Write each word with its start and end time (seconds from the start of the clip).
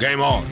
Game 0.00 0.22
On. 0.22 0.46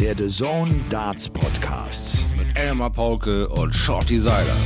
Der 0.00 0.16
The 0.16 0.28
Zone 0.28 0.74
Darts 0.90 1.28
Podcast. 1.28 2.24
Mit 2.36 2.58
Elmar 2.58 2.90
Paulke 2.90 3.46
und 3.48 3.72
Shorty 3.72 4.18
Seiler. 4.18 4.56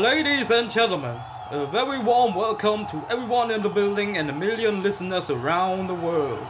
Ladies 0.00 0.52
and 0.52 0.70
gentlemen, 0.70 1.16
a 1.50 1.66
very 1.72 1.98
warm 1.98 2.36
welcome 2.36 2.86
to 2.86 3.02
everyone 3.10 3.50
in 3.50 3.62
the 3.62 3.68
building 3.68 4.16
and 4.16 4.30
a 4.30 4.32
million 4.32 4.84
listeners 4.84 5.28
around 5.28 5.88
the 5.88 5.94
world. 5.94 6.46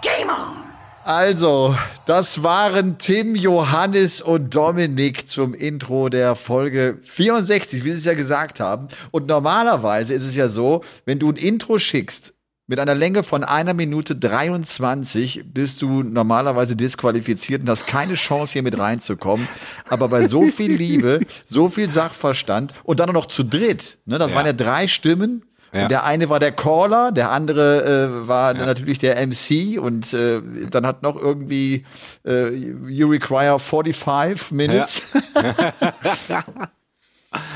Game 0.01 0.29
on! 0.29 0.63
Also, 1.03 1.75
das 2.05 2.41
waren 2.43 2.97
Tim, 2.97 3.35
Johannes 3.35 4.21
und 4.21 4.55
Dominik 4.55 5.27
zum 5.27 5.53
Intro 5.53 6.09
der 6.09 6.35
Folge 6.35 6.99
64, 7.03 7.83
wie 7.83 7.91
sie 7.91 7.97
es 7.97 8.05
ja 8.05 8.13
gesagt 8.13 8.59
haben. 8.61 8.87
Und 9.11 9.27
normalerweise 9.27 10.13
ist 10.13 10.23
es 10.23 10.35
ja 10.35 10.47
so, 10.49 10.83
wenn 11.05 11.19
du 11.19 11.29
ein 11.29 11.35
Intro 11.35 11.79
schickst 11.79 12.33
mit 12.67 12.79
einer 12.79 12.95
Länge 12.95 13.23
von 13.23 13.43
einer 13.43 13.73
Minute 13.73 14.15
23, 14.15 15.43
bist 15.53 15.81
du 15.81 16.03
normalerweise 16.03 16.75
disqualifiziert 16.77 17.61
und 17.61 17.69
hast 17.69 17.87
keine 17.87 18.15
Chance, 18.15 18.53
hier 18.53 18.63
mit 18.63 18.77
reinzukommen. 18.77 19.47
Aber 19.89 20.07
bei 20.09 20.27
so 20.27 20.43
viel 20.43 20.73
Liebe, 20.73 21.21
so 21.45 21.69
viel 21.69 21.89
Sachverstand 21.89 22.73
und 22.83 22.99
dann 22.99 23.09
auch 23.09 23.13
noch 23.13 23.25
zu 23.27 23.43
dritt, 23.43 23.97
ne, 24.05 24.17
das 24.17 24.31
Ja. 24.31 24.37
waren 24.37 24.45
ja 24.45 24.53
drei 24.53 24.87
Stimmen. 24.87 25.43
Ja. 25.73 25.87
Der 25.87 26.03
eine 26.03 26.29
war 26.29 26.39
der 26.39 26.51
Caller, 26.51 27.11
der 27.11 27.31
andere 27.31 28.23
äh, 28.23 28.27
war 28.27 28.53
natürlich 28.53 28.99
der 28.99 29.15
MC 29.25 29.79
und 29.79 30.13
äh, 30.13 30.41
dann 30.69 30.85
hat 30.85 31.03
noch 31.03 31.15
irgendwie 31.15 31.85
äh, 32.25 32.53
You 32.53 33.09
require 33.09 33.59
45 33.59 34.51
minutes. 34.51 35.01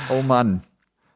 oh 0.10 0.22
Mann. 0.22 0.64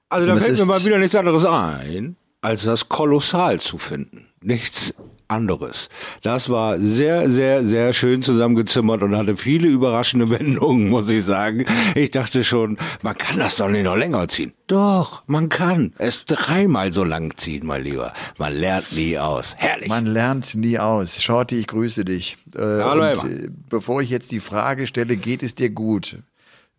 Also 0.10 0.28
da 0.28 0.38
fällt 0.38 0.58
mir 0.58 0.66
mal 0.66 0.84
wieder 0.86 0.98
nichts 0.98 1.16
anderes 1.16 1.46
ein, 1.46 2.16
als 2.42 2.64
das 2.64 2.88
Kolossal 2.88 3.60
zu 3.60 3.78
finden. 3.78 4.30
Nichts 4.42 4.96
anderes. 5.28 5.90
Das 6.22 6.50
war 6.50 6.80
sehr, 6.80 7.30
sehr, 7.30 7.64
sehr 7.64 7.94
schön 7.94 8.22
zusammengezimmert 8.22 9.02
und 9.04 9.16
hatte 9.16 9.38
viele 9.38 9.68
überraschende 9.68 10.30
Wendungen, 10.30 10.90
muss 10.90 11.10
ich 11.10 11.24
sagen. 11.24 11.66
Ich 11.96 12.12
dachte 12.12 12.44
schon, 12.44 12.78
man 13.02 13.18
kann 13.18 13.40
das 13.40 13.58
doch 13.58 13.70
nicht 13.70 13.84
noch 13.84 13.96
länger 13.96 14.28
ziehen. 14.28 14.54
Doch, 14.68 15.24
man 15.28 15.50
kann 15.50 15.94
es 15.98 16.26
dreimal 16.26 16.92
so 16.92 17.04
lang 17.04 17.38
ziehen, 17.38 17.66
mein 17.66 17.84
Lieber. 17.84 18.14
Man 18.38 18.54
lernt 18.54 18.92
nie 18.94 19.18
aus. 19.18 19.56
Herrlich. 19.58 19.90
Man 19.90 20.06
lernt 20.06 20.56
nie 20.56 20.80
aus. 20.80 21.22
Shorty, 21.22 21.60
ich 21.60 21.68
grüße 21.68 22.04
dich. 22.06 22.38
Äh, 22.56 22.60
Hallo, 22.62 23.04
und, 23.04 23.08
Emma. 23.10 23.26
äh, 23.28 23.50
bevor 23.70 24.02
ich 24.02 24.10
jetzt 24.10 24.32
die 24.32 24.40
Frage 24.40 24.88
stelle, 24.88 25.18
geht 25.18 25.44
es 25.44 25.54
dir 25.56 25.70
gut? 25.70 26.18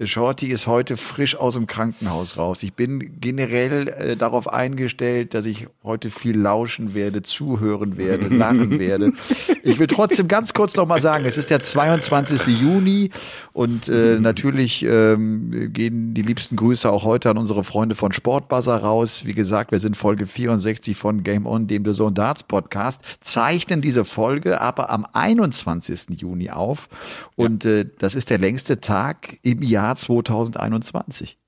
Shorty 0.05 0.49
ist 0.49 0.67
heute 0.67 0.99
frisch 0.99 1.37
aus 1.37 1.55
dem 1.55 1.67
Krankenhaus 1.67 2.37
raus. 2.37 2.63
Ich 2.63 2.75
bin 2.75 3.19
generell 3.19 3.89
äh, 3.89 4.17
darauf 4.17 4.53
eingestellt, 4.53 5.33
dass 5.33 5.47
ich 5.47 5.69
heute 5.83 6.11
viel 6.11 6.37
lauschen 6.37 6.93
werde, 6.93 7.23
zuhören 7.23 7.97
werde, 7.97 8.29
lachen 8.35 8.79
werde. 8.79 9.15
Ich 9.63 9.79
will 9.79 9.87
trotzdem 9.87 10.29
ganz 10.29 10.53
kurz 10.53 10.77
noch 10.77 10.87
mal 10.87 11.01
sagen, 11.01 11.25
es 11.25 11.39
ist 11.39 11.49
der 11.49 11.61
22. 11.61 12.47
Juni 12.47 13.11
und 13.55 13.89
äh, 13.89 14.19
natürlich 14.21 14.85
ähm, 14.85 15.73
gehen 15.73 16.13
die 16.13 16.23
liebsten 16.23 16.57
Grüße 16.57 16.91
auch 16.91 17.05
heute 17.05 17.31
an 17.31 17.39
unsere 17.39 17.65
Freunde 17.65 17.95
von 17.95 18.13
Sportbuzzer 18.13 18.77
raus. 18.77 19.25
Wie 19.25 19.33
gesagt, 19.33 19.73
wir 19.73 19.79
sind 19.79 19.97
Folge 19.97 20.27
64 20.27 20.95
von 20.95 21.23
Game 21.23 21.47
On, 21.47 21.69
dem 21.69 21.87
The 21.87 21.93
Zone 21.93 22.13
Darts 22.13 22.43
Podcast, 22.43 23.01
zeichnen 23.23 23.81
diese 23.81 24.05
Folge 24.05 24.61
aber 24.61 24.91
am 24.91 25.07
21. 25.11 26.21
Juni 26.21 26.51
auf 26.51 26.91
und 27.35 27.65
äh, 27.65 27.87
das 27.99 28.15
ist 28.15 28.29
der 28.29 28.39
längste 28.39 28.83
Tag 28.83 29.39
im 29.41 29.63
Jahr 29.63 29.86
2021. 29.95 31.39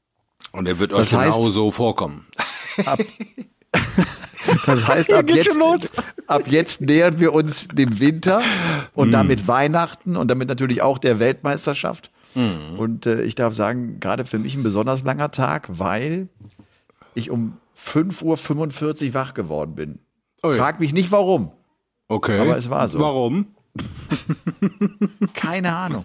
Und 0.52 0.66
er 0.68 0.78
wird 0.78 0.92
euch 0.92 0.98
Das 1.10 1.12
heißt- 1.18 1.32
genau 1.34 1.50
so 1.50 1.70
vorkommen. 1.70 2.26
Ab, 2.86 3.00
das 4.66 4.86
heißt, 4.86 5.12
ab 5.12 5.28
jetzt, 5.30 5.58
ab 6.26 6.42
jetzt 6.46 6.80
nähern 6.80 7.18
wir 7.20 7.32
uns 7.34 7.68
dem 7.68 7.98
Winter 8.00 8.40
Mm. 8.40 9.00
und 9.00 9.12
damit 9.12 9.46
Weihnachten 9.48 10.16
und 10.16 10.28
damit 10.30 10.48
natürlich 10.48 10.80
auch 10.82 10.98
der 10.98 11.18
Weltmeisterschaft. 11.18 12.10
Mm. 12.34 12.78
Und 12.78 13.06
äh, 13.06 13.22
ich 13.22 13.34
darf 13.34 13.54
sagen, 13.54 13.98
gerade 14.00 14.24
für 14.24 14.38
mich 14.38 14.54
ein 14.54 14.62
besonders 14.62 15.02
langer 15.04 15.30
Tag, 15.32 15.68
weil 15.70 16.28
ich 17.14 17.30
um 17.30 17.54
5.45 17.76 19.08
Uhr 19.08 19.14
wach 19.14 19.34
geworden 19.34 19.74
bin. 19.74 19.98
Ui. 20.44 20.56
Frag 20.56 20.80
mich 20.80 20.92
nicht 20.92 21.10
warum. 21.10 21.52
Okay. 22.08 22.38
Aber 22.38 22.56
es 22.56 22.70
war 22.70 22.88
so. 22.88 23.00
Warum? 23.00 23.48
Keine 25.34 25.74
Ahnung. 25.74 26.04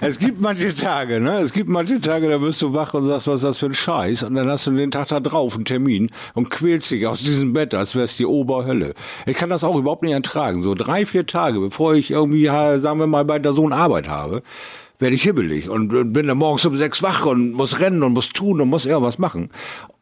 Es 0.00 0.18
gibt 0.18 0.40
manche 0.40 0.74
Tage, 0.74 1.20
ne? 1.20 1.38
Es 1.38 1.52
gibt 1.52 1.68
manche 1.68 2.00
Tage, 2.00 2.28
da 2.28 2.40
wirst 2.40 2.62
du 2.62 2.72
wach 2.74 2.94
und 2.94 3.06
sagst, 3.06 3.26
was 3.26 3.36
ist 3.36 3.44
das 3.44 3.58
für 3.58 3.66
ein 3.66 3.74
Scheiß? 3.74 4.22
Und 4.22 4.34
dann 4.34 4.48
hast 4.48 4.66
du 4.66 4.70
den 4.70 4.90
Tag 4.90 5.08
da 5.08 5.20
drauf 5.20 5.54
einen 5.54 5.64
Termin 5.64 6.10
und 6.34 6.50
quälst 6.50 6.90
dich 6.90 7.06
aus 7.06 7.20
diesem 7.20 7.52
Bett, 7.52 7.74
als 7.74 7.94
wär's 7.94 8.16
die 8.16 8.26
Oberhölle. 8.26 8.94
Ich 9.26 9.36
kann 9.36 9.50
das 9.50 9.64
auch 9.64 9.76
überhaupt 9.76 10.02
nicht 10.02 10.12
ertragen. 10.12 10.62
So 10.62 10.74
drei, 10.74 11.06
vier 11.06 11.26
Tage, 11.26 11.60
bevor 11.60 11.94
ich 11.94 12.10
irgendwie, 12.10 12.46
sagen 12.46 13.00
wir 13.00 13.06
mal, 13.06 13.24
bei 13.24 13.38
der 13.38 13.52
Sohn 13.52 13.72
Arbeit 13.72 14.08
habe, 14.08 14.42
werde 14.98 15.14
ich 15.14 15.22
hibbelig 15.22 15.68
und 15.68 16.12
bin 16.12 16.26
dann 16.26 16.38
morgens 16.38 16.66
um 16.66 16.76
sechs 16.76 17.02
wach 17.02 17.24
und 17.24 17.52
muss 17.52 17.78
rennen 17.80 18.02
und 18.02 18.14
muss 18.14 18.30
tun 18.30 18.60
und 18.60 18.68
muss 18.68 18.84
irgendwas 18.84 19.18
machen. 19.18 19.50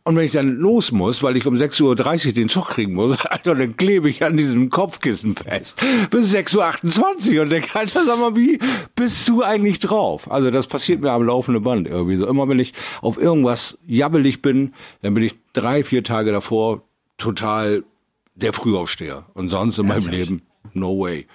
Und 0.06 0.14
wenn 0.14 0.24
ich 0.24 0.30
dann 0.30 0.58
los 0.58 0.92
muss, 0.92 1.24
weil 1.24 1.36
ich 1.36 1.46
um 1.46 1.56
6.30 1.56 2.26
Uhr 2.28 2.32
den 2.32 2.48
Zug 2.48 2.68
kriegen 2.68 2.94
muss, 2.94 3.16
Alter, 3.26 3.56
dann 3.56 3.76
klebe 3.76 4.08
ich 4.08 4.22
an 4.22 4.36
diesem 4.36 4.70
Kopfkissen 4.70 5.34
fest. 5.34 5.82
Bis 6.10 6.32
6.28 6.32 7.34
Uhr 7.34 7.42
und 7.42 7.50
denke, 7.50 7.74
Alter, 7.76 8.04
sag 8.06 8.16
mal, 8.20 8.36
wie 8.36 8.60
bist 8.94 9.26
du 9.26 9.42
eigentlich 9.42 9.80
drauf? 9.80 10.30
Also 10.30 10.52
das 10.52 10.68
passiert 10.68 11.00
mir 11.00 11.10
am 11.10 11.24
laufenden 11.24 11.64
Band 11.64 11.88
irgendwie 11.88 12.14
so. 12.14 12.28
Immer 12.28 12.48
wenn 12.48 12.60
ich 12.60 12.72
auf 13.02 13.18
irgendwas 13.18 13.78
jabbelig 13.84 14.42
bin, 14.42 14.74
dann 15.02 15.12
bin 15.12 15.24
ich 15.24 15.34
drei, 15.54 15.82
vier 15.82 16.04
Tage 16.04 16.30
davor 16.30 16.84
total 17.18 17.82
der 18.36 18.52
Frühaufsteher. 18.52 19.26
Und 19.34 19.48
sonst 19.48 19.76
in 19.80 19.88
meinem 19.88 19.94
Ernsthaft? 19.94 20.16
Leben, 20.16 20.42
no 20.72 21.00
way. 21.00 21.26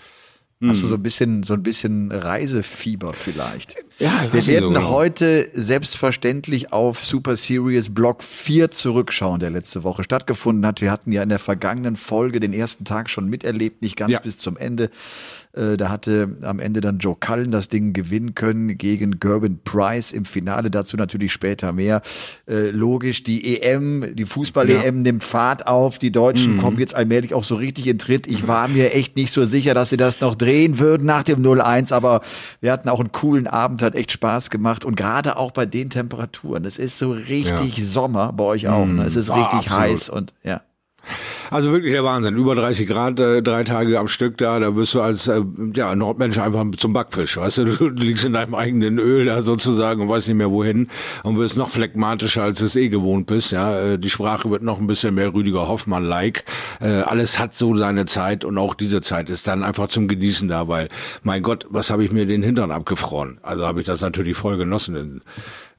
Hast 0.63 0.83
du 0.83 0.87
so 0.87 0.95
ein 0.95 1.03
bisschen, 1.03 1.43
so 1.43 1.55
ein 1.55 1.63
bisschen 1.63 2.09
Reisefieber 2.09 3.13
vielleicht? 3.13 3.75
Ja, 4.01 4.25
Wir 4.31 4.47
werden 4.47 4.63
so 4.73 4.79
genau. 4.79 4.89
heute 4.89 5.49
selbstverständlich 5.53 6.73
auf 6.73 7.05
Super 7.05 7.35
Series 7.35 7.93
Block 7.93 8.23
4 8.23 8.71
zurückschauen, 8.71 9.39
der 9.39 9.51
letzte 9.51 9.83
Woche 9.83 10.01
stattgefunden 10.03 10.65
hat. 10.65 10.81
Wir 10.81 10.91
hatten 10.91 11.11
ja 11.11 11.21
in 11.21 11.29
der 11.29 11.37
vergangenen 11.39 11.95
Folge 11.97 12.39
den 12.39 12.51
ersten 12.53 12.83
Tag 12.83 13.11
schon 13.11 13.29
miterlebt, 13.29 13.83
nicht 13.83 13.95
ganz 13.97 14.13
Ja. 14.13 14.19
bis 14.19 14.37
zum 14.39 14.57
Ende. 14.57 14.89
Äh, 15.53 15.75
Da 15.77 15.89
hatte 15.89 16.37
am 16.43 16.59
Ende 16.59 16.79
dann 16.81 16.97
Joe 16.99 17.15
Cullen 17.19 17.51
das 17.51 17.67
Ding 17.67 17.91
gewinnen 17.93 18.33
können 18.35 18.77
gegen 18.77 19.19
Gerben 19.19 19.59
Price 19.63 20.13
im 20.13 20.23
Finale. 20.25 20.71
Dazu 20.71 20.95
natürlich 20.97 21.31
später 21.33 21.71
mehr. 21.73 22.01
Äh, 22.47 22.69
Logisch, 22.71 23.23
die 23.23 23.59
EM, 23.61 24.15
die 24.15 24.25
Fußball-EM 24.25 25.01
nimmt 25.01 25.23
Fahrt 25.25 25.67
auf. 25.67 25.99
Die 25.99 26.11
Deutschen 26.11 26.57
kommen 26.57 26.79
jetzt 26.79 26.95
allmählich 26.95 27.33
auch 27.33 27.43
so 27.43 27.55
richtig 27.55 27.85
in 27.87 27.99
Tritt. 27.99 28.27
Ich 28.27 28.47
war 28.47 28.67
mir 28.69 28.93
echt 28.95 29.15
nicht 29.17 29.31
so 29.33 29.43
sicher, 29.43 29.73
dass 29.73 29.89
sie 29.89 29.97
das 29.97 30.21
noch 30.21 30.35
drehen 30.35 30.79
würden 30.79 31.05
nach 31.05 31.23
dem 31.23 31.41
0-1, 31.43 31.91
aber 31.93 32.21
wir 32.61 32.71
hatten 32.71 32.87
auch 32.87 32.99
einen 33.01 33.11
coolen 33.11 33.45
Abend, 33.47 33.81
hat 33.91 33.95
echt 33.99 34.11
Spaß 34.11 34.49
gemacht. 34.49 34.85
Und 34.85 34.95
gerade 34.95 35.37
auch 35.37 35.51
bei 35.51 35.65
den 35.65 35.89
Temperaturen. 35.89 36.65
Es 36.65 36.77
ist 36.77 36.97
so 36.97 37.11
richtig 37.11 37.87
Sommer 37.87 38.33
bei 38.33 38.43
euch 38.43 38.67
auch. 38.67 38.85
Ne? 38.85 39.03
Es 39.03 39.15
ist 39.15 39.29
Ah, 39.29 39.35
richtig 39.35 39.71
absolut. 39.71 39.79
heiß 39.79 40.09
und 40.09 40.33
ja. 40.43 40.61
Also 41.49 41.71
wirklich 41.71 41.91
der 41.91 42.03
Wahnsinn. 42.03 42.35
Über 42.35 42.55
30 42.55 42.87
Grad, 42.87 43.19
äh, 43.19 43.41
drei 43.41 43.63
Tage 43.63 43.99
am 43.99 44.07
Stück 44.07 44.37
da, 44.37 44.59
da 44.59 44.71
bist 44.71 44.93
du 44.93 45.01
als 45.01 45.27
äh, 45.27 45.41
ja, 45.73 45.93
Nordmensch 45.95 46.37
einfach 46.37 46.65
zum 46.77 46.93
Backfisch. 46.93 47.37
Weißt 47.37 47.57
du, 47.59 47.65
du 47.65 47.89
liegst 47.89 48.23
in 48.23 48.33
deinem 48.33 48.55
eigenen 48.55 48.99
Öl 48.99 49.25
da 49.25 49.41
sozusagen 49.41 50.01
und 50.01 50.09
weißt 50.09 50.27
nicht 50.29 50.37
mehr 50.37 50.51
wohin 50.51 50.87
und 51.23 51.37
wirst 51.37 51.57
noch 51.57 51.69
phlegmatischer, 51.69 52.43
als 52.43 52.59
du 52.59 52.65
es 52.65 52.75
eh 52.75 52.89
gewohnt 52.89 53.27
bist. 53.27 53.51
Ja, 53.51 53.79
äh, 53.79 53.99
Die 53.99 54.09
Sprache 54.09 54.49
wird 54.49 54.63
noch 54.63 54.79
ein 54.79 54.87
bisschen 54.87 55.15
mehr 55.15 55.33
Rüdiger 55.33 55.67
Hoffmann-like. 55.67 56.45
Äh, 56.79 57.01
alles 57.01 57.39
hat 57.39 57.53
so 57.53 57.75
seine 57.75 58.05
Zeit 58.05 58.45
und 58.45 58.57
auch 58.57 58.75
diese 58.75 59.01
Zeit 59.01 59.29
ist 59.29 59.47
dann 59.47 59.63
einfach 59.63 59.87
zum 59.89 60.07
Genießen 60.07 60.47
da, 60.47 60.67
weil, 60.67 60.87
mein 61.23 61.41
Gott, 61.43 61.65
was 61.69 61.89
habe 61.89 62.05
ich 62.05 62.11
mir 62.11 62.25
den 62.25 62.43
Hintern 62.43 62.71
abgefroren? 62.71 63.39
Also 63.41 63.65
habe 63.65 63.81
ich 63.81 63.85
das 63.85 64.01
natürlich 64.01 64.37
voll 64.37 64.57
genossen. 64.57 65.21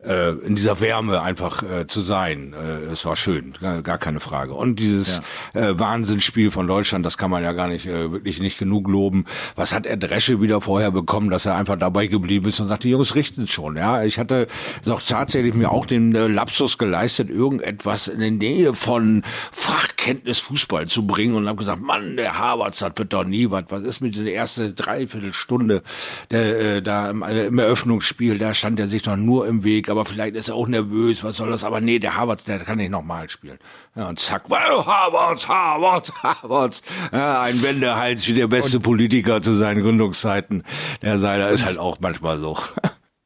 In, 0.05 0.11
äh, 0.11 0.31
in 0.31 0.57
dieser 0.57 0.81
Wärme 0.81 1.23
einfach 1.23 1.63
äh, 1.63 1.87
zu 1.87 2.01
sein. 2.01 2.55
Äh, 2.55 2.93
es 2.93 3.05
war 3.05 3.17
schön, 3.17 3.55
gar, 3.61 3.83
gar 3.83 3.99
keine 3.99 4.21
Frage. 4.21 4.55
Und 4.55 4.77
dieses 4.77 5.21
ja. 5.55 5.61
äh, 5.61 5.79
Wahnsinnsspiel 5.79 6.51
von 6.51 6.67
Deutschland, 6.67 7.07
das 7.07 7.19
kann 7.19 7.31
man 7.31 7.43
ja 7.43 7.53
gar 7.53 7.69
nicht 7.69 7.87
äh, 7.87 8.11
wirklich 8.13 8.41
nicht 8.41 8.59
genug 8.59 8.89
loben. 8.89 9.25
Was 9.57 9.75
hat 9.75 9.87
er 9.87 9.97
Dresche 9.97 10.41
wieder 10.41 10.61
vorher 10.61 10.91
bekommen, 10.91 11.31
dass 11.31 11.47
er 11.47 11.57
einfach 11.57 11.79
dabei 11.79 12.07
geblieben 12.07 12.49
ist 12.49 12.61
und 12.61 12.69
sagt, 12.69 12.85
die 12.85 12.91
Jungs 12.91 13.15
richten 13.15 13.47
schon. 13.47 13.77
Ja, 13.77 14.03
ich 14.03 14.19
hatte 14.19 14.49
doch 14.85 15.03
tatsächlich 15.03 15.55
mir 15.55 15.71
auch 15.71 15.87
den 15.87 16.15
äh, 16.15 16.27
Lapsus 16.27 16.79
geleistet, 16.79 17.31
irgendetwas 17.31 18.09
in 18.09 18.21
der 18.21 18.31
Nähe 18.31 18.75
von 18.75 19.23
Fachkenntnis 19.53 20.39
Fußball 20.39 20.89
zu 20.89 21.07
bringen 21.07 21.35
und 21.35 21.49
habe 21.49 21.59
gesagt, 21.59 21.83
Mann, 21.83 22.17
der 22.17 22.39
Harvards, 22.39 22.79
das 22.79 22.93
wird 22.97 23.13
doch 23.13 23.25
nie 23.25 23.51
was. 23.51 23.65
Was 23.69 23.83
ist 23.83 24.01
mit 24.01 24.17
der 24.17 24.35
ersten 24.35 24.75
Dreiviertelstunde 24.75 25.83
der, 26.31 26.77
äh, 26.77 26.83
da 26.83 27.11
im, 27.11 27.23
äh, 27.23 27.47
im 27.47 27.59
Eröffnungsspiel? 27.59 28.39
Da 28.39 28.55
stand 28.55 28.81
er 28.81 28.89
sich 28.89 29.03
doch 29.03 29.17
nur 29.17 29.47
im 29.47 29.65
Weg 29.65 29.89
aber 29.93 30.05
vielleicht 30.05 30.35
ist 30.35 30.49
er 30.49 30.57
auch 30.57 30.67
nervös, 30.67 31.23
was 31.23 31.37
soll 31.37 31.51
das? 31.51 31.63
Aber 31.63 31.81
nee, 31.81 31.99
der 31.99 32.17
Havertz, 32.17 32.45
der 32.45 32.59
kann 32.59 32.79
nicht 32.79 32.91
nochmal 32.91 33.29
spielen. 33.29 33.59
Ja, 33.95 34.09
und 34.09 34.19
zack, 34.19 34.51
well, 34.51 34.85
Havertz, 34.85 35.47
Havertz, 35.47 36.13
Havertz. 36.23 36.83
Ja, 37.13 37.43
ein 37.43 37.63
Wendehals 37.63 38.27
wie 38.27 38.35
der 38.35 38.49
beste 38.49 38.79
und 38.79 38.83
Politiker 38.83 39.41
zu 39.41 39.55
seinen 39.55 39.83
Gründungszeiten. 39.83 40.65
Der 41.03 41.19
Seiler 41.19 41.51
ist 41.51 41.65
halt 41.65 41.79
auch 41.79 41.99
manchmal 42.01 42.39
so. 42.39 42.59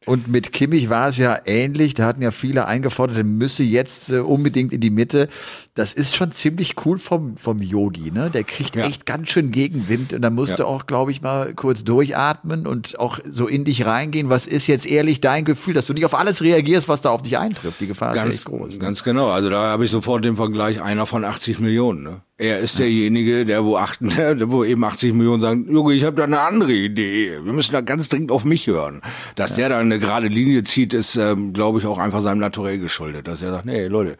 Und 0.06 0.28
mit 0.28 0.52
Kimmich 0.52 0.88
war 0.88 1.08
es 1.08 1.18
ja 1.18 1.36
ähnlich. 1.46 1.94
Da 1.94 2.06
hatten 2.06 2.22
ja 2.22 2.30
viele 2.30 2.66
eingefordert, 2.66 3.16
er 3.16 3.24
müsse 3.24 3.64
jetzt 3.64 4.12
äh, 4.12 4.20
unbedingt 4.20 4.72
in 4.72 4.80
die 4.80 4.90
Mitte. 4.90 5.28
Das 5.76 5.92
ist 5.92 6.16
schon 6.16 6.32
ziemlich 6.32 6.74
cool 6.86 6.98
vom, 6.98 7.36
vom 7.36 7.60
Yogi, 7.60 8.10
ne? 8.10 8.30
Der 8.30 8.44
kriegt 8.44 8.76
ja. 8.76 8.86
echt 8.86 9.04
ganz 9.04 9.28
schön 9.28 9.50
Gegenwind 9.50 10.14
und 10.14 10.22
da 10.22 10.30
musst 10.30 10.58
ja. 10.58 10.64
auch, 10.64 10.86
glaube 10.86 11.10
ich, 11.10 11.20
mal 11.20 11.52
kurz 11.52 11.84
durchatmen 11.84 12.66
und 12.66 12.98
auch 12.98 13.18
so 13.30 13.46
in 13.46 13.66
dich 13.66 13.84
reingehen. 13.84 14.30
Was 14.30 14.46
ist 14.46 14.68
jetzt 14.68 14.86
ehrlich 14.86 15.20
dein 15.20 15.44
Gefühl, 15.44 15.74
dass 15.74 15.84
du 15.84 15.92
nicht 15.92 16.06
auf 16.06 16.14
alles 16.14 16.40
reagierst, 16.40 16.88
was 16.88 17.02
da 17.02 17.10
auf 17.10 17.20
dich 17.20 17.36
eintrifft? 17.36 17.78
Die 17.78 17.86
Gefahr 17.86 18.14
ganz, 18.14 18.30
ist 18.30 18.36
echt 18.36 18.44
groß. 18.46 18.72
Ne? 18.72 18.78
Ganz 18.78 19.04
genau. 19.04 19.28
Also 19.28 19.50
da 19.50 19.64
habe 19.64 19.84
ich 19.84 19.90
sofort 19.90 20.24
den 20.24 20.36
Vergleich 20.36 20.80
einer 20.80 21.04
von 21.04 21.26
80 21.26 21.58
Millionen, 21.58 22.02
ne? 22.02 22.22
Er 22.38 22.58
ist 22.60 22.78
derjenige, 22.78 23.44
der 23.44 23.64
wo, 23.64 23.76
achten, 23.76 24.08
der, 24.16 24.50
wo 24.50 24.64
eben 24.64 24.82
80 24.82 25.12
Millionen 25.12 25.42
sagen, 25.42 25.66
Junge, 25.70 25.92
ich 25.92 26.04
habe 26.04 26.16
da 26.16 26.24
eine 26.24 26.40
andere 26.40 26.72
Idee. 26.72 27.38
Wir 27.42 27.52
müssen 27.52 27.72
da 27.72 27.82
ganz 27.82 28.08
dringend 28.08 28.32
auf 28.32 28.46
mich 28.46 28.66
hören. 28.66 29.02
Dass 29.34 29.50
ja. 29.50 29.56
der 29.56 29.68
da 29.70 29.78
eine 29.78 29.98
gerade 29.98 30.28
Linie 30.28 30.62
zieht, 30.62 30.94
ist, 30.94 31.16
ähm, 31.16 31.52
glaube 31.52 31.80
ich, 31.80 31.86
auch 31.86 31.98
einfach 31.98 32.22
seinem 32.22 32.38
Naturell 32.38 32.78
geschuldet. 32.78 33.28
Dass 33.28 33.42
er 33.42 33.50
sagt, 33.50 33.66
nee, 33.66 33.86
Leute, 33.86 34.16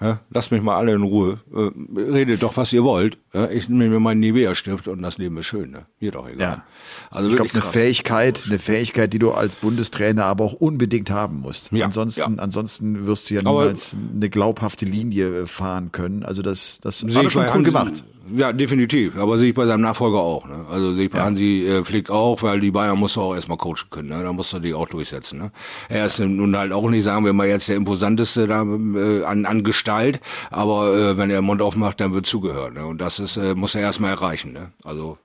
ja, 0.00 0.20
lasst 0.30 0.50
mich 0.50 0.62
mal 0.62 0.76
alle 0.76 0.94
in 0.94 1.02
Ruhe. 1.02 1.40
Äh, 1.54 2.00
redet 2.00 2.42
doch, 2.42 2.56
was 2.56 2.72
ihr 2.72 2.84
wollt. 2.84 3.18
Ja, 3.34 3.50
ich 3.50 3.68
nehme 3.68 3.90
mir 3.90 4.00
meinen 4.00 4.20
Nivea-Stift 4.20 4.88
und 4.88 5.02
das 5.02 5.18
Leben 5.18 5.36
ist 5.36 5.46
schön. 5.46 5.70
Ne? 5.70 5.86
Mir 6.00 6.10
doch 6.10 6.26
egal. 6.26 6.40
Ja. 6.40 6.64
Also 7.10 7.28
ich 7.28 7.36
glaube, 7.36 7.50
eine 7.52 7.62
Fähigkeit, 7.62 8.44
eine 8.46 8.58
Fähigkeit, 8.58 9.12
die 9.12 9.18
du 9.18 9.32
als 9.32 9.56
Bundestrainer 9.56 10.24
aber 10.24 10.44
auch 10.44 10.54
unbedingt 10.54 11.10
haben 11.10 11.40
musst. 11.40 11.70
Ja, 11.72 11.84
ansonsten, 11.84 12.38
ansonsten 12.38 13.06
wirst 13.06 13.28
du 13.28 13.34
ja 13.34 13.42
niemals 13.42 13.94
aber 13.94 14.14
eine 14.14 14.30
glaubhafte 14.30 14.86
Linie 14.86 15.46
fahren 15.46 15.92
können. 15.92 16.22
Also 16.22 16.40
das, 16.40 16.80
das 16.80 17.02
hat 17.02 17.24
er 17.24 17.30
schon 17.30 17.46
cool 17.54 17.62
gemacht. 17.62 18.02
Ja, 18.34 18.52
definitiv. 18.52 19.16
Aber 19.16 19.38
sehe 19.38 19.50
ich 19.50 19.54
bei 19.54 19.66
seinem 19.66 19.82
Nachfolger 19.82 20.18
auch. 20.18 20.46
Ne? 20.46 20.66
Also 20.70 20.94
sehe 20.94 21.04
ich 21.04 21.10
bei 21.10 21.18
ja. 21.18 21.24
Hansi 21.24 21.66
äh, 21.66 21.84
Flick 21.84 22.10
auch, 22.10 22.42
weil 22.42 22.60
die 22.60 22.70
Bayern 22.70 22.98
musst 22.98 23.16
du 23.16 23.22
auch 23.22 23.34
erstmal 23.34 23.58
coachen 23.58 23.90
können. 23.90 24.08
Ne? 24.08 24.22
Da 24.22 24.32
musst 24.32 24.52
du 24.52 24.58
die 24.58 24.74
auch 24.74 24.88
durchsetzen. 24.88 25.38
Ne? 25.38 25.52
Er 25.88 26.06
ist 26.06 26.18
nun 26.18 26.56
halt 26.56 26.72
auch 26.72 26.88
nicht, 26.88 27.04
sagen 27.04 27.24
wir 27.24 27.32
mal, 27.32 27.48
jetzt 27.48 27.68
der 27.68 27.76
imposanteste 27.76 28.46
da 28.46 28.62
äh, 28.62 29.24
an, 29.24 29.46
an 29.46 29.64
Gestalt. 29.64 30.20
Aber 30.50 30.94
äh, 30.94 31.16
wenn 31.16 31.30
er 31.30 31.40
den 31.40 31.44
Mund 31.44 31.62
aufmacht, 31.62 32.00
dann 32.00 32.12
wird 32.12 32.26
zugehört. 32.26 32.74
Ne? 32.74 32.86
Und 32.86 33.00
das 33.00 33.18
ist, 33.18 33.36
äh, 33.36 33.54
muss 33.54 33.74
er 33.74 33.82
erstmal 33.82 34.10
erreichen. 34.10 34.52
Ne? 34.52 34.72
Also 34.84 35.18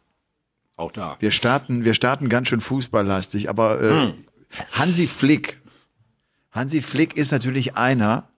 auch 0.77 0.91
da. 0.91 1.15
Wir 1.19 1.31
starten, 1.31 1.85
wir 1.85 1.93
starten 1.93 2.29
ganz 2.29 2.49
schön 2.49 2.59
fußballlastig. 2.59 3.49
Aber 3.49 3.81
äh, 3.81 3.89
hm. 3.89 4.13
Hansi 4.71 5.07
Flick, 5.07 5.61
Hansi 6.51 6.81
Flick 6.81 7.15
ist 7.17 7.31
natürlich 7.31 7.75
einer, 7.75 8.29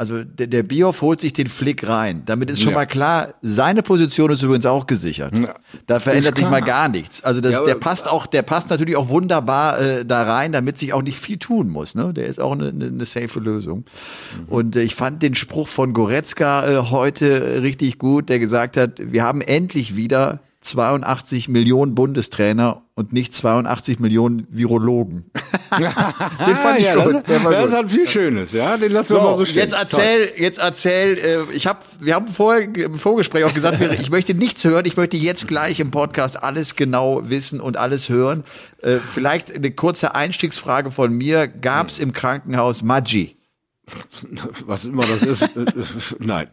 also 0.00 0.24
der, 0.24 0.46
der 0.46 0.62
Bioff 0.62 1.02
holt 1.02 1.20
sich 1.20 1.34
den 1.34 1.48
Flick 1.48 1.86
rein. 1.86 2.22
Damit 2.24 2.50
ist 2.50 2.62
schon 2.62 2.72
ja. 2.72 2.78
mal 2.78 2.86
klar, 2.86 3.34
seine 3.42 3.82
Position 3.82 4.32
ist 4.32 4.42
übrigens 4.42 4.64
auch 4.64 4.86
gesichert. 4.86 5.34
Ja. 5.36 5.54
Da 5.86 6.00
verändert 6.00 6.36
sich 6.36 6.48
mal 6.48 6.62
gar 6.62 6.88
nichts. 6.88 7.22
Also 7.22 7.42
das, 7.42 7.52
ja, 7.52 7.64
der 7.66 7.74
passt 7.74 8.08
auch, 8.08 8.26
der 8.26 8.40
passt 8.40 8.70
natürlich 8.70 8.96
auch 8.96 9.10
wunderbar 9.10 9.78
äh, 9.78 10.06
da 10.06 10.22
rein, 10.22 10.52
damit 10.52 10.78
sich 10.78 10.94
auch 10.94 11.02
nicht 11.02 11.18
viel 11.18 11.36
tun 11.36 11.68
muss. 11.68 11.94
Ne? 11.94 12.14
Der 12.14 12.28
ist 12.28 12.40
auch 12.40 12.52
eine, 12.52 12.70
eine, 12.70 12.86
eine 12.86 13.04
safe 13.04 13.40
Lösung. 13.40 13.84
Mhm. 14.38 14.48
Und 14.48 14.76
äh, 14.76 14.80
ich 14.80 14.94
fand 14.94 15.22
den 15.22 15.34
Spruch 15.34 15.68
von 15.68 15.92
Goretzka 15.92 16.66
äh, 16.66 16.76
heute 16.90 17.60
richtig 17.62 17.98
gut, 17.98 18.30
der 18.30 18.38
gesagt 18.38 18.78
hat, 18.78 18.92
wir 19.12 19.22
haben 19.22 19.42
endlich 19.42 19.96
wieder 19.96 20.40
82 20.62 21.48
Millionen 21.48 21.94
Bundestrainer 21.94 22.82
und 22.94 23.14
nicht 23.14 23.34
82 23.34 23.98
Millionen 23.98 24.46
Virologen. 24.50 25.30
Den 25.78 26.56
fand 26.56 26.78
ich 26.78 26.84
ja, 26.84 27.02
gut. 27.02 27.22
Das, 27.26 27.42
das 27.42 27.66
gut. 27.66 27.72
hat 27.72 27.90
viel 27.90 28.06
Schönes, 28.06 28.52
ja. 28.52 28.76
Den 28.76 28.92
lassen 28.92 29.12
so, 29.12 29.18
wir 29.18 29.22
mal 29.22 29.38
so 29.38 29.46
stehen. 29.46 29.62
Jetzt 29.62 29.72
erzähl, 29.72 30.26
Toll. 30.26 30.36
jetzt 30.38 30.58
erzähl. 30.58 31.18
Äh, 31.18 31.56
ich 31.56 31.66
habe, 31.66 31.78
wir 32.00 32.14
haben 32.14 32.28
vorher 32.28 32.62
im 32.74 32.98
Vorgespräch 32.98 33.44
auch 33.44 33.54
gesagt, 33.54 33.80
ich 33.80 34.10
möchte 34.10 34.34
nichts 34.34 34.62
hören. 34.64 34.84
Ich 34.84 34.98
möchte 34.98 35.16
jetzt 35.16 35.48
gleich 35.48 35.80
im 35.80 35.90
Podcast 35.90 36.42
alles 36.42 36.76
genau 36.76 37.22
wissen 37.30 37.60
und 37.60 37.78
alles 37.78 38.10
hören. 38.10 38.44
Äh, 38.82 38.98
vielleicht 38.98 39.54
eine 39.54 39.70
kurze 39.70 40.14
Einstiegsfrage 40.14 40.90
von 40.90 41.12
mir: 41.12 41.48
Gab 41.48 41.88
es 41.88 41.98
im 41.98 42.12
Krankenhaus 42.12 42.82
Maggi? 42.82 43.38
Was 44.66 44.84
immer 44.84 45.06
das 45.06 45.22
ist? 45.22 45.48
Nein. 46.18 46.48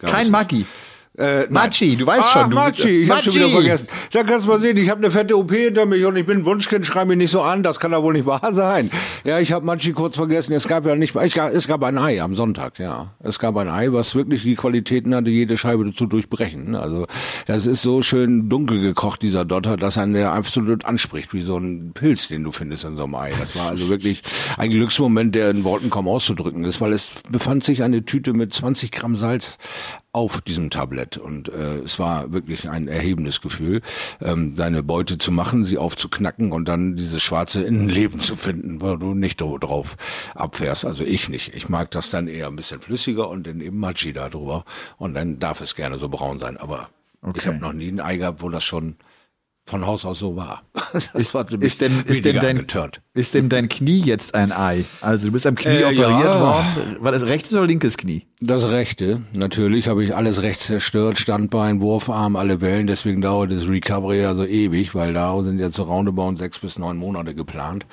Kein 0.00 0.30
Maggi. 0.30 0.66
Äh, 1.18 1.46
Machi, 1.50 1.96
du 1.96 2.06
weißt 2.06 2.24
ah, 2.24 2.40
schon. 2.40 2.50
Du, 2.50 2.56
Machi, 2.56 3.02
ich 3.02 3.08
Machi. 3.08 3.18
hab 3.18 3.24
schon 3.24 3.34
wieder 3.34 3.48
vergessen. 3.50 3.86
Da 4.12 4.22
kannst 4.22 4.46
du 4.46 4.50
mal 4.50 4.60
sehen, 4.60 4.78
ich 4.78 4.88
habe 4.88 5.00
eine 5.00 5.10
fette 5.10 5.36
OP 5.36 5.52
hinter 5.52 5.84
mich 5.84 6.06
und 6.06 6.16
ich 6.16 6.24
bin 6.24 6.46
Wunschkind, 6.46 6.86
schrei 6.86 7.04
mich 7.04 7.18
nicht 7.18 7.30
so 7.30 7.42
an, 7.42 7.62
das 7.62 7.78
kann 7.78 7.90
da 7.90 8.02
wohl 8.02 8.14
nicht 8.14 8.24
wahr 8.24 8.48
sein. 8.52 8.90
Ja, 9.24 9.38
ich 9.38 9.52
habe 9.52 9.66
Machi 9.66 9.92
kurz 9.92 10.16
vergessen, 10.16 10.54
es 10.54 10.66
gab 10.66 10.86
ja 10.86 10.94
nicht, 10.94 11.14
ich, 11.14 11.36
es 11.36 11.68
gab 11.68 11.82
ein 11.82 11.98
Ei 11.98 12.22
am 12.22 12.34
Sonntag, 12.34 12.78
ja. 12.78 13.12
Es 13.22 13.38
gab 13.38 13.58
ein 13.58 13.68
Ei, 13.68 13.92
was 13.92 14.14
wirklich 14.14 14.42
die 14.42 14.54
Qualitäten 14.54 15.14
hatte, 15.14 15.28
jede 15.28 15.58
Scheibe 15.58 15.92
zu 15.92 16.06
durchbrechen. 16.06 16.74
Also 16.74 17.06
das 17.46 17.66
ist 17.66 17.82
so 17.82 18.00
schön 18.00 18.48
dunkel 18.48 18.80
gekocht, 18.80 19.20
dieser 19.20 19.44
Dotter, 19.44 19.76
dass 19.76 19.98
einen 19.98 20.14
der 20.14 20.32
absolut 20.32 20.86
anspricht, 20.86 21.34
wie 21.34 21.42
so 21.42 21.58
ein 21.58 21.92
Pilz, 21.92 22.28
den 22.28 22.42
du 22.42 22.52
findest 22.52 22.84
in 22.84 22.96
so 22.96 23.04
einem 23.04 23.14
Ei. 23.16 23.32
Das 23.38 23.54
war 23.54 23.68
also 23.68 23.90
wirklich 23.90 24.22
ein 24.56 24.70
Glücksmoment, 24.70 25.34
der 25.34 25.50
in 25.50 25.64
Worten 25.64 25.90
kaum 25.90 26.08
auszudrücken 26.08 26.64
ist, 26.64 26.80
weil 26.80 26.94
es 26.94 27.10
befand 27.30 27.64
sich 27.64 27.82
eine 27.82 28.06
Tüte 28.06 28.32
mit 28.32 28.54
20 28.54 28.90
Gramm 28.90 29.16
Salz 29.16 29.58
auf 30.12 30.42
diesem 30.42 30.70
Tablett. 30.70 31.16
Und 31.16 31.48
äh, 31.48 31.78
es 31.78 31.98
war 31.98 32.32
wirklich 32.32 32.68
ein 32.68 32.86
erhebendes 32.86 33.40
Gefühl, 33.40 33.80
ähm, 34.20 34.54
deine 34.54 34.82
Beute 34.82 35.18
zu 35.18 35.32
machen, 35.32 35.64
sie 35.64 35.78
aufzuknacken 35.78 36.52
und 36.52 36.68
dann 36.68 36.96
dieses 36.96 37.22
schwarze 37.22 37.62
Innenleben 37.62 38.20
zu 38.20 38.36
finden, 38.36 38.80
weil 38.82 38.98
du 38.98 39.14
nicht 39.14 39.40
drauf 39.40 39.96
abfährst. 40.34 40.84
Also 40.84 41.02
ich 41.02 41.28
nicht. 41.28 41.54
Ich 41.54 41.68
mag 41.68 41.90
das 41.90 42.10
dann 42.10 42.28
eher 42.28 42.48
ein 42.48 42.56
bisschen 42.56 42.80
flüssiger 42.80 43.28
und 43.28 43.46
dann 43.46 43.60
eben 43.60 43.78
Maggi 43.78 44.12
da 44.12 44.28
drüber. 44.28 44.64
Und 44.98 45.14
dann 45.14 45.38
darf 45.38 45.60
es 45.62 45.74
gerne 45.74 45.98
so 45.98 46.08
braun 46.08 46.38
sein. 46.38 46.58
Aber 46.58 46.90
okay. 47.22 47.38
ich 47.40 47.46
habe 47.46 47.58
noch 47.58 47.72
nie 47.72 47.88
ein 47.88 48.00
Ei 48.00 48.18
gehabt, 48.18 48.42
wo 48.42 48.50
das 48.50 48.64
schon 48.64 48.96
von 49.64 49.86
Haus 49.86 50.04
aus 50.04 50.18
so 50.18 50.36
war. 50.36 50.62
Das 50.92 51.06
ist, 51.14 51.32
war 51.32 51.50
ist, 51.50 51.80
denn, 51.80 52.02
ist, 52.04 52.22
denn 52.26 52.36
dein, 52.36 52.66
ist 53.14 53.32
denn 53.32 53.48
dein 53.48 53.70
Knie 53.70 54.02
jetzt 54.02 54.34
ein 54.34 54.52
Ei? 54.52 54.84
Also 55.00 55.28
du 55.28 55.32
bist 55.32 55.46
am 55.46 55.54
Knie 55.54 55.70
äh, 55.70 55.84
operiert 55.84 56.00
ja. 56.02 56.40
worden. 56.40 56.96
War 57.00 57.12
das 57.12 57.22
rechtes 57.22 57.54
oder 57.54 57.66
linkes 57.66 57.96
Knie? 57.96 58.26
Das 58.44 58.68
rechte. 58.68 59.20
Natürlich 59.34 59.86
habe 59.86 60.02
ich 60.02 60.16
alles 60.16 60.42
rechts 60.42 60.66
zerstört. 60.66 61.16
Standbein, 61.16 61.80
Wurfarm, 61.80 62.34
alle 62.34 62.60
Wellen. 62.60 62.88
Deswegen 62.88 63.20
dauert 63.20 63.52
das 63.52 63.68
Recovery 63.68 64.20
ja 64.20 64.34
so 64.34 64.44
ewig, 64.44 64.96
weil 64.96 65.14
da 65.14 65.40
sind 65.44 65.60
jetzt 65.60 65.76
so 65.76 65.84
roundabout 65.84 66.34
sechs 66.38 66.58
bis 66.58 66.76
neun 66.76 66.96
Monate 66.96 67.36
geplant, 67.36 67.86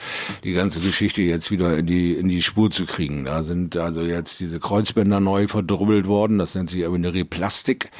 die 0.43 0.53
ganze 0.53 0.79
Geschichte 0.79 1.21
jetzt 1.21 1.51
wieder 1.51 1.77
in 1.77 1.85
die, 1.85 2.13
in 2.13 2.29
die 2.29 2.41
Spur 2.41 2.71
zu 2.71 2.87
kriegen. 2.87 3.25
Da 3.25 3.43
sind 3.43 3.77
also 3.77 4.01
jetzt 4.01 4.39
diese 4.39 4.59
Kreuzbänder 4.59 5.19
neu 5.19 5.47
verdrubbelt 5.47 6.07
worden. 6.07 6.39
Das 6.39 6.55
nennt 6.55 6.71
sich 6.71 6.83
aber 6.83 6.95
eine 6.95 7.13
Replastik, 7.13 7.91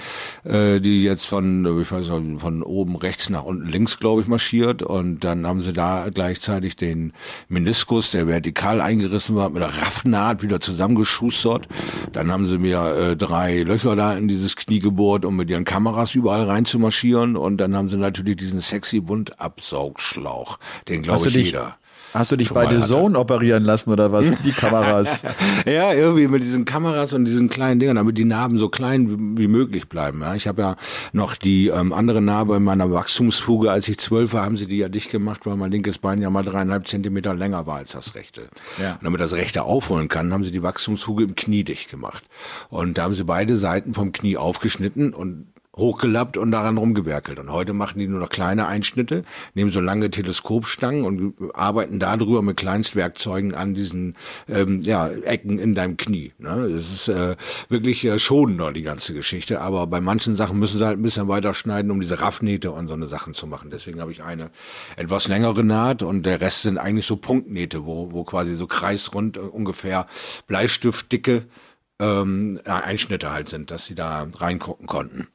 äh, 0.44 0.80
die 0.80 1.04
jetzt 1.04 1.26
von, 1.26 1.80
ich 1.80 1.92
weiß 1.92 2.10
nicht, 2.10 2.42
von 2.42 2.64
oben 2.64 2.96
rechts 2.96 3.30
nach 3.30 3.44
unten 3.44 3.68
links, 3.68 4.00
glaube 4.00 4.24
ich, 4.24 4.28
marschiert 4.28 4.82
und 4.82 5.24
dann 5.24 5.46
haben 5.46 5.62
sie 5.62 5.72
da 5.72 6.08
gleichzeitig 6.12 6.76
den 6.76 7.14
Meniskus, 7.48 8.10
der 8.10 8.26
vertikal 8.26 8.82
eingerissen 8.82 9.36
war, 9.36 9.52
mit 9.52 9.62
der 9.62 9.70
Raffnaht 9.70 10.42
wieder 10.42 10.60
zusammengeschustert. 10.60 11.68
Dann 12.12 12.32
haben 12.32 12.39
sie 12.46 12.58
mir 12.58 12.82
äh, 12.96 13.16
drei 13.16 13.64
Löcher 13.64 13.96
da 13.96 14.14
in 14.14 14.28
dieses 14.28 14.56
Knie 14.56 14.80
gebohrt, 14.80 15.26
um 15.26 15.36
mit 15.36 15.50
ihren 15.50 15.66
Kameras 15.66 16.16
überall 16.16 16.44
reinzumarschieren 16.44 17.36
und 17.36 17.58
dann 17.58 17.76
haben 17.76 17.90
sie 17.90 17.98
natürlich 17.98 18.38
diesen 18.38 18.62
sexy 18.62 19.08
Wundabsaugschlauch, 19.08 20.60
den 20.88 21.02
glaube 21.02 21.28
ich 21.28 21.36
jeder. 21.36 21.78
Hast 22.14 22.32
du 22.32 22.36
dich 22.36 22.52
bei 22.52 22.80
The. 22.80 22.88
Zone 22.88 23.18
operieren 23.18 23.64
lassen 23.64 23.92
oder 23.92 24.12
was? 24.12 24.32
Die 24.44 24.52
Kameras. 24.52 25.24
Ja, 25.66 25.94
irgendwie 25.94 26.28
mit 26.28 26.44
diesen 26.44 26.66
Kameras 26.66 27.14
und 27.14 27.26
diesen 27.26 27.50
kleinen 27.50 27.80
Dingern, 27.80 27.98
damit 27.98 28.18
die 28.18 28.26
Narben 28.26 28.58
so 28.58 28.70
klein 28.70 29.10
wie, 29.10 29.44
wie 29.44 29.48
möglich 29.48 29.90
bleiben. 29.90 30.22
Ja, 30.22 30.36
ich 30.36 30.48
habe 30.48 30.62
ja 30.62 30.76
noch 31.12 31.36
die 31.36 31.68
ähm, 31.68 31.94
andere 31.94 32.22
Narbe 32.22 32.56
in 32.56 32.64
meiner 32.64 32.92
Wachstumsfuge. 32.92 33.72
Als 33.72 33.88
ich 33.88 34.00
zwölf 34.00 34.34
war, 34.34 34.46
haben 34.46 34.58
sie 34.58 34.66
die 34.66 34.78
ja 34.78 34.90
dicht 34.90 35.12
gemacht, 35.12 35.46
weil 35.46 35.56
mein 35.56 35.72
linkes 35.72 35.98
Bein 35.98 36.22
ja 36.22 36.30
mal 36.30 36.44
dreieinhalb 36.44 36.88
Zentimeter 36.88 37.34
länger 37.36 37.68
war 37.68 37.78
als 37.78 37.92
das 37.92 38.16
rechte. 38.16 38.50
Ja. 38.82 38.94
Und 38.94 39.04
damit 39.04 39.22
das 39.22 39.34
rechte 39.34 39.64
aufholen 39.64 40.08
kann, 40.08 40.34
haben 40.34 40.44
sie 40.44 40.52
die 40.52 40.64
Wachstumsfuge 40.64 41.24
im 41.24 41.36
Knie 41.36 41.64
dicht 41.64 41.90
gemacht. 41.90 42.24
Und 42.70 42.98
da 42.98 43.04
haben 43.04 43.16
sie 43.16 43.24
beide 43.24 43.56
Seiten 43.58 43.94
vom 43.94 44.12
Knie 44.12 44.38
aufgeschnitten 44.38 45.14
und 45.14 45.48
hochgelappt 45.80 46.38
und 46.38 46.52
daran 46.52 46.78
rumgewerkelt. 46.78 47.40
Und 47.40 47.52
heute 47.52 47.74
machen 47.74 48.00
die 48.00 48.08
nur 48.08 48.20
noch 48.20 48.30
kleine 48.30 48.68
Einschnitte, 48.68 49.24
nehmen 49.56 49.72
so 49.72 49.80
lange 49.80 50.12
Teleskopstangen 50.12 51.04
und 51.04 51.34
arbeiten 51.54 52.00
darüber 52.00 52.42
mit 52.42 52.58
Kleinstwerkzeugen 52.58 53.56
an 53.56 53.74
diesen 53.74 54.16
ähm, 54.48 54.82
ja, 54.82 55.08
Ecken 55.08 55.58
in 55.58 55.76
deinem 55.76 55.98
Knie. 55.98 56.34
Ne? 56.38 56.50
Es 56.66 56.92
ist 56.92 57.08
äh, 57.08 57.36
wirklich 57.70 58.06
äh, 58.06 58.20
schonender, 58.20 58.72
die 58.72 58.84
ganze 58.84 59.14
Geschichte. 59.14 59.62
Aber 59.62 59.88
bei 59.88 60.02
manchen 60.02 60.36
Sachen 60.36 60.60
müssen 60.60 60.78
sie 60.78 60.86
halt 60.86 61.00
ein 61.00 61.04
bisschen 61.04 61.28
weiter 61.28 61.54
schneiden, 61.54 61.92
um 61.92 62.00
diese 62.00 62.22
Raffnähte 62.22 62.72
und 62.72 62.88
so 62.88 62.94
eine 62.94 63.08
Sachen 63.08 63.34
zu 63.34 63.48
machen. 63.48 63.70
Deswegen 63.72 64.02
habe 64.02 64.12
ich 64.12 64.24
eine 64.24 64.52
etwas 64.98 65.28
längere 65.28 65.64
Naht 65.64 66.04
und 66.04 66.26
der 66.26 66.42
Rest 66.42 66.64
sind 66.64 66.78
eigentlich 66.78 67.08
so 67.08 67.16
Punktnähte, 67.16 67.86
wo, 67.86 68.12
wo 68.12 68.24
quasi 68.24 68.56
so 68.56 68.68
kreisrund 68.68 69.38
äh, 69.38 69.42
ungefähr 69.42 70.08
Bleistiftdicke 70.48 71.46
ähm, 72.00 72.60
Einschnitte 72.66 73.32
halt 73.32 73.50
sind, 73.50 73.72
dass 73.72 73.86
sie 73.86 73.96
da 73.96 74.28
reingucken 74.36 74.88
konnten. 74.88 75.28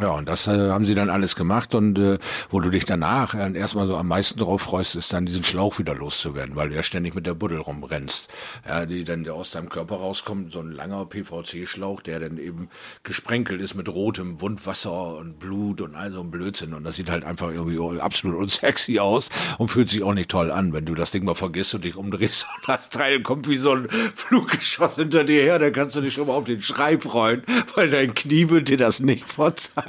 Ja, 0.00 0.12
und 0.12 0.26
das 0.26 0.46
äh, 0.46 0.70
haben 0.70 0.86
sie 0.86 0.94
dann 0.94 1.10
alles 1.10 1.36
gemacht 1.36 1.74
und 1.74 1.98
äh, 1.98 2.18
wo 2.48 2.60
du 2.60 2.70
dich 2.70 2.86
danach 2.86 3.34
äh, 3.34 3.52
erstmal 3.54 3.86
so 3.86 3.94
am 3.98 4.08
meisten 4.08 4.38
drauf 4.38 4.62
freust, 4.62 4.96
ist 4.96 5.12
dann 5.12 5.26
diesen 5.26 5.44
Schlauch 5.44 5.78
wieder 5.78 5.94
loszuwerden, 5.94 6.56
weil 6.56 6.70
du 6.70 6.74
ja 6.74 6.82
ständig 6.82 7.14
mit 7.14 7.26
der 7.26 7.34
Buddel 7.34 7.58
rumrennst. 7.58 8.30
Ja, 8.66 8.86
die 8.86 9.04
dann 9.04 9.28
aus 9.28 9.50
deinem 9.50 9.68
Körper 9.68 9.96
rauskommt, 9.96 10.54
so 10.54 10.60
ein 10.60 10.72
langer 10.72 11.04
PVC-Schlauch, 11.04 12.00
der 12.00 12.20
dann 12.20 12.38
eben 12.38 12.70
gesprenkelt 13.02 13.60
ist 13.60 13.74
mit 13.74 13.86
rotem 13.86 14.40
Wundwasser 14.40 15.18
und 15.18 15.38
Blut 15.38 15.82
und 15.82 15.94
all 15.94 16.10
so 16.10 16.20
ein 16.20 16.30
Blödsinn. 16.30 16.72
Und 16.72 16.84
das 16.84 16.96
sieht 16.96 17.10
halt 17.10 17.24
einfach 17.24 17.50
irgendwie 17.50 18.00
absolut 18.00 18.38
unsexy 18.38 18.98
aus 18.98 19.28
und 19.58 19.68
fühlt 19.68 19.90
sich 19.90 20.02
auch 20.02 20.14
nicht 20.14 20.30
toll 20.30 20.50
an, 20.50 20.72
wenn 20.72 20.86
du 20.86 20.94
das 20.94 21.10
Ding 21.10 21.26
mal 21.26 21.34
vergisst 21.34 21.74
und 21.74 21.84
dich 21.84 21.96
umdrehst 21.96 22.46
und 22.56 22.68
das 22.68 22.88
Teil 22.88 23.20
kommt 23.20 23.46
wie 23.46 23.58
so 23.58 23.72
ein 23.72 23.90
Fluggeschoss 23.90 24.94
hinter 24.94 25.24
dir 25.24 25.42
her, 25.42 25.58
dann 25.58 25.72
kannst 25.74 25.96
du 25.96 26.00
dich 26.00 26.14
schon 26.14 26.28
mal 26.28 26.32
auf 26.32 26.44
den 26.44 26.62
Schrei 26.62 26.98
freuen, 26.98 27.42
weil 27.74 27.90
dein 27.90 28.14
Knie 28.14 28.48
wird 28.48 28.70
dir 28.70 28.78
das 28.78 28.98
nicht 28.98 29.28
verzeihen. 29.30 29.81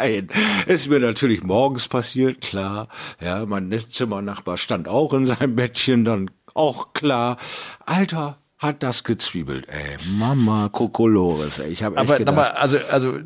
Ist 0.65 0.89
mir 0.89 0.99
natürlich 0.99 1.43
morgens 1.43 1.87
passiert, 1.87 2.41
klar. 2.41 2.87
Ja, 3.21 3.45
mein 3.45 3.71
Zimmernachbar 3.89 4.57
stand 4.57 4.87
auch 4.87 5.13
in 5.13 5.25
seinem 5.27 5.55
Bettchen, 5.55 6.05
dann 6.05 6.31
auch 6.53 6.93
klar. 6.93 7.37
Alter, 7.85 8.37
hat 8.63 8.81
das 8.81 9.03
gezwiebelt, 9.03 9.67
ey. 9.67 9.97
Mama 10.17 10.69
Kokolores, 10.69 11.59
ey. 11.59 11.69
Ich 11.69 11.83
habe 11.83 11.97
echt 11.97 12.05
Aber, 12.09 12.17
gedacht, 12.17 12.37
aber 12.37 12.59
also, 12.59 12.77
also 12.89 13.17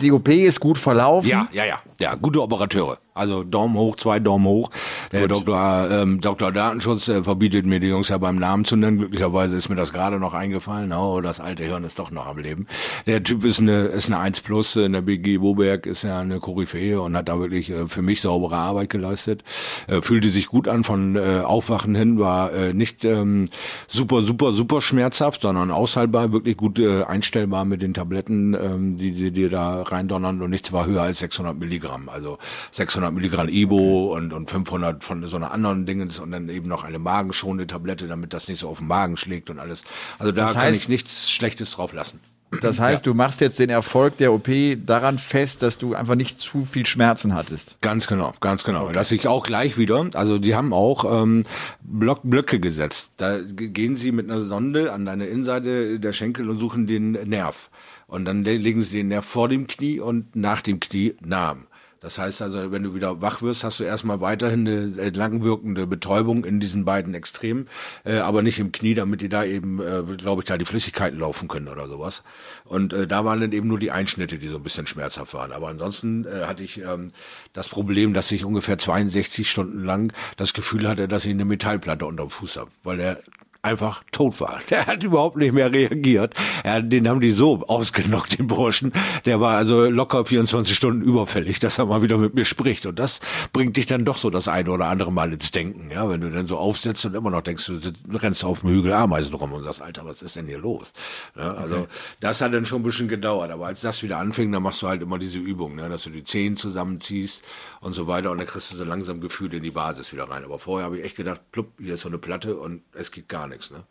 die 0.00 0.12
OP 0.12 0.28
ist 0.28 0.60
gut 0.60 0.78
verlaufen. 0.78 1.28
ja, 1.28 1.48
ja, 1.52 1.64
ja, 1.64 1.80
ja, 2.00 2.14
gute 2.14 2.40
Operateure. 2.40 2.98
Also 3.18 3.44
Daumen 3.44 3.76
hoch, 3.76 3.96
zwei 3.96 4.20
Daumen 4.20 4.46
hoch. 4.46 4.70
Der 5.12 5.28
Doktor, 5.28 5.88
ähm, 5.90 6.20
Doktor 6.20 6.52
Datenschutz 6.52 7.08
äh, 7.08 7.22
verbietet 7.22 7.66
mir 7.66 7.80
die 7.80 7.88
Jungs 7.88 8.08
ja 8.08 8.18
beim 8.18 8.36
Namen 8.36 8.64
zu 8.64 8.76
nennen. 8.76 8.98
Glücklicherweise 8.98 9.56
ist 9.56 9.68
mir 9.68 9.76
das 9.76 9.92
gerade 9.92 10.18
noch 10.18 10.34
eingefallen. 10.34 10.92
Oh, 10.92 11.20
das 11.20 11.40
alte 11.40 11.64
Hirn 11.64 11.84
ist 11.84 11.98
doch 11.98 12.10
noch 12.10 12.26
am 12.26 12.38
Leben. 12.38 12.66
Der 13.06 13.22
Typ 13.22 13.44
ist 13.44 13.60
eine, 13.60 13.86
ist 13.86 14.06
eine 14.06 14.18
1 14.18 14.40
Plus 14.40 14.76
in 14.76 14.92
der 14.92 15.02
BG 15.02 15.38
Boberg, 15.38 15.86
ist 15.86 16.02
ja 16.02 16.20
eine 16.20 16.40
Koryphäe 16.40 17.00
und 17.00 17.16
hat 17.16 17.28
da 17.28 17.38
wirklich 17.38 17.70
äh, 17.70 17.86
für 17.88 18.02
mich 18.02 18.20
saubere 18.20 18.56
Arbeit 18.56 18.90
geleistet. 18.90 19.42
Äh, 19.86 20.00
fühlte 20.02 20.30
sich 20.30 20.46
gut 20.46 20.68
an 20.68 20.84
von 20.84 21.16
äh, 21.16 21.40
Aufwachen 21.44 21.94
hin, 21.94 22.18
war 22.18 22.52
äh, 22.52 22.72
nicht 22.72 23.04
ähm, 23.04 23.48
super, 23.86 24.22
super, 24.22 24.52
super 24.52 24.80
schmerzhaft, 24.80 25.42
sondern 25.42 25.70
aushaltbar, 25.70 26.32
wirklich 26.32 26.56
gut 26.56 26.78
äh, 26.78 27.02
einstellbar 27.02 27.64
mit 27.64 27.82
den 27.82 27.94
Tabletten, 27.94 28.54
ähm, 28.54 28.96
die 28.96 29.12
die 29.12 29.30
dir 29.30 29.50
da 29.50 29.82
reindonnern 29.82 30.42
und 30.42 30.50
nichts 30.50 30.72
war 30.72 30.86
höher 30.86 31.02
als 31.02 31.18
600 31.20 31.58
Milligramm. 31.58 32.08
Also 32.08 32.38
600 32.72 33.07
Milligramm 33.10 33.48
Ibo 33.48 34.14
und, 34.16 34.32
und 34.32 34.50
500 34.50 35.02
von 35.04 35.26
so 35.26 35.36
einer 35.36 35.52
anderen 35.52 35.86
Dingens 35.86 36.18
und 36.18 36.30
dann 36.30 36.48
eben 36.48 36.68
noch 36.68 36.84
eine 36.84 36.98
magenschonende 36.98 37.66
Tablette, 37.66 38.06
damit 38.06 38.32
das 38.32 38.48
nicht 38.48 38.60
so 38.60 38.68
auf 38.68 38.78
den 38.78 38.86
Magen 38.88 39.16
schlägt 39.16 39.50
und 39.50 39.58
alles. 39.58 39.84
Also 40.18 40.32
da 40.32 40.42
Das 40.46 40.54
kann 40.54 40.62
heißt- 40.72 40.76
ich 40.76 40.88
nichts 40.88 41.30
Schlechtes 41.30 41.70
drauf 41.72 41.92
lassen. 41.92 42.20
Das 42.62 42.80
heißt, 42.80 43.04
du 43.06 43.12
machst 43.12 43.42
jetzt 43.42 43.58
den 43.58 43.68
Erfolg 43.68 44.16
der 44.16 44.32
OP 44.32 44.48
daran 44.86 45.18
fest, 45.18 45.62
dass 45.62 45.76
du 45.76 45.94
einfach 45.94 46.14
nicht 46.14 46.38
zu 46.38 46.64
viel 46.64 46.86
Schmerzen 46.86 47.34
hattest. 47.34 47.76
Ganz 47.82 48.06
genau, 48.06 48.32
ganz 48.40 48.64
genau. 48.64 48.90
Das 48.90 49.12
ich 49.12 49.26
auch 49.28 49.42
gleich 49.44 49.76
wieder. 49.76 50.08
Also 50.14 50.38
die 50.38 50.54
haben 50.54 50.72
auch 50.72 51.04
ähm, 51.22 51.44
Block, 51.82 52.20
Blöcke 52.22 52.58
gesetzt. 52.58 53.10
Da 53.18 53.38
gehen 53.40 53.96
sie 53.96 54.12
mit 54.12 54.30
einer 54.30 54.40
Sonde 54.40 54.92
an 54.94 55.04
deine 55.04 55.26
Innenseite 55.26 56.00
der 56.00 56.12
Schenkel 56.14 56.48
und 56.48 56.58
suchen 56.58 56.86
den 56.86 57.12
Nerv. 57.12 57.68
Und 58.06 58.24
dann 58.24 58.42
le- 58.44 58.56
legen 58.56 58.82
sie 58.82 58.96
den 58.96 59.08
Nerv 59.08 59.26
vor 59.26 59.50
dem 59.50 59.66
Knie 59.66 60.00
und 60.00 60.34
nach 60.34 60.62
dem 60.62 60.80
Knie 60.80 61.16
nahm. 61.20 61.66
Das 62.00 62.18
heißt 62.18 62.42
also, 62.42 62.70
wenn 62.70 62.84
du 62.84 62.94
wieder 62.94 63.20
wach 63.20 63.42
wirst, 63.42 63.64
hast 63.64 63.80
du 63.80 63.84
erstmal 63.84 64.20
weiterhin 64.20 64.66
eine 64.66 65.02
äh, 65.02 65.08
langwirkende 65.10 65.86
Betäubung 65.86 66.44
in 66.44 66.60
diesen 66.60 66.84
beiden 66.84 67.14
Extremen, 67.14 67.68
äh, 68.04 68.18
aber 68.18 68.42
nicht 68.42 68.60
im 68.60 68.70
Knie, 68.70 68.94
damit 68.94 69.20
die 69.20 69.28
da 69.28 69.44
eben, 69.44 69.80
äh, 69.80 70.16
glaube 70.16 70.42
ich, 70.42 70.46
da 70.46 70.56
die 70.58 70.64
Flüssigkeiten 70.64 71.18
laufen 71.18 71.48
können 71.48 71.68
oder 71.68 71.88
sowas. 71.88 72.22
Und 72.64 72.92
äh, 72.92 73.06
da 73.06 73.24
waren 73.24 73.40
dann 73.40 73.52
eben 73.52 73.66
nur 73.66 73.78
die 73.78 73.90
Einschnitte, 73.90 74.38
die 74.38 74.48
so 74.48 74.56
ein 74.56 74.62
bisschen 74.62 74.86
schmerzhaft 74.86 75.34
waren. 75.34 75.50
Aber 75.52 75.68
ansonsten 75.68 76.24
äh, 76.24 76.46
hatte 76.46 76.62
ich 76.62 76.80
ähm, 76.82 77.10
das 77.52 77.68
Problem, 77.68 78.14
dass 78.14 78.30
ich 78.30 78.44
ungefähr 78.44 78.78
62 78.78 79.50
Stunden 79.50 79.84
lang 79.84 80.12
das 80.36 80.54
Gefühl 80.54 80.88
hatte, 80.88 81.08
dass 81.08 81.24
ich 81.24 81.32
eine 81.32 81.44
Metallplatte 81.44 82.06
unterm 82.06 82.30
Fuß 82.30 82.58
habe, 82.58 82.70
weil 82.84 82.98
der 82.98 83.22
einfach 83.68 84.02
tot 84.10 84.40
war. 84.40 84.60
Der 84.70 84.86
hat 84.86 85.02
überhaupt 85.02 85.36
nicht 85.36 85.52
mehr 85.52 85.72
reagiert. 85.72 86.34
Er, 86.64 86.82
den 86.82 87.08
haben 87.08 87.20
die 87.20 87.30
so 87.30 87.62
ausgenockt, 87.66 88.38
den 88.38 88.46
Burschen. 88.46 88.92
Der 89.24 89.40
war 89.40 89.56
also 89.56 89.84
locker 89.84 90.24
24 90.24 90.74
Stunden 90.74 91.02
überfällig, 91.02 91.58
dass 91.58 91.78
er 91.78 91.86
mal 91.86 92.02
wieder 92.02 92.18
mit 92.18 92.34
mir 92.34 92.44
spricht. 92.44 92.86
Und 92.86 92.98
das 92.98 93.20
bringt 93.52 93.76
dich 93.76 93.86
dann 93.86 94.04
doch 94.04 94.16
so 94.16 94.30
das 94.30 94.48
eine 94.48 94.70
oder 94.70 94.86
andere 94.86 95.12
Mal 95.12 95.32
ins 95.32 95.50
Denken. 95.50 95.90
Ja, 95.90 96.08
wenn 96.08 96.20
du 96.20 96.30
dann 96.30 96.46
so 96.46 96.58
aufsetzt 96.58 97.04
und 97.04 97.14
immer 97.14 97.30
noch 97.30 97.42
denkst, 97.42 97.66
du 97.66 98.16
rennst 98.16 98.44
auf 98.44 98.60
dem 98.60 98.70
Hügel 98.70 98.92
Ameisen 98.92 99.34
rum 99.34 99.52
und 99.52 99.62
sagst, 99.64 99.82
Alter, 99.82 100.04
was 100.04 100.22
ist 100.22 100.36
denn 100.36 100.46
hier 100.46 100.58
los? 100.58 100.92
Ja, 101.36 101.54
also 101.54 101.86
das 102.20 102.40
hat 102.40 102.52
dann 102.54 102.66
schon 102.66 102.80
ein 102.80 102.84
bisschen 102.84 103.08
gedauert. 103.08 103.50
Aber 103.50 103.66
als 103.66 103.80
das 103.80 104.02
wieder 104.02 104.18
anfing, 104.18 104.50
dann 104.52 104.62
machst 104.62 104.82
du 104.82 104.88
halt 104.88 105.02
immer 105.02 105.18
diese 105.18 105.38
Übung, 105.38 105.76
ne, 105.76 105.88
dass 105.88 106.02
du 106.02 106.10
die 106.10 106.24
Zehen 106.24 106.56
zusammenziehst 106.56 107.42
und 107.80 107.92
so 107.92 108.06
weiter. 108.06 108.30
Und 108.30 108.38
dann 108.38 108.46
kriegst 108.46 108.72
du 108.72 108.76
so 108.76 108.84
langsam 108.84 109.20
Gefühl 109.20 109.52
in 109.54 109.62
die 109.62 109.70
Basis 109.70 110.12
wieder 110.12 110.28
rein. 110.28 110.44
Aber 110.44 110.58
vorher 110.58 110.86
habe 110.86 110.98
ich 110.98 111.04
echt 111.04 111.16
gedacht, 111.16 111.40
plupp, 111.52 111.72
hier 111.78 111.94
ist 111.94 112.02
so 112.02 112.08
eine 112.08 112.18
Platte 112.18 112.56
und 112.56 112.82
es 112.92 113.10
geht 113.10 113.28
gar 113.28 113.46
nichts. 113.46 113.57
Ne? 113.70 113.84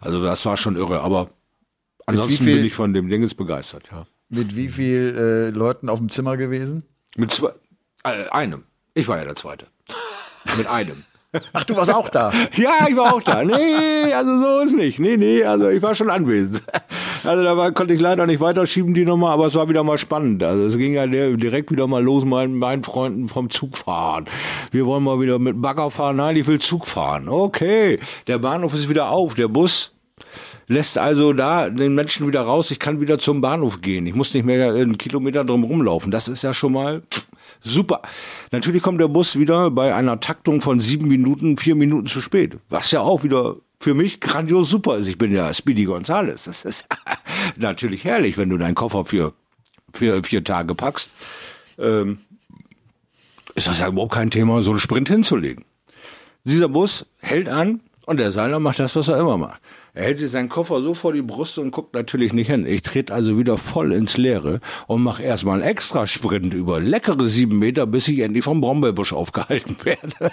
Also 0.00 0.22
das 0.22 0.44
war 0.46 0.56
schon 0.56 0.76
irre. 0.76 1.00
Aber 1.00 1.30
ansonsten 2.06 2.44
bin 2.44 2.64
ich 2.64 2.74
von 2.74 2.92
dem 2.92 3.08
Ding 3.08 3.22
jetzt 3.22 3.36
begeistert. 3.36 3.88
Ja. 3.90 4.06
Mit 4.28 4.56
wie 4.56 4.68
viel 4.68 5.14
äh, 5.16 5.56
Leuten 5.56 5.88
auf 5.88 5.98
dem 5.98 6.08
Zimmer 6.08 6.36
gewesen? 6.36 6.84
Mit 7.16 7.30
zwei, 7.30 7.50
äh, 8.04 8.28
einem. 8.30 8.64
Ich 8.94 9.08
war 9.08 9.18
ja 9.18 9.24
der 9.24 9.34
Zweite. 9.34 9.66
Mit 10.56 10.66
einem. 10.66 11.04
Ach, 11.52 11.64
du 11.64 11.76
warst 11.76 11.92
auch 11.92 12.08
da. 12.08 12.32
Ja, 12.54 12.86
ich 12.88 12.96
war 12.96 13.14
auch 13.14 13.22
da. 13.22 13.44
Nee, 13.44 14.12
also 14.12 14.40
so 14.40 14.60
ist 14.60 14.74
nicht. 14.74 14.98
Nee, 14.98 15.16
nee, 15.16 15.42
also 15.44 15.68
ich 15.68 15.82
war 15.82 15.94
schon 15.94 16.10
anwesend. 16.10 16.62
Also 17.26 17.42
da 17.42 17.70
konnte 17.70 17.94
ich 17.94 18.00
leider 18.00 18.26
nicht 18.26 18.40
weiterschieben 18.40 18.94
die 18.94 19.04
Nummer, 19.04 19.30
aber 19.30 19.46
es 19.46 19.54
war 19.54 19.68
wieder 19.68 19.82
mal 19.82 19.98
spannend. 19.98 20.42
Also 20.42 20.64
es 20.66 20.76
ging 20.76 20.94
ja 20.94 21.06
direkt 21.06 21.70
wieder 21.70 21.86
mal 21.86 22.02
los 22.02 22.24
mit 22.24 22.50
meinen 22.50 22.82
Freunden 22.82 23.28
vom 23.28 23.50
Zugfahren. 23.50 24.26
Wir 24.70 24.86
wollen 24.86 25.04
mal 25.04 25.20
wieder 25.20 25.38
mit 25.38 25.60
Bagger 25.60 25.90
fahren. 25.90 26.16
Nein, 26.16 26.36
ich 26.36 26.46
will 26.46 26.60
Zug 26.60 26.86
fahren. 26.86 27.28
Okay, 27.28 27.98
der 28.26 28.38
Bahnhof 28.38 28.74
ist 28.74 28.88
wieder 28.88 29.10
auf, 29.10 29.34
der 29.34 29.48
Bus 29.48 29.94
lässt 30.66 30.98
also 30.98 31.32
da 31.32 31.68
den 31.68 31.94
Menschen 31.94 32.26
wieder 32.26 32.42
raus. 32.42 32.70
Ich 32.70 32.78
kann 32.78 33.00
wieder 33.00 33.18
zum 33.18 33.40
Bahnhof 33.40 33.80
gehen. 33.80 34.06
Ich 34.06 34.14
muss 34.14 34.34
nicht 34.34 34.44
mehr 34.44 34.72
einen 34.74 34.98
Kilometer 34.98 35.44
drum 35.44 35.64
rumlaufen. 35.64 36.10
Das 36.10 36.28
ist 36.28 36.42
ja 36.42 36.54
schon 36.54 36.72
mal 36.72 37.02
super. 37.60 38.02
Natürlich 38.50 38.82
kommt 38.82 39.00
der 39.00 39.08
Bus 39.08 39.38
wieder 39.38 39.70
bei 39.70 39.94
einer 39.94 40.20
Taktung 40.20 40.60
von 40.60 40.80
sieben 40.80 41.08
Minuten, 41.08 41.56
vier 41.56 41.74
Minuten 41.74 42.06
zu 42.06 42.20
spät. 42.20 42.58
Was 42.68 42.90
ja 42.90 43.00
auch 43.00 43.24
wieder 43.24 43.56
für 43.80 43.94
mich 43.94 44.20
grandios 44.20 44.70
super 44.70 44.96
ist. 44.96 45.08
Ich 45.08 45.18
bin 45.18 45.32
ja 45.32 45.52
Speedy 45.52 45.84
Gonzales. 45.84 46.44
Das 46.44 46.64
ist 46.64 46.86
natürlich 47.56 48.04
herrlich, 48.04 48.38
wenn 48.38 48.50
du 48.50 48.58
deinen 48.58 48.74
Koffer 48.74 49.04
für, 49.04 49.32
für 49.92 50.22
vier 50.22 50.44
Tage 50.44 50.74
packst. 50.74 51.12
Ähm, 51.78 52.18
ist 53.54 53.68
das 53.68 53.78
ja 53.78 53.88
überhaupt 53.88 54.14
kein 54.14 54.30
Thema, 54.30 54.62
so 54.62 54.70
einen 54.70 54.80
Sprint 54.80 55.08
hinzulegen. 55.08 55.64
Dieser 56.44 56.68
Bus 56.68 57.06
hält 57.20 57.48
an 57.48 57.80
und 58.06 58.18
der 58.18 58.32
Seiler 58.32 58.60
macht 58.60 58.78
das, 58.78 58.96
was 58.96 59.08
er 59.08 59.18
immer 59.18 59.38
macht. 59.38 59.60
Er 59.94 60.04
hält 60.04 60.18
sich 60.18 60.30
seinen 60.30 60.48
Koffer 60.48 60.82
so 60.82 60.92
vor 60.92 61.12
die 61.12 61.22
Brust 61.22 61.56
und 61.56 61.70
guckt 61.70 61.94
natürlich 61.94 62.32
nicht 62.32 62.48
hin. 62.48 62.66
Ich 62.66 62.82
trete 62.82 63.14
also 63.14 63.38
wieder 63.38 63.56
voll 63.56 63.92
ins 63.92 64.16
Leere 64.16 64.60
und 64.88 65.02
mache 65.02 65.22
erstmal 65.22 65.62
einen 65.62 65.70
extra 65.70 66.06
Sprint 66.06 66.52
über 66.52 66.80
leckere 66.80 67.28
sieben 67.28 67.60
Meter, 67.60 67.86
bis 67.86 68.08
ich 68.08 68.18
endlich 68.18 68.42
vom 68.44 68.60
Brombeerbusch 68.60 69.12
aufgehalten 69.12 69.76
werde. 69.84 70.32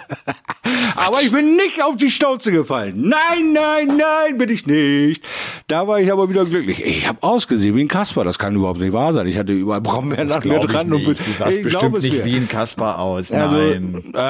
Aber 0.96 1.20
ich 1.22 1.30
bin 1.32 1.56
nicht 1.56 1.82
auf 1.82 1.96
die 1.96 2.10
Schnauze 2.10 2.52
gefallen. 2.52 2.94
Nein, 3.08 3.52
nein, 3.52 3.96
nein, 3.96 4.38
bin 4.38 4.48
ich 4.50 4.66
nicht. 4.66 5.24
Da 5.68 5.86
war 5.86 6.00
ich 6.00 6.12
aber 6.12 6.28
wieder 6.28 6.44
glücklich. 6.44 6.84
Ich 6.84 7.08
habe 7.08 7.22
ausgesehen 7.22 7.74
wie 7.76 7.82
ein 7.82 7.88
Kasper. 7.88 8.24
Das 8.24 8.38
kann 8.38 8.54
überhaupt 8.54 8.80
nicht 8.80 8.92
wahr 8.92 9.12
sein. 9.12 9.26
Ich 9.26 9.38
hatte 9.38 9.52
überall 9.52 9.80
Brombeeren 9.80 10.28
nach 10.28 10.44
mir 10.44 10.58
dran. 10.60 10.88
nicht. 10.88 11.06
Und 11.06 11.18
Du 11.18 11.32
sahst 11.38 11.62
bestimmt 11.62 12.02
nicht 12.02 12.18
mir. 12.18 12.24
wie 12.24 12.36
ein 12.36 12.48
Kasper 12.48 12.98
aus. 12.98 13.30
Also, 13.32 13.56
Nein. 13.56 14.04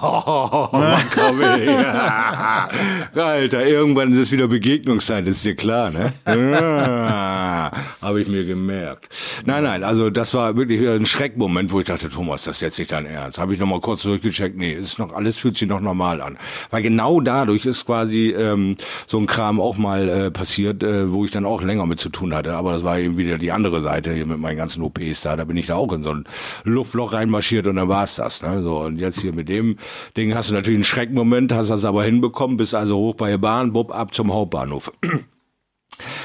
Oh, 0.00 0.68
Mann, 0.72 1.00
komm. 1.14 1.40
Ja. 1.40 2.68
Alter, 3.14 3.66
irgendwann 3.66 4.12
ist 4.12 4.18
es 4.18 4.32
wieder 4.32 4.48
Begegnungszeit, 4.48 5.26
ist 5.26 5.44
dir 5.44 5.54
klar, 5.54 5.90
ne? 5.90 6.12
Ja, 6.26 7.70
Habe 8.02 8.20
ich 8.20 8.28
mir 8.28 8.44
gemerkt. 8.44 9.08
Nein, 9.44 9.64
nein, 9.64 9.84
also 9.84 10.10
das 10.10 10.34
war 10.34 10.56
wirklich 10.56 10.86
ein 10.88 11.06
Schreckmoment, 11.06 11.72
wo 11.72 11.80
ich 11.80 11.86
dachte, 11.86 12.08
Thomas, 12.08 12.44
das 12.44 12.56
ist 12.56 12.62
jetzt 12.62 12.78
nicht 12.78 12.92
dein 12.92 13.06
Ernst. 13.06 13.38
Habe 13.38 13.54
ich 13.54 13.60
noch 13.60 13.66
mal 13.66 13.80
kurz 13.80 14.02
durchgecheckt, 14.02 14.56
nee, 14.56 14.72
ist 14.72 14.98
noch 14.98 15.12
alles 15.12 15.36
fühlt 15.36 15.56
sich 15.58 15.68
noch 15.68 15.80
normal 15.80 16.07
an. 16.20 16.38
Weil 16.70 16.82
genau 16.82 17.20
dadurch 17.20 17.66
ist 17.66 17.86
quasi 17.86 18.30
ähm, 18.30 18.76
so 19.06 19.18
ein 19.18 19.26
Kram 19.26 19.60
auch 19.60 19.76
mal 19.76 20.08
äh, 20.08 20.30
passiert, 20.30 20.82
äh, 20.82 21.12
wo 21.12 21.24
ich 21.24 21.30
dann 21.30 21.46
auch 21.46 21.62
länger 21.62 21.86
mit 21.86 22.00
zu 22.00 22.08
tun 22.08 22.34
hatte. 22.34 22.54
Aber 22.54 22.72
das 22.72 22.84
war 22.84 22.98
eben 22.98 23.16
wieder 23.16 23.38
die 23.38 23.52
andere 23.52 23.80
Seite 23.80 24.12
hier 24.12 24.26
mit 24.26 24.38
meinen 24.38 24.56
ganzen 24.56 24.82
OPs 24.82 25.22
da. 25.22 25.36
Da 25.36 25.44
bin 25.44 25.56
ich 25.56 25.66
da 25.66 25.76
auch 25.76 25.92
in 25.92 26.02
so 26.02 26.10
ein 26.10 26.24
Luftloch 26.64 27.12
reinmarschiert 27.12 27.66
und 27.66 27.76
dann 27.76 27.88
war's 27.88 28.16
das. 28.16 28.42
Ne? 28.42 28.62
So 28.62 28.80
und 28.80 29.00
jetzt 29.00 29.20
hier 29.20 29.32
mit 29.32 29.48
dem 29.48 29.76
Ding 30.16 30.34
hast 30.34 30.50
du 30.50 30.54
natürlich 30.54 30.78
einen 30.78 30.84
Schreckmoment, 30.84 31.52
hast 31.52 31.70
das 31.70 31.84
aber 31.84 32.04
hinbekommen, 32.04 32.56
bist 32.56 32.74
also 32.74 32.96
hoch 32.96 33.14
bei 33.14 33.30
der 33.30 33.38
Bahn, 33.38 33.72
bub 33.72 33.92
ab 33.92 34.14
zum 34.14 34.32
Hauptbahnhof. 34.32 34.92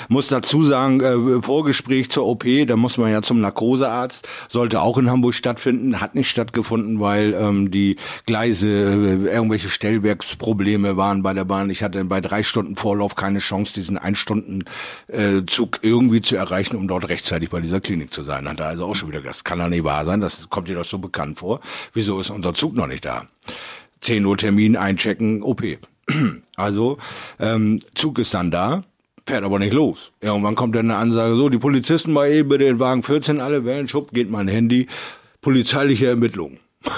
Muss 0.08 0.28
dazu 0.28 0.64
sagen, 0.64 1.02
äh, 1.02 1.42
Vorgespräch 1.42 2.10
zur 2.10 2.26
OP, 2.26 2.46
da 2.68 2.76
muss 2.76 2.98
man 2.98 3.12
ja 3.12 3.22
zum 3.22 3.42
Narkosearzt, 3.42 4.28
sollte 4.50 4.82
auch 4.82 4.98
in 4.98 5.10
Hamburg 5.10 5.34
stattfinden, 5.34 6.00
hat 6.00 6.16
nicht 6.16 6.30
stattgefunden, 6.30 7.00
weil 7.00 7.34
ähm, 7.34 7.72
die 7.72 7.98
Gleise, 8.26 8.68
äh, 8.68 9.34
irgendwelche 9.34 9.70
Stellwerksprobleme 9.70 10.98
waren 10.98 11.24
bei 11.24 11.34
der 11.34 11.46
Bahn. 11.46 11.70
Ich 11.70 11.84
hatte 11.84 12.04
bei 12.06 12.22
drei 12.22 12.44
Stunden 12.44 12.76
Vorlauf 12.76 13.16
keine 13.16 13.40
Chance, 13.40 13.74
diesen 13.74 13.98
ein 13.98 14.16
Stunden 14.16 14.66
äh, 15.08 15.46
Zug 15.46 15.80
irgendwie 15.82 16.22
zu 16.22 16.36
erreichen, 16.36 16.76
um 16.76 16.88
dort 16.88 17.10
rechtzeitig 17.10 17.50
bei 17.50 17.62
dieser 17.62 17.82
Klinik 17.82 18.14
zu 18.14 18.24
sein. 18.24 18.48
Hat 18.48 18.60
er 18.60 18.68
also 18.68 18.86
auch 18.86 18.96
schon 18.96 19.10
wieder, 19.10 19.22
das 19.22 19.44
kann 19.44 19.60
doch 19.60 19.70
nicht 19.70 19.84
wahr 19.84 20.06
sein, 20.06 20.22
das 20.22 20.50
kommt 20.50 20.68
dir 20.68 20.76
doch 20.76 20.86
so 20.86 21.00
bekannt 21.00 21.40
vor. 21.40 21.60
Wieso 21.94 22.20
ist 22.20 22.30
unser 22.30 22.54
Zug 22.54 22.76
noch 22.76 22.88
nicht 22.88 23.06
da? 23.06 23.28
10 24.02 24.26
Uhr 24.26 24.38
Termin, 24.38 24.76
einchecken, 24.76 25.42
OP. 25.42 25.64
Also, 26.56 27.00
ähm, 27.40 27.82
Zug 27.96 28.20
ist 28.20 28.36
dann 28.36 28.52
da, 28.52 28.84
fährt 29.26 29.44
aber 29.44 29.60
nicht 29.60 29.74
los. 29.74 30.12
Irgendwann 30.22 30.56
kommt 30.56 30.76
dann 30.76 30.92
eine 30.92 31.00
Ansage, 31.00 31.36
so, 31.36 31.50
die 31.50 31.58
Polizisten 31.58 32.14
mal 32.14 32.30
eben 32.30 32.58
den 32.58 32.80
Wagen 32.80 33.04
14 33.04 33.40
alle 33.40 33.66
wählen, 33.66 33.88
schupp, 33.88 34.12
geht 34.12 34.30
mein 34.30 34.48
Handy, 34.48 34.88
polizeiliche 35.42 36.08
Ermittlungen. 36.08 36.60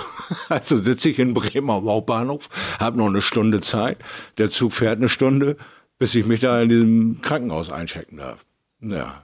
Also 0.49 0.77
sitze 0.77 1.09
ich 1.09 1.19
in 1.19 1.35
Bremen 1.35 1.69
am 1.69 1.87
Hauptbahnhof, 1.87 2.49
habe 2.79 2.97
noch 2.97 3.05
eine 3.05 3.21
Stunde 3.21 3.61
Zeit, 3.61 3.99
der 4.39 4.49
Zug 4.49 4.73
fährt 4.73 4.97
eine 4.97 5.07
Stunde, 5.07 5.55
bis 5.99 6.15
ich 6.15 6.25
mich 6.25 6.39
da 6.39 6.59
in 6.63 6.69
diesem 6.69 7.21
Krankenhaus 7.21 7.69
einchecken 7.69 8.17
darf. 8.17 8.43
Ja, 8.81 9.21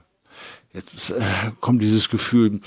jetzt 0.72 1.10
äh, 1.10 1.50
kommt 1.60 1.82
dieses 1.82 2.08
Gefühl, 2.08 2.60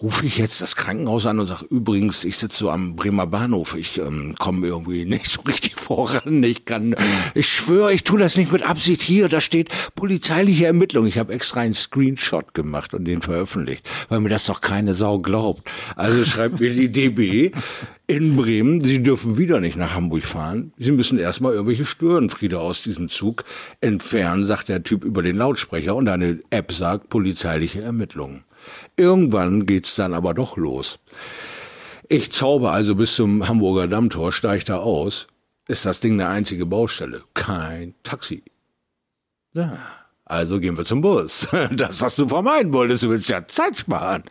rufe 0.00 0.24
ich 0.24 0.38
jetzt 0.38 0.62
das 0.62 0.76
Krankenhaus 0.76 1.26
an 1.26 1.38
und 1.38 1.46
sage, 1.46 1.66
übrigens, 1.66 2.24
ich 2.24 2.38
sitze 2.38 2.56
so 2.56 2.70
am 2.70 2.96
Bremer 2.96 3.26
Bahnhof, 3.26 3.74
ich 3.76 3.98
ähm, 3.98 4.34
komme 4.38 4.66
irgendwie 4.66 5.04
nicht 5.04 5.26
so 5.26 5.42
richtig 5.42 5.78
voran, 5.80 6.42
ich 6.42 6.64
kann, 6.64 6.96
ich 7.34 7.48
schwöre, 7.48 7.92
ich 7.92 8.04
tue 8.04 8.18
das 8.18 8.36
nicht 8.36 8.50
mit 8.50 8.62
Absicht 8.62 9.02
hier, 9.02 9.28
da 9.28 9.40
steht 9.40 9.68
polizeiliche 9.94 10.66
Ermittlung. 10.66 11.06
Ich 11.06 11.18
habe 11.18 11.34
extra 11.34 11.60
einen 11.60 11.74
Screenshot 11.74 12.54
gemacht 12.54 12.94
und 12.94 13.04
den 13.04 13.20
veröffentlicht, 13.20 13.86
weil 14.08 14.20
mir 14.20 14.30
das 14.30 14.46
doch 14.46 14.60
keine 14.60 14.94
Sau 14.94 15.18
glaubt. 15.18 15.68
Also 15.96 16.24
schreibt 16.24 16.60
mir 16.60 16.72
die 16.72 16.90
DB 16.90 17.50
in 18.06 18.36
Bremen, 18.36 18.80
Sie 18.82 19.02
dürfen 19.02 19.38
wieder 19.38 19.60
nicht 19.60 19.76
nach 19.76 19.94
Hamburg 19.94 20.24
fahren. 20.24 20.72
Sie 20.78 20.92
müssen 20.92 21.18
erstmal 21.18 21.52
irgendwelche 21.52 21.86
Störenfriede 21.86 22.58
aus 22.58 22.82
diesem 22.82 23.08
Zug 23.08 23.44
entfernen, 23.80 24.46
sagt 24.46 24.68
der 24.68 24.82
Typ 24.82 25.04
über 25.04 25.22
den 25.22 25.36
Lautsprecher 25.36 25.94
und 25.94 26.08
eine 26.08 26.40
App 26.50 26.72
sagt 26.72 27.08
polizeiliche 27.08 27.82
Ermittlungen. 27.82 28.44
Irgendwann 28.96 29.66
geht's 29.66 29.94
dann 29.94 30.14
aber 30.14 30.34
doch 30.34 30.56
los. 30.56 30.98
Ich 32.08 32.32
zauber 32.32 32.72
also 32.72 32.94
bis 32.94 33.14
zum 33.14 33.48
Hamburger 33.48 33.88
Dammtor, 33.88 34.30
steig 34.32 34.64
da 34.66 34.78
aus. 34.78 35.26
Ist 35.66 35.86
das 35.86 36.00
Ding 36.00 36.14
eine 36.14 36.28
einzige 36.28 36.66
Baustelle? 36.66 37.22
Kein 37.32 37.94
Taxi. 38.02 38.42
Ja, 39.54 39.78
also 40.24 40.60
gehen 40.60 40.76
wir 40.76 40.84
zum 40.84 41.00
Bus. 41.00 41.48
Das, 41.72 42.00
was 42.00 42.16
du 42.16 42.28
vermeiden 42.28 42.72
wolltest, 42.72 43.04
du 43.04 43.10
willst 43.10 43.28
ja 43.28 43.46
Zeit 43.46 43.78
sparen. 43.78 44.24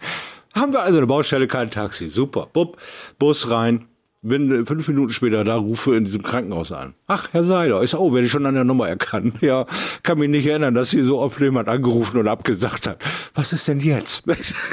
Haben 0.53 0.73
wir 0.73 0.83
also 0.83 0.97
eine 0.97 1.07
Baustelle, 1.07 1.47
kein 1.47 1.71
Taxi. 1.71 2.09
Super. 2.09 2.47
Bupp, 2.51 2.77
Bus 3.17 3.49
rein. 3.49 3.87
Bin 4.25 4.65
fünf 4.65 4.87
Minuten 4.87 5.11
später 5.11 5.43
da, 5.43 5.57
rufe 5.57 5.97
in 5.97 6.05
diesem 6.05 6.23
Krankenhaus 6.23 6.71
an. 6.71 6.93
Ach, 7.07 7.27
Herr 7.33 7.43
Seiler, 7.43 7.81
ist 7.81 7.93
oh, 7.93 8.13
werde 8.13 8.25
ich 8.25 8.31
schon 8.31 8.45
an 8.45 8.53
der 8.53 8.63
Nummer 8.63 8.87
erkannt. 8.87 9.35
Ja, 9.43 9.65
kann 10.03 10.19
mich 10.19 10.29
nicht 10.29 10.45
erinnern, 10.45 10.73
dass 10.73 10.91
hier 10.91 11.03
so 11.03 11.19
oft 11.19 11.37
jemand 11.41 11.67
angerufen 11.67 12.17
und 12.17 12.29
abgesagt 12.29 12.87
hat. 12.87 12.97
Was 13.35 13.51
ist 13.51 13.67
denn 13.67 13.81
jetzt? 13.81 14.23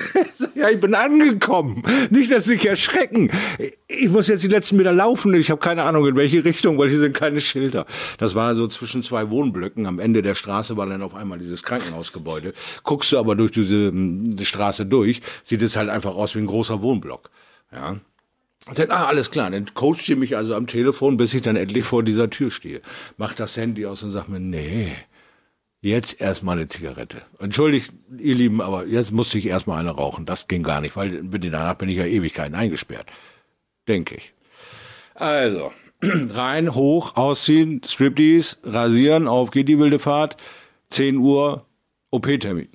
ja, 0.55 0.71
ich 0.71 0.79
bin 0.79 0.95
angekommen. 0.95 1.83
Nicht, 2.11 2.31
dass 2.31 2.45
Sie 2.45 2.53
sich 2.53 2.67
erschrecken. 2.67 3.31
Ich 3.89 4.09
muss 4.09 4.29
jetzt 4.29 4.45
die 4.45 4.49
letzten 4.49 4.77
Meter 4.77 4.93
laufen. 4.93 5.35
Ich 5.35 5.51
habe 5.51 5.61
keine 5.61 5.83
Ahnung, 5.83 6.07
in 6.07 6.15
welche 6.15 6.45
Richtung, 6.45 6.79
weil 6.79 6.89
hier 6.89 7.01
sind 7.01 7.17
keine 7.17 7.41
Schilder. 7.41 7.85
Das 8.19 8.37
war 8.37 8.55
so 8.55 8.69
zwischen 8.69 9.03
zwei 9.03 9.29
Wohnblöcken. 9.31 9.87
Am 9.87 9.99
Ende 9.99 10.23
der 10.23 10.37
Straße 10.37 10.77
war 10.77 10.87
dann 10.87 11.03
auf 11.03 11.17
einmal 11.17 11.41
dieses 11.41 11.65
Krankenhausgebäude. 11.65 12.55
Guckst 12.85 13.11
du 13.11 13.19
aber 13.19 13.35
durch 13.35 13.51
diese 13.51 13.91
die 13.91 14.45
Straße 14.45 14.87
durch, 14.87 15.23
sieht 15.43 15.63
es 15.63 15.77
halt 15.77 15.89
einfach 15.89 16.15
aus 16.15 16.37
wie 16.37 16.39
ein 16.39 16.47
großer 16.47 16.81
Wohnblock. 16.83 17.31
Ja. 17.73 17.97
Und 18.67 18.77
sagt, 18.77 18.91
ah, 18.91 19.07
alles 19.07 19.31
klar. 19.31 19.51
Dann 19.51 19.73
coacht 19.75 20.05
sie 20.05 20.17
mich 20.17 20.37
also 20.37 20.55
am 20.55 20.67
Telefon, 20.67 21.17
bis 21.17 21.35
ich 21.35 21.43
dann 21.43 21.57
endlich 21.57 21.85
vor 21.85 22.03
dieser 22.03 22.31
Tür 22.31 22.51
stehe. 22.51 22.83
Macht 23.17 23.41
das 23.41 23.57
Handy 23.57 23.87
aus 23.87 24.03
und 24.03 24.11
sagt 24.11 24.29
mir, 24.29 24.41
nee, 24.41 24.97
jetzt 25.81 26.21
erstmal 26.21 26.59
eine 26.59 26.67
Zigarette. 26.67 27.23
Entschuldigt, 27.39 27.93
ihr 28.19 28.35
Lieben, 28.35 28.61
aber 28.61 28.87
jetzt 28.87 29.13
musste 29.13 29.39
ich 29.39 29.47
erstmal 29.47 29.81
eine 29.81 29.91
rauchen. 29.91 30.27
Das 30.27 30.47
ging 30.47 30.63
gar 30.63 30.81
nicht, 30.81 30.97
weil 30.97 31.23
danach 31.23 31.75
bin 31.75 31.89
ich 31.89 31.97
ja 31.97 32.05
Ewigkeiten 32.05 32.55
eingesperrt. 32.55 33.07
Denke 33.89 34.17
ich. 34.17 34.33
Also, 35.15 35.73
rein, 36.03 36.75
hoch, 36.75 37.17
ausziehen, 37.17 37.83
Striptease, 37.85 38.57
rasieren, 38.65 39.27
auf 39.27 39.51
geht 39.51 39.69
die 39.69 39.79
wilde 39.79 39.99
Fahrt, 39.99 40.37
10 40.91 41.17
Uhr, 41.17 41.67
OP-Termin. 42.11 42.69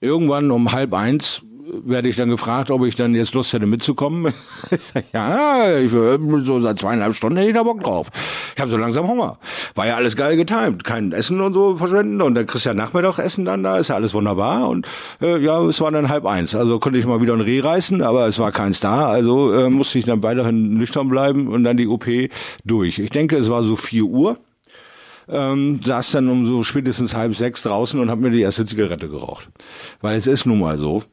Irgendwann 0.00 0.50
um 0.50 0.72
halb 0.72 0.92
eins 0.94 1.42
werde 1.72 2.08
ich 2.08 2.16
dann 2.16 2.28
gefragt, 2.28 2.70
ob 2.70 2.84
ich 2.84 2.96
dann 2.96 3.14
jetzt 3.14 3.34
Lust 3.34 3.52
hätte 3.52 3.66
mitzukommen. 3.66 4.32
Ich 4.70 4.84
sag, 4.84 5.04
ja, 5.12 5.78
ich, 5.78 5.92
äh, 5.92 6.18
so 6.44 6.60
seit 6.60 6.78
zweieinhalb 6.78 7.14
Stunden 7.14 7.36
hätte 7.36 7.48
ich 7.50 7.54
da 7.54 7.62
Bock 7.62 7.82
drauf. 7.82 8.08
Ich 8.54 8.60
habe 8.60 8.70
so 8.70 8.76
langsam 8.76 9.06
Hunger. 9.06 9.38
War 9.74 9.86
ja 9.86 9.96
alles 9.96 10.16
geil 10.16 10.36
getimt. 10.36 10.84
Kein 10.84 11.12
Essen 11.12 11.40
und 11.40 11.52
so 11.52 11.76
verschwenden. 11.76 12.22
Und 12.22 12.34
dann 12.34 12.46
kriegst 12.46 12.64
du 12.64 12.70
ja 12.70 12.74
Nachmittag 12.74 13.18
Essen 13.18 13.44
dann 13.44 13.62
da. 13.62 13.76
Ist 13.78 13.88
ja 13.88 13.96
alles 13.96 14.14
wunderbar. 14.14 14.68
Und 14.68 14.86
äh, 15.20 15.38
ja, 15.38 15.60
es 15.62 15.80
war 15.80 15.90
dann 15.90 16.08
halb 16.08 16.26
eins. 16.26 16.54
Also 16.54 16.78
konnte 16.78 16.98
ich 16.98 17.06
mal 17.06 17.20
wieder 17.20 17.34
ein 17.34 17.40
Reh 17.40 17.60
reißen, 17.60 18.02
aber 18.02 18.26
es 18.26 18.38
war 18.38 18.52
keins 18.52 18.80
da. 18.80 19.08
Also 19.08 19.52
äh, 19.52 19.68
musste 19.68 19.98
ich 19.98 20.04
dann 20.04 20.22
weiterhin 20.22 20.78
nüchtern 20.78 21.08
bleiben 21.08 21.48
und 21.48 21.64
dann 21.64 21.76
die 21.76 21.88
OP 21.88 22.06
durch. 22.64 22.98
Ich 22.98 23.10
denke, 23.10 23.36
es 23.36 23.50
war 23.50 23.62
so 23.62 23.76
vier 23.76 24.04
Uhr 24.04 24.38
ähm, 25.28 25.80
saß 25.84 26.12
dann 26.12 26.28
um 26.28 26.46
so 26.46 26.62
spätestens 26.62 27.14
halb 27.14 27.34
sechs 27.34 27.62
draußen 27.62 27.98
und 28.00 28.10
habe 28.10 28.20
mir 28.20 28.30
die 28.30 28.42
erste 28.42 28.66
Zigarette 28.66 29.08
geraucht. 29.08 29.48
Weil 30.00 30.16
es 30.16 30.26
ist 30.26 30.46
nun 30.46 30.60
mal 30.60 30.78
so, 30.78 31.04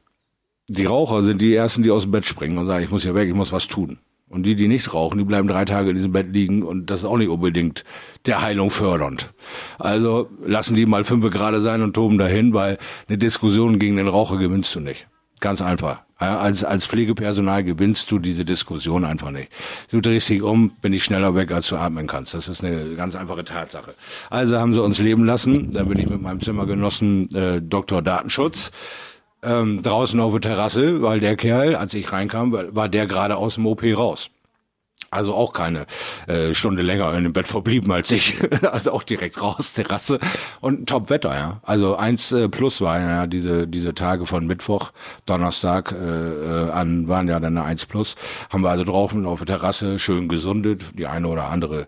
die 0.70 0.86
Raucher 0.86 1.24
sind 1.24 1.42
die 1.42 1.54
ersten, 1.54 1.84
die 1.84 1.92
aus 1.92 2.04
dem 2.04 2.12
Bett 2.12 2.26
springen 2.26 2.58
und 2.58 2.68
sagen, 2.68 2.84
ich 2.84 2.92
muss 2.92 3.02
hier 3.04 3.16
weg, 3.16 3.28
ich 3.28 3.36
muss 3.36 3.52
was 3.52 3.68
tun. 3.68 3.98
Und 4.30 4.44
die, 4.44 4.56
die 4.56 4.68
nicht 4.68 4.94
rauchen, 4.94 5.18
die 5.18 5.24
bleiben 5.24 5.48
drei 5.48 5.66
Tage 5.66 5.90
in 5.90 5.96
diesem 5.96 6.12
Bett 6.12 6.28
liegen 6.32 6.62
und 6.62 6.92
das 6.92 7.00
ist 7.00 7.06
auch 7.06 7.18
nicht 7.18 7.30
unbedingt 7.30 7.84
der 8.28 8.44
Heilung 8.44 8.70
fördernd. 8.70 9.34
Also 9.80 10.30
lassen 10.46 10.76
die 10.76 10.86
mal 10.86 11.04
fünf 11.04 11.28
gerade 11.32 11.62
sein 11.62 11.82
und 11.82 11.96
toben 11.96 12.20
dahin, 12.20 12.54
weil 12.54 12.78
eine 13.08 13.18
Diskussion 13.18 13.80
gegen 13.80 13.98
den 13.98 14.08
Raucher 14.08 14.38
gewinnst 14.38 14.76
du 14.76 14.82
nicht. 14.82 15.08
Ganz 15.40 15.64
einfach. 15.64 16.02
Als, 16.18 16.66
als 16.66 16.86
Pflegepersonal 16.86 17.64
gewinnst 17.64 18.12
du 18.12 18.20
diese 18.20 18.44
Diskussion 18.44 19.06
einfach 19.06 19.32
nicht. 19.32 19.50
Du 19.90 20.02
drehst 20.02 20.30
dich 20.30 20.42
um, 20.42 20.72
bin 20.82 20.92
ich 20.92 21.06
schneller 21.06 21.34
weg, 21.34 21.52
als 21.52 21.70
du 21.70 21.78
atmen 21.78 22.08
kannst. 22.08 22.34
Das 22.34 22.50
ist 22.50 22.62
eine 22.62 22.96
ganz 22.96 23.16
einfache 23.16 23.46
Tatsache. 23.46 23.96
Also 24.30 24.60
haben 24.60 24.74
sie 24.74 24.84
uns 24.84 25.00
leben 25.00 25.24
lassen. 25.24 25.72
Dann 25.72 25.88
bin 25.88 25.98
ich 25.98 26.10
mit 26.10 26.22
meinem 26.22 26.42
Zimmergenossen 26.42 27.34
äh, 27.34 27.62
Dr. 27.62 28.02
Datenschutz 28.02 28.72
ähm, 29.44 29.82
draußen 29.84 30.20
auf 30.20 30.32
der 30.34 30.42
Terrasse, 30.42 31.02
weil 31.02 31.20
der 31.20 31.36
Kerl, 31.36 31.76
als 31.76 31.94
ich 31.94 32.12
reinkam, 32.12 32.52
war 32.52 32.90
der 32.90 33.08
gerade 33.08 33.38
aus 33.38 33.56
dem 33.56 33.66
OP 33.66 33.84
raus. 33.84 34.30
Also 35.12 35.34
auch 35.34 35.54
keine 35.54 35.86
äh, 36.28 36.54
Stunde 36.54 36.82
länger 36.82 37.14
in 37.16 37.24
dem 37.24 37.34
Bett 37.34 37.48
verblieben 37.48 37.92
als 37.92 38.12
ich. 38.12 38.36
also 38.72 38.92
auch 38.92 39.04
direkt 39.04 39.42
raus, 39.42 39.74
Terrasse. 39.74 40.20
Und 40.62 40.88
top 40.88 41.10
Wetter, 41.10 41.36
ja. 41.36 41.60
Also 41.64 41.96
eins 41.96 42.32
äh, 42.32 42.50
plus 42.50 42.82
war 42.82 43.00
ja 43.00 43.28
diese, 43.28 43.68
diese 43.68 43.94
Tage 43.94 44.26
von 44.26 44.46
Mittwoch, 44.48 44.92
Donnerstag 45.26 45.92
äh, 45.92 45.96
äh, 45.96 46.72
an 46.72 47.08
waren 47.08 47.28
ja 47.28 47.40
dann 47.40 47.58
eine 47.58 47.66
eins 47.66 47.86
plus. 47.86 48.16
Haben 48.50 48.64
wir 48.64 48.70
also 48.70 48.84
draußen 48.84 49.26
auf 49.26 49.40
der 49.40 49.58
Terrasse 49.58 50.00
schön 50.00 50.28
gesundet, 50.28 50.82
die 50.94 51.08
eine 51.08 51.28
oder 51.28 51.50
andere 51.50 51.88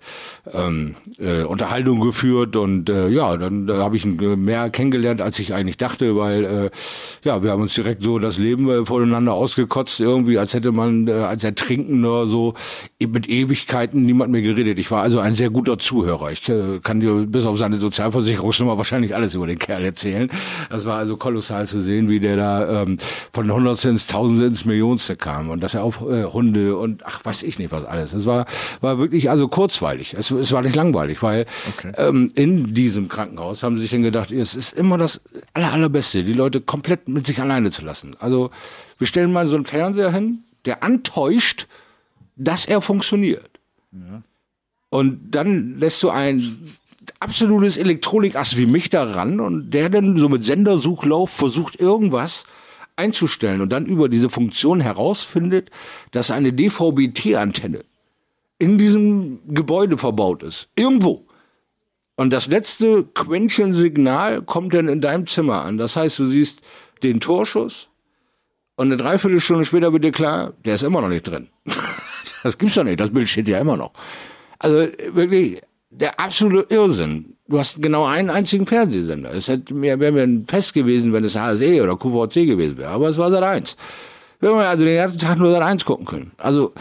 ähm, 0.53 0.95
äh, 1.19 1.43
Unterhaltung 1.43 2.01
geführt 2.01 2.55
und 2.55 2.89
äh, 2.89 3.07
ja, 3.09 3.37
dann 3.37 3.67
da 3.67 3.77
habe 3.77 3.95
ich 3.95 4.05
mehr 4.05 4.69
kennengelernt, 4.69 5.21
als 5.21 5.39
ich 5.39 5.53
eigentlich 5.53 5.77
dachte, 5.77 6.15
weil 6.15 6.45
äh, 6.45 6.69
ja, 7.23 7.43
wir 7.43 7.51
haben 7.51 7.61
uns 7.61 7.73
direkt 7.75 8.03
so 8.03 8.19
das 8.19 8.37
Leben 8.37 8.69
äh, 8.69 8.85
voneinander 8.85 9.33
ausgekotzt, 9.33 9.99
irgendwie, 9.99 10.37
als 10.37 10.53
hätte 10.53 10.71
man 10.71 11.07
äh, 11.07 11.11
als 11.11 11.43
Ertrinkender 11.43 12.27
so 12.27 12.53
mit 13.11 13.29
Ewigkeiten 13.29 14.03
niemand 14.05 14.31
mehr 14.31 14.41
geredet. 14.41 14.79
Ich 14.79 14.89
war 14.91 15.01
also 15.03 15.19
ein 15.19 15.35
sehr 15.35 15.49
guter 15.49 15.77
Zuhörer. 15.77 16.31
Ich 16.31 16.47
äh, 16.49 16.79
kann 16.81 16.99
dir 16.99 17.25
bis 17.27 17.45
auf 17.45 17.57
seine 17.57 17.77
Sozialversicherungsnummer 17.77 18.77
wahrscheinlich 18.77 19.15
alles 19.15 19.35
über 19.35 19.47
den 19.47 19.59
Kerl 19.59 19.85
erzählen. 19.85 20.29
Das 20.69 20.85
war 20.85 20.97
also 20.97 21.17
kolossal 21.17 21.67
zu 21.67 21.79
sehen, 21.79 22.09
wie 22.09 22.19
der 22.19 22.37
da 22.37 22.83
ähm, 22.83 22.97
von 23.33 23.51
Hundertste 23.51 23.89
ins 23.89 24.07
Tausendste 24.07 24.47
ins 24.47 24.65
Millionste 24.65 25.15
kam 25.15 25.49
und 25.49 25.61
dass 25.61 25.75
er 25.75 25.83
auf 25.83 26.01
äh, 26.01 26.23
Hunde 26.23 26.77
und 26.77 27.05
ach 27.05 27.23
weiß 27.23 27.43
ich 27.43 27.59
nicht 27.59 27.71
was 27.71 27.85
alles. 27.85 28.13
Es 28.13 28.25
war 28.25 28.45
war 28.79 28.97
wirklich 28.97 29.29
also 29.29 29.47
kurzweilig. 29.47 30.15
Es, 30.17 30.31
es 30.31 30.51
war 30.51 30.61
nicht 30.61 30.75
langweilig, 30.75 31.21
weil 31.21 31.45
okay. 31.69 31.91
ähm, 31.97 32.31
in 32.35 32.73
diesem 32.73 33.07
Krankenhaus 33.07 33.63
haben 33.63 33.77
sie 33.77 33.83
sich 33.83 33.91
dann 33.91 34.03
gedacht, 34.03 34.31
es 34.31 34.55
ist 34.55 34.73
immer 34.73 34.97
das 34.97 35.21
aller, 35.53 35.71
allerbeste, 35.71 36.23
die 36.23 36.33
Leute 36.33 36.61
komplett 36.61 37.07
mit 37.07 37.27
sich 37.27 37.39
alleine 37.41 37.71
zu 37.71 37.83
lassen. 37.83 38.15
Also 38.19 38.51
wir 38.97 39.07
stellen 39.07 39.33
mal 39.33 39.47
so 39.47 39.55
einen 39.55 39.65
Fernseher 39.65 40.11
hin, 40.11 40.43
der 40.65 40.83
antäuscht, 40.83 41.67
dass 42.45 42.65
er 42.65 42.81
funktioniert. 42.81 43.59
Ja. 43.91 44.23
Und 44.89 45.31
dann 45.31 45.79
lässt 45.79 46.03
du 46.03 46.09
ein 46.09 46.75
absolutes 47.19 47.77
Elektronikass 47.77 48.57
wie 48.57 48.65
mich 48.65 48.89
da 48.89 49.03
ran 49.03 49.39
und 49.39 49.71
der 49.71 49.89
dann 49.89 50.17
so 50.17 50.29
mit 50.29 50.43
Sendersuchlauf 50.43 51.29
versucht 51.29 51.79
irgendwas 51.79 52.45
einzustellen 52.95 53.61
und 53.61 53.71
dann 53.71 53.85
über 53.85 54.09
diese 54.09 54.29
Funktion 54.29 54.81
herausfindet, 54.81 55.71
dass 56.11 56.29
eine 56.31 56.53
DVB-T-Antenne 56.53 57.83
in 58.59 58.77
diesem 58.77 59.39
Gebäude 59.47 59.97
verbaut 59.97 60.43
ist. 60.43 60.67
Irgendwo. 60.75 61.25
Und 62.15 62.31
das 62.31 62.47
letzte 62.47 63.03
Quäntchen-Signal 63.03 64.43
kommt 64.43 64.73
dann 64.73 64.87
in 64.87 65.01
deinem 65.01 65.25
Zimmer 65.25 65.63
an. 65.63 65.77
Das 65.77 65.95
heißt, 65.95 66.19
du 66.19 66.25
siehst 66.25 66.61
den 67.01 67.19
Torschuss 67.19 67.87
und 68.75 68.87
eine 68.87 68.97
Dreiviertelstunde 68.97 69.65
später 69.65 69.93
wird 69.93 70.03
dir 70.03 70.11
klar, 70.11 70.53
der 70.65 70.75
ist 70.75 70.83
immer 70.83 71.01
noch 71.01 71.09
nicht 71.09 71.23
drin. 71.23 71.49
Das 72.43 72.57
gibt's 72.57 72.75
doch 72.75 72.83
nicht. 72.83 72.99
Das 72.99 73.11
Bild 73.11 73.29
steht 73.29 73.47
ja 73.47 73.59
immer 73.59 73.77
noch. 73.77 73.91
Also 74.59 74.87
wirklich 75.13 75.61
der 75.89 76.19
absolute 76.19 76.73
Irrsinn. 76.73 77.35
Du 77.47 77.59
hast 77.59 77.81
genau 77.81 78.05
einen 78.05 78.29
einzigen 78.29 78.65
Fernsehsender. 78.65 79.33
Es 79.33 79.49
wäre 79.49 80.11
mir 80.11 80.23
ein 80.23 80.45
Fest 80.47 80.73
gewesen, 80.73 81.11
wenn 81.11 81.23
es 81.23 81.35
HSE 81.35 81.83
oder 81.83 81.97
QVC 81.97 82.45
gewesen 82.45 82.77
wäre. 82.77 82.91
Aber 82.91 83.09
es 83.09 83.17
war 83.17 83.29
seit 83.29 83.43
eins. 83.43 83.75
Wir 84.39 84.49
haben 84.49 84.59
also 84.59 84.85
den 84.85 84.95
ganzen 84.95 85.19
Tag 85.19 85.37
nur 85.37 85.51
seit 85.51 85.61
eins 85.61 85.85
gucken 85.85 86.05
können. 86.05 86.31
Also 86.37 86.73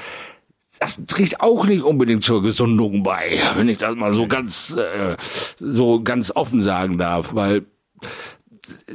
das 0.79 1.05
trägt 1.07 1.41
auch 1.41 1.67
nicht 1.67 1.83
unbedingt 1.83 2.25
zur 2.25 2.43
Gesundung 2.43 3.03
bei, 3.03 3.33
wenn 3.57 3.69
ich 3.69 3.79
das 3.79 3.97
mal 3.97 4.15
so 4.15 4.27
ganz 4.27 4.71
äh, 4.71 5.17
so 5.59 6.03
ganz 6.03 6.33
offen 6.35 6.63
sagen 6.63 6.97
darf, 6.97 7.35
weil 7.35 7.67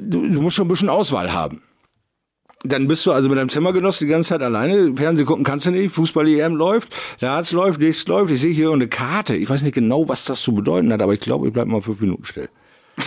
du, 0.01 0.28
du 0.28 0.41
musst 0.41 0.56
schon 0.56 0.65
ein 0.65 0.69
bisschen 0.69 0.89
Auswahl 0.89 1.32
haben 1.32 1.62
dann 2.67 2.88
bist 2.88 3.06
du 3.06 3.12
also 3.12 3.30
mit 3.30 3.38
deinem 3.38 3.49
Zimmergenossen 3.49 4.08
die 4.08 4.12
ganze 4.12 4.30
Zeit 4.30 4.41
alleine. 4.41 4.93
Fernsehen 4.95 5.25
gucken 5.25 5.43
kannst 5.43 5.65
du 5.65 5.71
nicht. 5.71 5.93
Fußball-EM 5.93 6.56
läuft, 6.56 6.95
Darts 7.19 7.51
läuft, 7.51 7.80
nichts 7.80 8.06
läuft. 8.08 8.32
Ich 8.32 8.41
sehe 8.41 8.54
hier 8.54 8.71
eine 8.71 8.88
Karte. 8.88 9.36
Ich 9.36 9.49
weiß 9.49 9.62
nicht 9.62 9.75
genau, 9.75 10.08
was 10.08 10.25
das 10.25 10.41
zu 10.41 10.54
bedeuten 10.54 10.91
hat, 10.91 11.01
aber 11.01 11.13
ich 11.13 11.19
glaube, 11.19 11.47
ich 11.47 11.54
bleibe 11.54 11.71
mal 11.71 11.82
fünf 11.82 11.99
Minuten 11.99 12.25
still. 12.25 12.49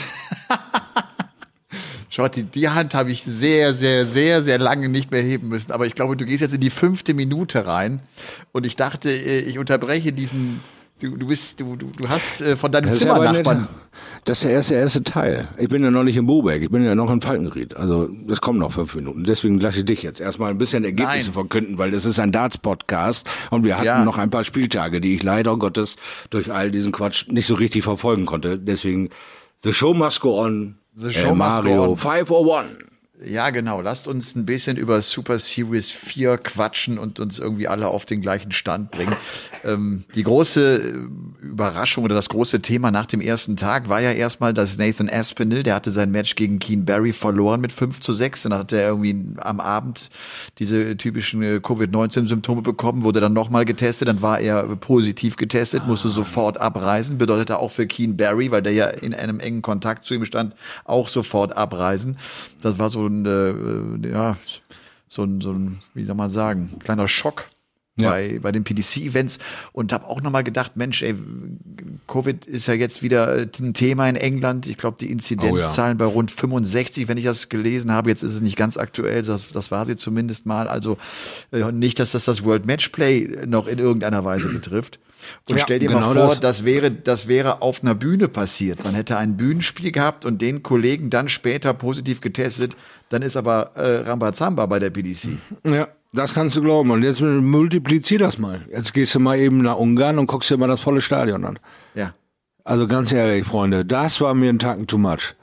Schaut, 2.10 2.36
die, 2.36 2.42
die 2.42 2.68
Hand 2.68 2.94
habe 2.94 3.10
ich 3.10 3.22
sehr, 3.22 3.74
sehr, 3.74 4.06
sehr, 4.06 4.42
sehr 4.42 4.58
lange 4.58 4.88
nicht 4.88 5.10
mehr 5.10 5.22
heben 5.22 5.48
müssen. 5.48 5.72
Aber 5.72 5.86
ich 5.86 5.94
glaube, 5.94 6.16
du 6.16 6.24
gehst 6.24 6.40
jetzt 6.40 6.54
in 6.54 6.60
die 6.60 6.70
fünfte 6.70 7.14
Minute 7.14 7.66
rein. 7.66 8.00
Und 8.52 8.66
ich 8.66 8.76
dachte, 8.76 9.10
äh, 9.10 9.40
ich 9.40 9.58
unterbreche 9.58 10.12
diesen 10.12 10.60
Du, 11.00 11.16
du 11.16 11.28
bist, 11.28 11.60
du, 11.60 11.76
du, 11.76 11.86
du 11.96 12.08
hast 12.08 12.40
äh, 12.40 12.56
von 12.56 12.72
deinem 12.72 12.92
Zimmernachbarn. 12.92 13.68
Das 14.24 14.38
ist 14.38 14.44
der 14.44 14.52
erste, 14.52 14.74
erste 14.74 15.04
Teil. 15.04 15.46
Ich 15.56 15.68
bin 15.68 15.82
ja 15.82 15.90
noch 15.90 16.02
nicht 16.02 16.16
in 16.16 16.26
Boberg, 16.26 16.60
ich 16.60 16.70
bin 16.70 16.84
ja 16.84 16.94
noch 16.94 17.10
in 17.10 17.20
Falkenried. 17.20 17.76
Also 17.76 18.08
das 18.26 18.40
kommt 18.40 18.58
noch 18.58 18.72
fünf 18.72 18.94
Minuten. 18.94 19.24
Deswegen 19.24 19.60
lasse 19.60 19.80
ich 19.80 19.84
dich 19.84 20.02
jetzt 20.02 20.20
erstmal 20.20 20.50
ein 20.50 20.58
bisschen 20.58 20.84
Ergebnisse 20.84 21.26
Nein. 21.26 21.32
verkünden, 21.32 21.78
weil 21.78 21.92
das 21.92 22.04
ist 22.04 22.18
ein 22.18 22.32
Darts-Podcast 22.32 23.28
und 23.50 23.64
wir 23.64 23.76
hatten 23.76 23.86
ja. 23.86 24.04
noch 24.04 24.18
ein 24.18 24.30
paar 24.30 24.44
Spieltage, 24.44 25.00
die 25.00 25.14
ich 25.14 25.22
leider 25.22 25.56
Gottes 25.56 25.96
durch 26.30 26.52
all 26.52 26.70
diesen 26.70 26.90
Quatsch 26.90 27.28
nicht 27.28 27.46
so 27.46 27.54
richtig 27.54 27.84
verfolgen 27.84 28.26
konnte. 28.26 28.58
Deswegen 28.58 29.10
The 29.62 29.72
Show 29.72 29.94
Must 29.94 30.20
Go 30.20 30.40
On. 30.40 30.76
The 30.96 31.12
Show 31.12 31.28
äh, 31.28 31.34
Mario 31.34 31.94
must 31.94 32.04
go 32.04 32.10
on. 32.10 32.26
501. 32.26 32.87
Ja, 33.24 33.50
genau. 33.50 33.80
Lasst 33.80 34.06
uns 34.06 34.36
ein 34.36 34.46
bisschen 34.46 34.76
über 34.76 35.02
Super 35.02 35.40
Series 35.40 35.90
4 35.90 36.38
quatschen 36.38 36.98
und 36.98 37.18
uns 37.18 37.40
irgendwie 37.40 37.66
alle 37.66 37.88
auf 37.88 38.06
den 38.06 38.20
gleichen 38.20 38.52
Stand 38.52 38.92
bringen. 38.92 39.16
Ähm, 39.64 40.04
die 40.14 40.22
große 40.22 40.76
äh, 41.42 41.44
Überraschung 41.44 42.04
oder 42.04 42.14
das 42.14 42.28
große 42.28 42.62
Thema 42.62 42.92
nach 42.92 43.06
dem 43.06 43.20
ersten 43.20 43.56
Tag 43.56 43.88
war 43.88 44.00
ja 44.00 44.12
erstmal, 44.12 44.54
dass 44.54 44.78
Nathan 44.78 45.10
Aspinall, 45.10 45.64
der 45.64 45.74
hatte 45.74 45.90
sein 45.90 46.12
Match 46.12 46.36
gegen 46.36 46.60
Keen 46.60 46.84
Barry 46.84 47.12
verloren 47.12 47.60
mit 47.60 47.72
5 47.72 48.00
zu 48.00 48.12
6. 48.12 48.44
Dann 48.44 48.54
hat 48.54 48.72
er 48.72 48.86
irgendwie 48.88 49.16
am 49.38 49.58
Abend 49.58 50.10
diese 50.60 50.96
typischen 50.96 51.42
äh, 51.42 51.58
Covid-19-Symptome 51.60 52.62
bekommen, 52.62 53.02
wurde 53.02 53.20
dann 53.20 53.32
nochmal 53.32 53.64
getestet, 53.64 54.06
dann 54.06 54.22
war 54.22 54.38
er 54.38 54.62
positiv 54.76 55.36
getestet, 55.36 55.88
musste 55.88 56.08
sofort 56.08 56.58
abreisen. 56.58 57.18
Bedeutete 57.18 57.58
auch 57.58 57.72
für 57.72 57.88
Keen 57.88 58.16
Barry, 58.16 58.52
weil 58.52 58.62
der 58.62 58.74
ja 58.74 58.86
in 58.86 59.12
einem 59.12 59.40
engen 59.40 59.62
Kontakt 59.62 60.04
zu 60.04 60.14
ihm 60.14 60.24
stand, 60.24 60.54
auch 60.84 61.08
sofort 61.08 61.56
abreisen. 61.56 62.16
Das 62.60 62.78
war 62.78 62.88
so 62.90 63.07
ein, 63.08 63.26
äh, 63.26 64.08
ja, 64.08 64.36
so 65.08 65.24
ein, 65.24 65.40
so 65.40 65.52
ein, 65.52 65.82
wie 65.94 66.04
soll 66.04 66.14
man 66.14 66.30
sagen, 66.30 66.78
kleiner 66.80 67.08
Schock 67.08 67.46
ja. 67.98 68.10
bei, 68.10 68.38
bei 68.40 68.52
den 68.52 68.64
PDC-Events 68.64 69.38
und 69.72 69.92
habe 69.92 70.06
auch 70.06 70.20
nochmal 70.20 70.44
gedacht, 70.44 70.76
Mensch, 70.76 71.02
ey, 71.02 71.14
Covid 72.06 72.46
ist 72.46 72.66
ja 72.66 72.74
jetzt 72.74 73.02
wieder 73.02 73.46
ein 73.60 73.74
Thema 73.74 74.08
in 74.08 74.16
England. 74.16 74.66
Ich 74.66 74.78
glaube, 74.78 74.96
die 75.00 75.10
Inzidenzzahlen 75.10 75.98
oh 75.98 76.04
ja. 76.04 76.08
bei 76.08 76.12
rund 76.12 76.30
65, 76.30 77.08
wenn 77.08 77.18
ich 77.18 77.24
das 77.24 77.48
gelesen 77.48 77.92
habe, 77.92 78.10
jetzt 78.10 78.22
ist 78.22 78.34
es 78.34 78.40
nicht 78.40 78.56
ganz 78.56 78.76
aktuell, 78.76 79.22
das, 79.22 79.50
das 79.50 79.70
war 79.70 79.84
sie 79.86 79.96
zumindest 79.96 80.46
mal. 80.46 80.68
Also 80.68 80.96
äh, 81.52 81.70
nicht, 81.72 81.98
dass 81.98 82.12
das 82.12 82.24
das 82.24 82.44
World 82.44 82.66
Matchplay 82.66 83.46
noch 83.46 83.66
in 83.66 83.78
irgendeiner 83.78 84.24
Weise 84.24 84.48
betrifft. 84.48 85.00
Und 85.48 85.56
ja, 85.56 85.64
stell 85.64 85.78
dir 85.78 85.88
genau 85.88 86.00
mal 86.00 86.14
vor, 86.14 86.28
das. 86.28 86.40
das. 86.40 86.64
wäre, 86.64 86.90
das 86.90 87.28
wäre 87.28 87.62
auf 87.62 87.82
einer 87.82 87.94
Bühne 87.94 88.28
passiert. 88.28 88.84
Man 88.84 88.94
hätte 88.94 89.16
ein 89.16 89.36
Bühnenspiel 89.36 89.92
gehabt 89.92 90.24
und 90.24 90.40
den 90.40 90.62
Kollegen 90.62 91.10
dann 91.10 91.28
später 91.28 91.74
positiv 91.74 92.20
getestet. 92.20 92.76
Dann 93.08 93.22
ist 93.22 93.36
aber 93.36 93.72
äh, 93.74 94.08
Rambazamba 94.08 94.66
bei 94.66 94.78
der 94.78 94.90
PDC. 94.90 95.28
Ja, 95.64 95.88
das 96.12 96.34
kannst 96.34 96.56
du 96.56 96.62
glauben. 96.62 96.90
Und 96.90 97.02
jetzt 97.02 97.20
multiplizier 97.20 98.18
das 98.18 98.38
mal. 98.38 98.62
Jetzt 98.70 98.94
gehst 98.94 99.14
du 99.14 99.20
mal 99.20 99.38
eben 99.38 99.62
nach 99.62 99.76
Ungarn 99.76 100.18
und 100.18 100.26
guckst 100.26 100.50
dir 100.50 100.56
mal 100.56 100.68
das 100.68 100.80
volle 100.80 101.00
Stadion 101.00 101.44
an. 101.44 101.58
Ja. 101.94 102.14
Also 102.64 102.86
ganz 102.86 103.12
ehrlich, 103.12 103.46
Freunde, 103.46 103.84
das 103.84 104.20
war 104.20 104.34
mir 104.34 104.50
ein 104.50 104.58
Tacken 104.58 104.86
too 104.86 104.98
much. 104.98 105.34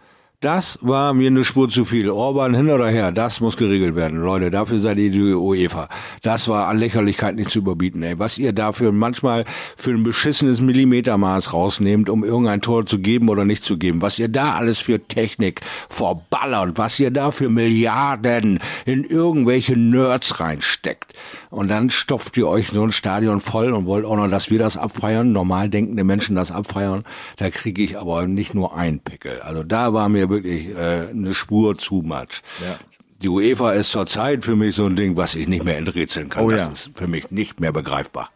Das 0.46 0.78
war 0.84 1.16
mir 1.16 1.26
eine 1.32 1.44
Spur 1.44 1.70
zu 1.70 1.86
viel. 1.86 2.08
Orban 2.08 2.54
hin 2.54 2.70
oder 2.70 2.88
her, 2.88 3.12
das 3.12 3.40
muss 3.40 3.58
geregelt 3.58 3.96
werden. 3.96 4.20
Leute, 4.20 4.52
dafür 4.52 4.80
seid 4.80 5.00
ihr 5.00 5.10
die 5.10 5.34
UEFA. 5.34 5.90
Das 6.22 6.48
war 6.48 6.68
an 6.68 6.78
Lächerlichkeit 6.78 7.36
nicht 7.36 7.50
zu 7.50 7.58
überbieten, 7.58 8.04
ey. 8.04 8.20
Was 8.20 8.38
ihr 8.38 8.54
dafür 8.54 8.92
manchmal 8.92 9.46
für 9.76 9.90
ein 9.90 10.04
beschissenes 10.04 10.62
Millimetermaß 10.62 11.52
rausnehmt, 11.52 12.12
um 12.12 12.24
irgendein 12.24 12.62
Tor 12.62 12.86
zu 12.86 13.00
geben 13.00 13.30
oder 13.30 13.44
nicht 13.44 13.64
zu 13.64 13.80
geben. 13.80 14.04
Was 14.04 14.20
ihr 14.20 14.28
da 14.28 14.54
alles 14.54 14.78
für 14.78 15.00
Technik 15.08 15.62
verballert. 15.90 16.78
Was 16.78 17.00
ihr 17.00 17.10
da 17.10 17.32
für 17.32 17.50
Milliarden 17.50 18.60
in 18.86 19.04
irgendwelche 19.04 19.76
Nerds 19.76 20.40
reinsteckt. 20.40 21.16
Und 21.50 21.70
dann 21.70 21.90
stopft 21.90 22.38
ihr 22.38 22.48
euch 22.48 22.68
so 22.68 22.84
ein 22.84 22.92
Stadion 22.92 23.40
voll 23.40 23.74
und 23.74 23.88
wollt 23.88 24.06
auch 24.06 24.16
noch, 24.16 24.28
dass 24.28 24.52
wir 24.52 24.60
das 24.60 24.78
abfeiern. 24.78 25.32
Normal 25.32 25.70
denkende 25.70 26.04
Menschen 26.04 26.36
das 26.36 26.52
abfeiern. 26.52 27.04
Da 27.38 27.50
kriege 27.50 27.82
ich 27.82 27.98
aber 27.98 28.28
nicht 28.28 28.54
nur 28.54 28.78
ein 28.78 29.00
Pickel. 29.00 29.42
Also 29.42 29.64
da 29.64 29.92
war 29.92 30.08
mir 30.08 30.35
wirklich 30.36 30.70
äh, 30.70 31.08
eine 31.10 31.34
Spur 31.34 31.78
zu 31.78 32.02
much. 32.04 32.42
Ja. 32.62 32.80
Die 33.22 33.30
UEFA 33.30 33.72
ist 33.72 33.92
zurzeit 33.92 34.44
für 34.44 34.56
mich 34.56 34.76
so 34.76 34.86
ein 34.86 34.96
Ding, 34.96 35.16
was 35.16 35.36
ich 35.36 35.48
nicht 35.48 35.64
mehr 35.64 35.78
enträtseln 35.78 36.30
kann. 36.30 36.46
Oh, 36.46 36.52
das 36.52 36.62
ja. 36.62 36.72
ist 36.72 36.92
für 36.94 37.08
mich 37.08 37.32
nicht 37.32 37.60
mehr 37.60 37.72
begreifbar. 37.72 38.30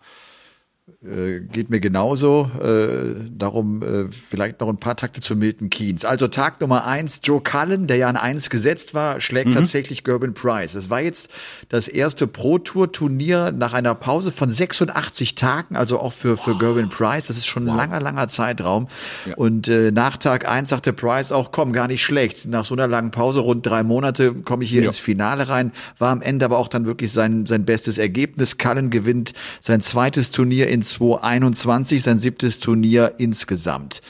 Äh, 1.01 1.39
geht 1.39 1.69
mir 1.69 1.79
genauso. 1.79 2.51
Äh, 2.61 3.29
darum 3.31 3.81
äh, 3.81 4.11
vielleicht 4.11 4.59
noch 4.59 4.67
ein 4.67 4.79
paar 4.79 4.97
Takte 4.97 5.21
zu 5.21 5.37
Milton 5.37 5.69
Keynes. 5.69 6.03
Also 6.03 6.27
Tag 6.27 6.59
Nummer 6.59 6.85
eins, 6.85 7.21
Joe 7.23 7.39
Cullen, 7.39 7.87
der 7.87 7.95
ja 7.95 8.09
an 8.09 8.17
eins 8.17 8.49
gesetzt 8.49 8.93
war, 8.93 9.21
schlägt 9.21 9.47
mhm. 9.47 9.53
tatsächlich 9.53 10.03
Gerben 10.03 10.33
Price. 10.33 10.75
Es 10.75 10.89
war 10.89 10.99
jetzt 10.99 11.31
das 11.69 11.87
erste 11.87 12.27
Pro-Tour-Turnier 12.27 13.53
nach 13.53 13.71
einer 13.71 13.95
Pause 13.95 14.33
von 14.33 14.51
86 14.51 15.35
Tagen, 15.35 15.77
also 15.77 16.01
auch 16.01 16.11
für, 16.11 16.35
für 16.35 16.57
Gerben 16.57 16.89
Price. 16.89 17.27
Das 17.27 17.37
ist 17.37 17.47
schon 17.47 17.63
ein 17.63 17.69
wow. 17.69 17.77
langer, 17.77 18.01
langer 18.01 18.27
Zeitraum. 18.27 18.89
Ja. 19.25 19.35
Und 19.35 19.69
äh, 19.69 19.91
nach 19.91 20.17
Tag 20.17 20.49
eins 20.49 20.67
sagte 20.67 20.91
Price 20.91 21.31
auch, 21.31 21.53
komm, 21.53 21.71
gar 21.71 21.87
nicht 21.87 22.03
schlecht. 22.03 22.45
Nach 22.45 22.65
so 22.65 22.75
einer 22.75 22.87
langen 22.87 23.11
Pause, 23.11 23.39
rund 23.39 23.65
drei 23.65 23.83
Monate, 23.83 24.33
komme 24.33 24.65
ich 24.65 24.69
hier 24.69 24.81
ja. 24.81 24.87
ins 24.87 24.97
Finale 24.97 25.47
rein. 25.47 25.71
War 25.97 26.11
am 26.11 26.21
Ende 26.21 26.43
aber 26.43 26.57
auch 26.57 26.67
dann 26.67 26.85
wirklich 26.85 27.13
sein, 27.13 27.45
sein 27.45 27.63
bestes 27.63 27.97
Ergebnis. 27.97 28.57
Cullen 28.57 28.89
gewinnt 28.89 29.31
sein 29.61 29.79
zweites 29.79 30.31
Turnier 30.31 30.67
in 30.67 30.88
2021, 30.89 32.03
sein 32.03 32.19
siebtes 32.19 32.59
Turnier 32.59 33.15
insgesamt. 33.17 34.01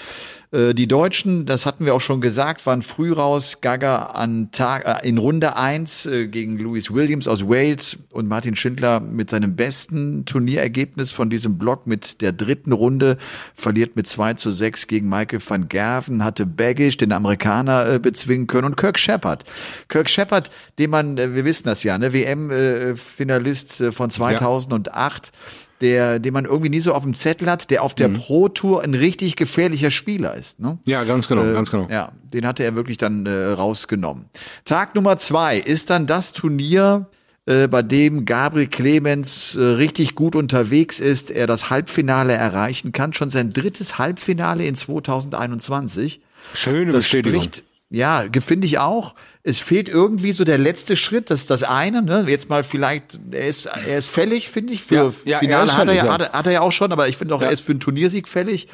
Die 0.52 0.88
Deutschen, 0.88 1.46
das 1.46 1.68
hatten 1.68 1.86
wir 1.86 1.94
auch 1.94 2.02
schon 2.02 2.22
gesagt, 2.22 2.66
waren 2.66 2.82
früh 2.82 3.14
raus. 3.14 3.62
Gaga 3.62 3.98
an 3.98 4.50
Tag, 4.52 4.84
äh, 4.84 5.08
in 5.08 5.20
Runde 5.20 5.56
eins 5.56 6.08
äh, 6.08 6.28
gegen 6.28 6.58
Louis 6.58 6.92
Williams 6.92 7.28
aus 7.28 7.48
Wales 7.48 8.00
und 8.10 8.28
Martin 8.28 8.56
Schindler 8.56 9.00
mit 9.00 9.30
seinem 9.30 9.56
besten 9.56 10.26
Turnierergebnis 10.26 11.12
von 11.12 11.30
diesem 11.30 11.60
Block 11.60 11.86
mit 11.86 12.22
der 12.22 12.32
dritten 12.32 12.72
Runde 12.72 13.20
verliert 13.54 13.96
mit 13.96 14.08
2 14.08 14.34
zu 14.34 14.50
6 14.50 14.88
gegen 14.88 15.08
Michael 15.08 15.40
van 15.48 15.70
Gerven, 15.70 16.24
hatte 16.24 16.48
Baggish, 16.48 16.98
den 16.98 17.12
Amerikaner, 17.12 17.88
äh, 17.88 18.00
bezwingen 18.00 18.48
können 18.48 18.66
und 18.66 18.76
Kirk 18.76 18.98
Shepard. 18.98 19.46
Kirk 19.88 20.10
Shepard, 20.10 20.50
den 20.80 20.90
man, 20.90 21.20
äh, 21.20 21.36
wir 21.36 21.46
wissen 21.46 21.66
das 21.66 21.84
ja, 21.84 21.96
ne, 22.00 22.12
WM-Finalist 22.12 23.82
äh, 23.82 23.92
von 23.92 24.10
2008. 24.10 25.28
Ja 25.28 25.69
der, 25.82 26.20
den 26.20 26.34
man 26.34 26.46
irgendwie 26.46 26.70
nie 26.70 26.80
so 26.80 26.94
auf 26.94 27.04
dem 27.04 27.14
Zettel 27.14 27.50
hat, 27.50 27.70
der 27.70 27.84
auf 27.84 27.96
der 27.96 28.10
Mhm. 28.10 28.14
Pro 28.16 28.50
Tour 28.50 28.84
ein 28.84 28.94
richtig 28.94 29.36
gefährlicher 29.36 29.92
Spieler 29.92 30.36
ist. 30.36 30.60
Ne? 30.60 30.78
Ja, 30.86 31.04
ganz 31.04 31.28
genau, 31.28 31.44
Äh, 31.44 31.54
ganz 31.54 31.72
genau. 31.72 31.88
Ja, 31.90 32.12
den 32.34 32.46
hatte 32.46 32.64
er 32.64 32.76
wirklich 32.76 32.98
dann 32.98 33.26
äh, 33.26 33.32
rausgenommen. 33.46 34.26
Tag 34.66 34.96
Nummer 34.96 35.18
zwei 35.18 35.58
ist 35.58 35.90
dann 35.90 36.06
das 36.08 36.34
Turnier, 36.34 37.08
äh, 37.46 37.68
bei 37.68 37.82
dem 37.82 38.26
Gabriel 38.26 38.68
Clemens 38.68 39.56
äh, 39.56 39.62
richtig 39.64 40.16
gut 40.16 40.36
unterwegs 40.36 41.00
ist, 41.00 41.32
er 41.32 41.48
das 41.48 41.70
Halbfinale 41.70 42.34
erreichen 42.34 42.92
kann, 42.92 43.14
schon 43.14 43.30
sein 43.30 43.54
drittes 43.54 43.98
Halbfinale 43.98 44.66
in 44.66 44.76
2021. 44.76 46.22
Schöne 46.54 46.92
Das 46.92 47.02
Bestätigung. 47.04 47.42
spricht, 47.44 47.64
ja, 47.90 48.26
finde 48.42 48.68
ich 48.68 48.80
auch. 48.80 49.16
Es 49.50 49.58
fehlt 49.58 49.90
irgendwie 49.90 50.32
so 50.32 50.44
der 50.44 50.60
letzte 50.60 50.96
Schritt, 50.96 51.32
das 51.32 51.42
ist 51.42 51.50
das 51.50 51.64
eine, 51.64 52.04
ne? 52.04 52.26
Jetzt 52.28 52.50
mal 52.50 52.64
vielleicht, 52.64 53.20
er 53.32 53.48
ist, 53.48 53.66
er 53.66 53.98
ist 53.98 54.08
fällig, 54.08 54.50
finde 54.50 54.74
ich, 54.74 54.84
für 54.84 55.12
Ja, 55.26 55.34
er 55.34 55.40
Finale 55.40 55.66
ist 55.66 55.78
hat, 55.78 55.88
er 55.88 55.94
ja, 55.96 56.14
hat, 56.14 56.22
er, 56.22 56.32
hat 56.34 56.46
er 56.46 56.52
ja 56.52 56.62
auch 56.62 56.72
schon, 56.72 56.92
aber 56.92 57.08
ich 57.08 57.18
finde 57.18 57.34
auch, 57.34 57.42
er 57.42 57.50
ist 57.50 57.62
für 57.62 57.72
einen 57.72 57.80
Turniersieg 57.80 58.28
fällig. 58.28 58.68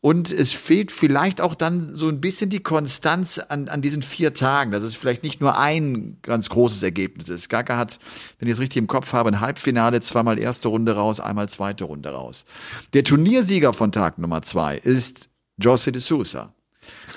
Und 0.00 0.32
es 0.32 0.52
fehlt 0.52 0.92
vielleicht 0.92 1.40
auch 1.40 1.54
dann 1.54 1.94
so 1.94 2.08
ein 2.08 2.20
bisschen 2.20 2.50
die 2.50 2.62
Konstanz 2.62 3.38
an, 3.38 3.68
an 3.68 3.82
diesen 3.82 4.02
vier 4.02 4.32
Tagen, 4.32 4.70
dass 4.70 4.82
es 4.82 4.94
vielleicht 4.94 5.22
nicht 5.24 5.40
nur 5.40 5.58
ein 5.58 6.18
ganz 6.22 6.48
großes 6.48 6.82
Ergebnis 6.82 7.28
ist. 7.28 7.48
Gaga 7.48 7.76
hat, 7.76 7.98
wenn 8.38 8.48
ich 8.48 8.54
es 8.54 8.60
richtig 8.60 8.78
im 8.78 8.88
Kopf 8.88 9.12
habe, 9.12 9.28
ein 9.28 9.40
Halbfinale, 9.40 10.00
zweimal 10.00 10.38
erste 10.38 10.68
Runde 10.68 10.94
raus, 10.94 11.20
einmal 11.20 11.48
zweite 11.48 11.84
Runde 11.84 12.10
raus. 12.10 12.46
Der 12.94 13.04
Turniersieger 13.04 13.72
von 13.72 13.90
Tag 13.90 14.18
Nummer 14.18 14.42
zwei 14.42 14.76
ist 14.76 15.30
José 15.60 15.90
de 15.90 16.00
Sousa 16.00 16.52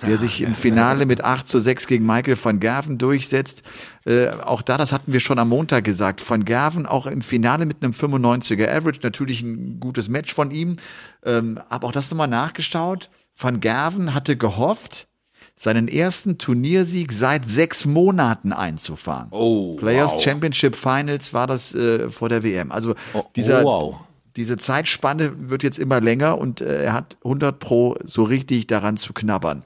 der 0.01 0.17
sich 0.17 0.41
im 0.41 0.55
Finale 0.55 1.05
mit 1.05 1.23
8 1.23 1.47
zu 1.47 1.60
6 1.60 1.88
gegen 1.88 2.05
Michael 2.05 2.38
van 2.41 2.60
Gerven 2.60 2.97
durchsetzt. 2.97 3.63
Äh, 4.05 4.29
auch 4.29 4.62
da, 4.62 4.77
das 4.77 4.91
hatten 4.91 5.13
wir 5.13 5.19
schon 5.19 5.39
am 5.39 5.49
Montag 5.49 5.84
gesagt, 5.84 6.27
van 6.27 6.45
Gerven 6.45 6.86
auch 6.86 7.08
im 7.08 7.21
Finale 7.21 7.65
mit 7.65 7.84
einem 7.84 7.93
95er 7.93 8.69
Average, 8.69 8.99
natürlich 9.03 9.41
ein 9.41 9.79
gutes 9.79 10.10
Match 10.10 10.34
von 10.34 10.51
ihm. 10.51 10.77
Ähm, 11.23 11.60
aber 11.69 11.88
auch 11.88 11.91
das 11.91 12.12
nochmal 12.12 12.27
nachgeschaut. 12.27 13.10
Van 13.38 13.60
Gerven 13.60 14.13
hatte 14.13 14.38
gehofft, 14.38 15.08
seinen 15.58 15.88
ersten 15.88 16.38
Turniersieg 16.38 17.12
seit 17.12 17.47
sechs 17.47 17.86
Monaten 17.86 18.51
einzufahren. 18.51 19.27
Oh, 19.31 19.75
Players 19.77 20.13
wow. 20.13 20.21
Championship 20.21 20.75
Finals 20.75 21.34
war 21.34 21.47
das 21.47 21.73
äh, 21.73 22.10
vor 22.10 22.29
der 22.29 22.43
WM. 22.43 22.71
Also 22.71 22.95
Oh, 23.13 23.23
dieser, 23.36 23.63
wow. 23.63 23.95
Diese 24.36 24.58
Zeitspanne 24.58 25.50
wird 25.50 25.63
jetzt 25.63 25.80
immer 25.80 26.02
länger 26.02 26.38
und 26.38 26.62
äh, 26.62 26.84
er 26.84 26.93
hat 26.93 27.17
100 27.24 27.60
Pro 27.60 27.98
so 28.04 28.24
richtig 28.24 28.67
daran 28.67 28.98
zu 28.98 29.13
knabbern. 29.13 29.63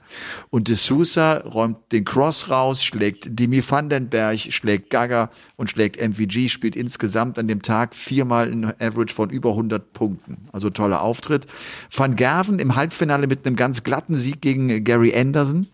Und 0.50 0.68
de 0.68 0.76
Sousa 0.76 1.38
räumt 1.38 1.78
den 1.92 2.04
Cross 2.04 2.50
raus, 2.50 2.84
schlägt 2.84 3.38
Dimi 3.38 3.62
Vandenberg, 3.68 4.38
schlägt 4.38 4.90
Gaga 4.90 5.30
und 5.56 5.70
schlägt 5.70 6.00
MVG, 6.00 6.48
spielt 6.48 6.76
insgesamt 6.76 7.38
an 7.38 7.48
dem 7.48 7.62
Tag 7.62 7.94
viermal 7.94 8.50
ein 8.50 8.64
Average 8.80 9.14
von 9.14 9.30
über 9.30 9.50
100 9.50 9.92
Punkten. 9.92 10.48
Also 10.52 10.70
toller 10.70 11.02
Auftritt. 11.02 11.46
Van 11.94 12.14
Gerven 12.14 12.58
im 12.58 12.76
Halbfinale 12.76 13.26
mit 13.26 13.46
einem 13.46 13.56
ganz 13.56 13.82
glatten 13.82 14.14
Sieg 14.14 14.40
gegen 14.40 14.84
Gary 14.84 15.14
Anderson. 15.14 15.66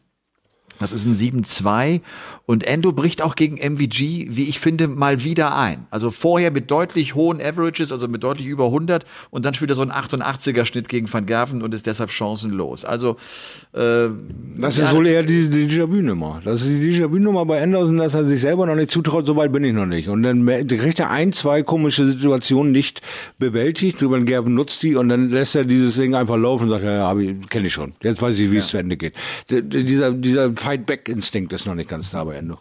Das 0.78 0.92
ist 0.92 1.06
ein 1.06 1.14
7-2 1.14 2.00
und 2.44 2.64
Endo 2.64 2.92
bricht 2.92 3.22
auch 3.22 3.34
gegen 3.34 3.56
MVG, 3.56 4.26
wie 4.30 4.44
ich 4.48 4.60
finde, 4.60 4.86
mal 4.88 5.24
wieder 5.24 5.56
ein. 5.56 5.86
Also 5.90 6.10
vorher 6.10 6.50
mit 6.50 6.70
deutlich 6.70 7.14
hohen 7.14 7.40
Averages, 7.40 7.90
also 7.92 8.06
mit 8.08 8.22
deutlich 8.22 8.46
über 8.46 8.66
100 8.66 9.04
und 9.30 9.44
dann 9.44 9.54
spielt 9.54 9.70
er 9.70 9.76
so 9.76 9.82
einen 9.82 9.90
88er 9.92 10.64
Schnitt 10.64 10.88
gegen 10.88 11.12
Van 11.12 11.26
Gerven 11.26 11.62
und 11.62 11.74
ist 11.74 11.86
deshalb 11.86 12.10
chancenlos. 12.10 12.84
Also 12.84 13.16
äh, 13.72 14.08
Das 14.58 14.76
ja, 14.78 14.88
ist 14.88 14.94
wohl 14.94 15.06
eher 15.06 15.22
die, 15.22 15.48
die 15.48 15.66
Déjà-vu-Nummer. 15.66 16.40
Das 16.44 16.60
ist 16.60 16.68
die 16.68 16.92
Déjà-vu-Nummer 16.92 17.44
bei 17.46 17.62
Anderson, 17.62 17.96
dass 17.98 18.14
er 18.14 18.24
sich 18.24 18.40
selber 18.40 18.66
noch 18.66 18.76
nicht 18.76 18.90
zutraut, 18.90 19.26
so 19.26 19.34
weit 19.36 19.52
bin 19.52 19.64
ich 19.64 19.72
noch 19.72 19.86
nicht. 19.86 20.08
Und 20.08 20.22
dann 20.22 20.46
kriegt 20.68 21.00
er 21.00 21.10
ein, 21.10 21.32
zwei 21.32 21.62
komische 21.62 22.04
Situationen 22.06 22.70
nicht 22.72 23.02
bewältigt, 23.38 24.00
den 24.00 24.24
Gerben 24.26 24.54
nutzt 24.54 24.82
die 24.82 24.94
und 24.94 25.08
dann 25.08 25.30
lässt 25.30 25.56
er 25.56 25.64
dieses 25.64 25.96
Ding 25.96 26.14
einfach 26.14 26.36
laufen 26.36 26.64
und 26.64 26.70
sagt, 26.70 26.84
ja, 26.84 26.92
ja, 26.96 27.08
hab 27.08 27.18
ich- 27.18 27.72
schon. 27.72 27.92
Jetzt 28.02 28.22
weiß 28.22 28.38
ich, 28.38 28.50
wie 28.52 28.56
es 28.58 28.68
zu 28.68 28.76
Ende 28.76 28.96
geht. 28.96 29.14
D- 29.50 29.62
dieser, 29.62 30.12
dieser 30.12 30.54
Fight-Back-Instinkt 30.66 31.52
ist 31.52 31.64
noch 31.64 31.76
nicht 31.76 31.88
ganz 31.88 32.10
da 32.10 32.24
bei 32.24 32.34
Endo. 32.34 32.58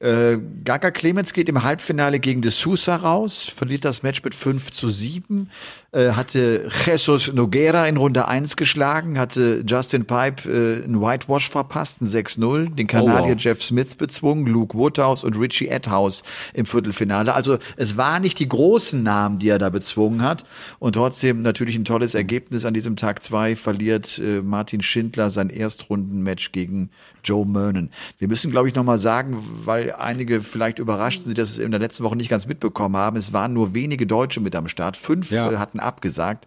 Äh, 0.00 0.38
Gaga 0.64 0.92
Clemens 0.92 1.32
geht 1.32 1.48
im 1.48 1.64
Halbfinale 1.64 2.20
gegen 2.20 2.40
de 2.40 2.52
Sousa 2.52 2.96
raus, 2.96 3.50
verliert 3.52 3.84
das 3.84 4.04
Match 4.04 4.22
mit 4.22 4.32
5 4.32 4.70
zu 4.70 4.90
7, 4.90 5.50
äh, 5.90 6.10
hatte 6.12 6.70
Jesus 6.86 7.32
Noguera 7.32 7.88
in 7.88 7.96
Runde 7.96 8.28
1 8.28 8.56
geschlagen, 8.56 9.18
hatte 9.18 9.64
Justin 9.66 10.04
Pipe 10.04 10.48
äh, 10.48 10.84
einen 10.84 11.00
Whitewash 11.00 11.50
verpasst, 11.50 12.00
ein 12.00 12.06
6-0, 12.06 12.76
den 12.76 12.86
Kanadier 12.86 13.32
Oh, 13.32 13.34
wow. 13.34 13.40
Jeff 13.40 13.62
Smith 13.62 13.96
bezwungen, 13.96 14.46
Luke 14.46 14.78
Woodhouse 14.78 15.24
und 15.24 15.36
Richie 15.36 15.66
Edhouse 15.68 16.22
im 16.54 16.66
Viertelfinale. 16.66 17.34
Also 17.34 17.58
es 17.76 17.96
waren 17.96 18.22
nicht 18.22 18.38
die 18.38 18.48
großen 18.48 19.02
Namen, 19.02 19.40
die 19.40 19.48
er 19.48 19.58
da 19.58 19.70
bezwungen 19.70 20.22
hat 20.22 20.44
und 20.78 20.92
trotzdem 20.92 21.42
natürlich 21.42 21.74
ein 21.76 21.84
tolles 21.84 22.14
Ergebnis 22.14 22.64
an 22.64 22.74
diesem 22.74 22.94
Tag 22.94 23.22
2 23.24 23.56
verliert 23.56 24.20
äh, 24.20 24.42
Martin 24.42 24.82
Schindler 24.82 25.30
sein 25.30 25.50
Erstrundenmatch 25.50 26.52
gegen 26.52 26.90
Joe 27.24 27.44
Mernon. 27.44 27.90
Wir 28.18 28.28
müssen, 28.28 28.50
glaube 28.50 28.68
ich, 28.68 28.74
nochmal 28.74 28.98
sagen, 28.98 29.42
weil 29.64 29.87
einige 29.92 30.40
vielleicht 30.40 30.78
überrascht 30.78 31.24
sind, 31.24 31.38
dass 31.38 31.50
es 31.50 31.58
in 31.58 31.70
der 31.70 31.80
letzten 31.80 32.04
Woche 32.04 32.16
nicht 32.16 32.28
ganz 32.28 32.46
mitbekommen 32.46 32.96
haben. 32.96 33.16
Es 33.16 33.32
waren 33.32 33.52
nur 33.52 33.74
wenige 33.74 34.06
Deutsche 34.06 34.40
mit 34.40 34.54
am 34.56 34.68
Start. 34.68 34.96
Fünf 34.96 35.30
Ja. 35.30 35.50
äh, 35.50 35.56
hatten 35.56 35.80
abgesagt. 35.80 36.46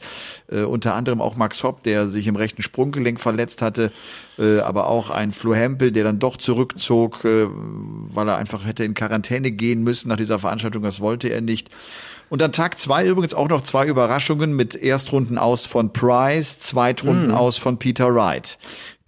Äh, 0.51 0.61
unter 0.61 0.95
anderem 0.95 1.21
auch 1.21 1.35
Max 1.35 1.63
Hopp, 1.63 1.83
der 1.83 2.07
sich 2.07 2.27
im 2.27 2.35
rechten 2.35 2.61
Sprunggelenk 2.61 3.19
verletzt 3.19 3.61
hatte. 3.61 3.91
Äh, 4.39 4.59
aber 4.59 4.87
auch 4.87 5.09
ein 5.09 5.31
Flo 5.31 5.53
Hempel, 5.53 5.91
der 5.91 6.03
dann 6.03 6.19
doch 6.19 6.37
zurückzog, 6.37 7.25
äh, 7.25 7.47
weil 7.49 8.27
er 8.27 8.37
einfach 8.37 8.65
hätte 8.65 8.83
in 8.83 8.93
Quarantäne 8.93 9.51
gehen 9.51 9.83
müssen 9.83 10.09
nach 10.09 10.17
dieser 10.17 10.39
Veranstaltung. 10.39 10.83
Das 10.83 10.99
wollte 11.01 11.27
er 11.29 11.41
nicht. 11.41 11.69
Und 12.29 12.41
dann 12.41 12.53
Tag 12.53 12.79
zwei 12.79 13.05
übrigens 13.05 13.33
auch 13.33 13.49
noch 13.49 13.61
zwei 13.61 13.85
Überraschungen 13.87 14.55
mit 14.55 14.73
Erstrunden 14.73 15.37
aus 15.37 15.65
von 15.65 15.91
Price, 15.91 16.59
Zweitrunden 16.59 17.31
aus 17.31 17.57
von 17.57 17.77
Peter 17.77 18.15
Wright. 18.15 18.57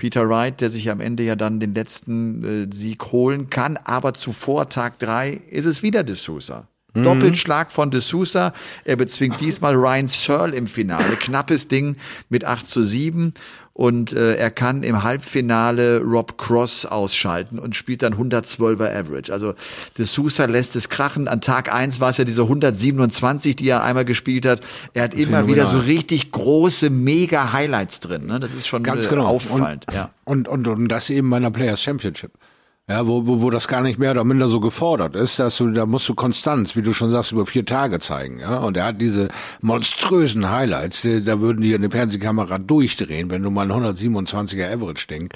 Peter 0.04 0.28
Wright, 0.28 0.60
der 0.60 0.70
sich 0.70 0.90
am 0.90 1.00
Ende 1.00 1.24
ja 1.24 1.38
dann 1.38 1.62
den 1.62 1.74
letzten 1.74 2.44
äh, 2.44 2.76
Sieg 2.76 3.14
holen 3.14 3.50
kann, 3.50 3.78
aber 3.78 4.14
zuvor 4.14 4.68
Tag 4.68 5.00
drei 5.00 5.40
ist 5.50 5.64
es 5.64 5.82
wieder 5.82 6.04
de 6.04 6.14
Sousa. 6.14 6.68
Doppelschlag 6.94 7.72
von 7.72 7.90
de 7.90 8.02
Sousa. 8.02 8.52
Er 8.84 8.98
bezwingt 8.98 9.40
diesmal 9.40 9.74
Ryan 9.76 10.10
Searle 10.10 10.54
im 10.56 10.68
Finale. 10.68 11.16
Knappes 11.16 11.70
Ding 11.70 11.96
mit 12.28 12.44
8 12.44 12.68
zu 12.68 12.84
7. 12.84 13.34
Und 13.76 14.14
äh, 14.14 14.36
er 14.36 14.52
kann 14.52 14.84
im 14.84 15.02
Halbfinale 15.02 16.00
Rob 16.00 16.38
Cross 16.38 16.86
ausschalten 16.86 17.58
und 17.58 17.76
spielt 17.76 18.04
dann 18.04 18.14
112er 18.14 18.96
Average. 18.96 19.34
Also 19.34 19.56
de 19.98 20.06
Sousa 20.06 20.46
lässt 20.46 20.76
es 20.76 20.90
krachen. 20.90 21.28
An 21.28 21.42
Tag 21.42 21.74
eins 21.74 22.00
war 22.00 22.12
es 22.12 22.18
ja 22.18 22.24
diese 22.24 22.44
127, 22.44 23.56
die 23.56 23.68
er 23.68 23.84
einmal 23.84 24.06
gespielt 24.06 24.46
hat. 24.46 24.62
Er 24.94 25.04
hat 25.04 25.16
immer 25.16 25.48
wieder 25.48 25.64
so 25.64 25.70
Phänomenal. 25.70 25.96
richtig 25.96 26.32
große, 26.32 26.92
mega 26.92 27.52
Highlights 27.52 28.00
drin. 28.00 28.28
Ne? 28.28 28.40
Das 28.40 28.54
ist 28.54 28.68
schon 28.68 28.84
Ganz 28.84 29.08
äh, 29.08 29.10
genau. 29.10 29.26
auffallend. 29.26 29.88
Und, 29.88 29.94
ja. 29.96 30.12
und, 30.24 30.48
und, 30.48 30.68
und 30.68 30.88
das 30.88 31.10
eben 31.10 31.28
bei 31.32 31.38
einer 31.38 31.50
Players 31.50 31.82
Championship. 31.82 32.32
Ja, 32.90 33.08
wo, 33.08 33.26
wo, 33.26 33.42
wo 33.42 33.50
das 33.50 33.70
gar 33.70 33.80
nicht 33.80 33.98
mehr 33.98 34.12
oder 34.12 34.26
minder 34.26 34.50
so 34.50 34.60
gefordert 34.60 35.16
ist, 35.16 35.40
dass 35.40 35.56
du, 35.56 35.72
da 35.72 35.86
musst 35.86 36.10
du 36.10 36.16
Konstanz, 36.16 36.76
wie 36.76 36.82
du 36.82 36.92
schon 36.92 37.14
sagst, 37.14 37.32
über 37.32 37.46
vier 37.46 37.66
Tage 37.66 38.00
zeigen, 38.00 38.42
ja. 38.42 38.58
Und 38.58 38.76
er 38.76 38.84
hat 38.84 39.00
diese 39.00 39.30
monströsen 39.62 40.50
Highlights, 40.52 41.08
da 41.24 41.40
würden 41.40 41.62
die 41.62 41.74
eine 41.74 41.90
Fernsehkamera 41.90 42.58
durchdrehen, 42.58 43.30
wenn 43.30 43.42
du 43.42 43.52
mal 43.52 43.72
ein 43.72 43.96
127er 43.96 44.70
Average-Ding 44.74 45.30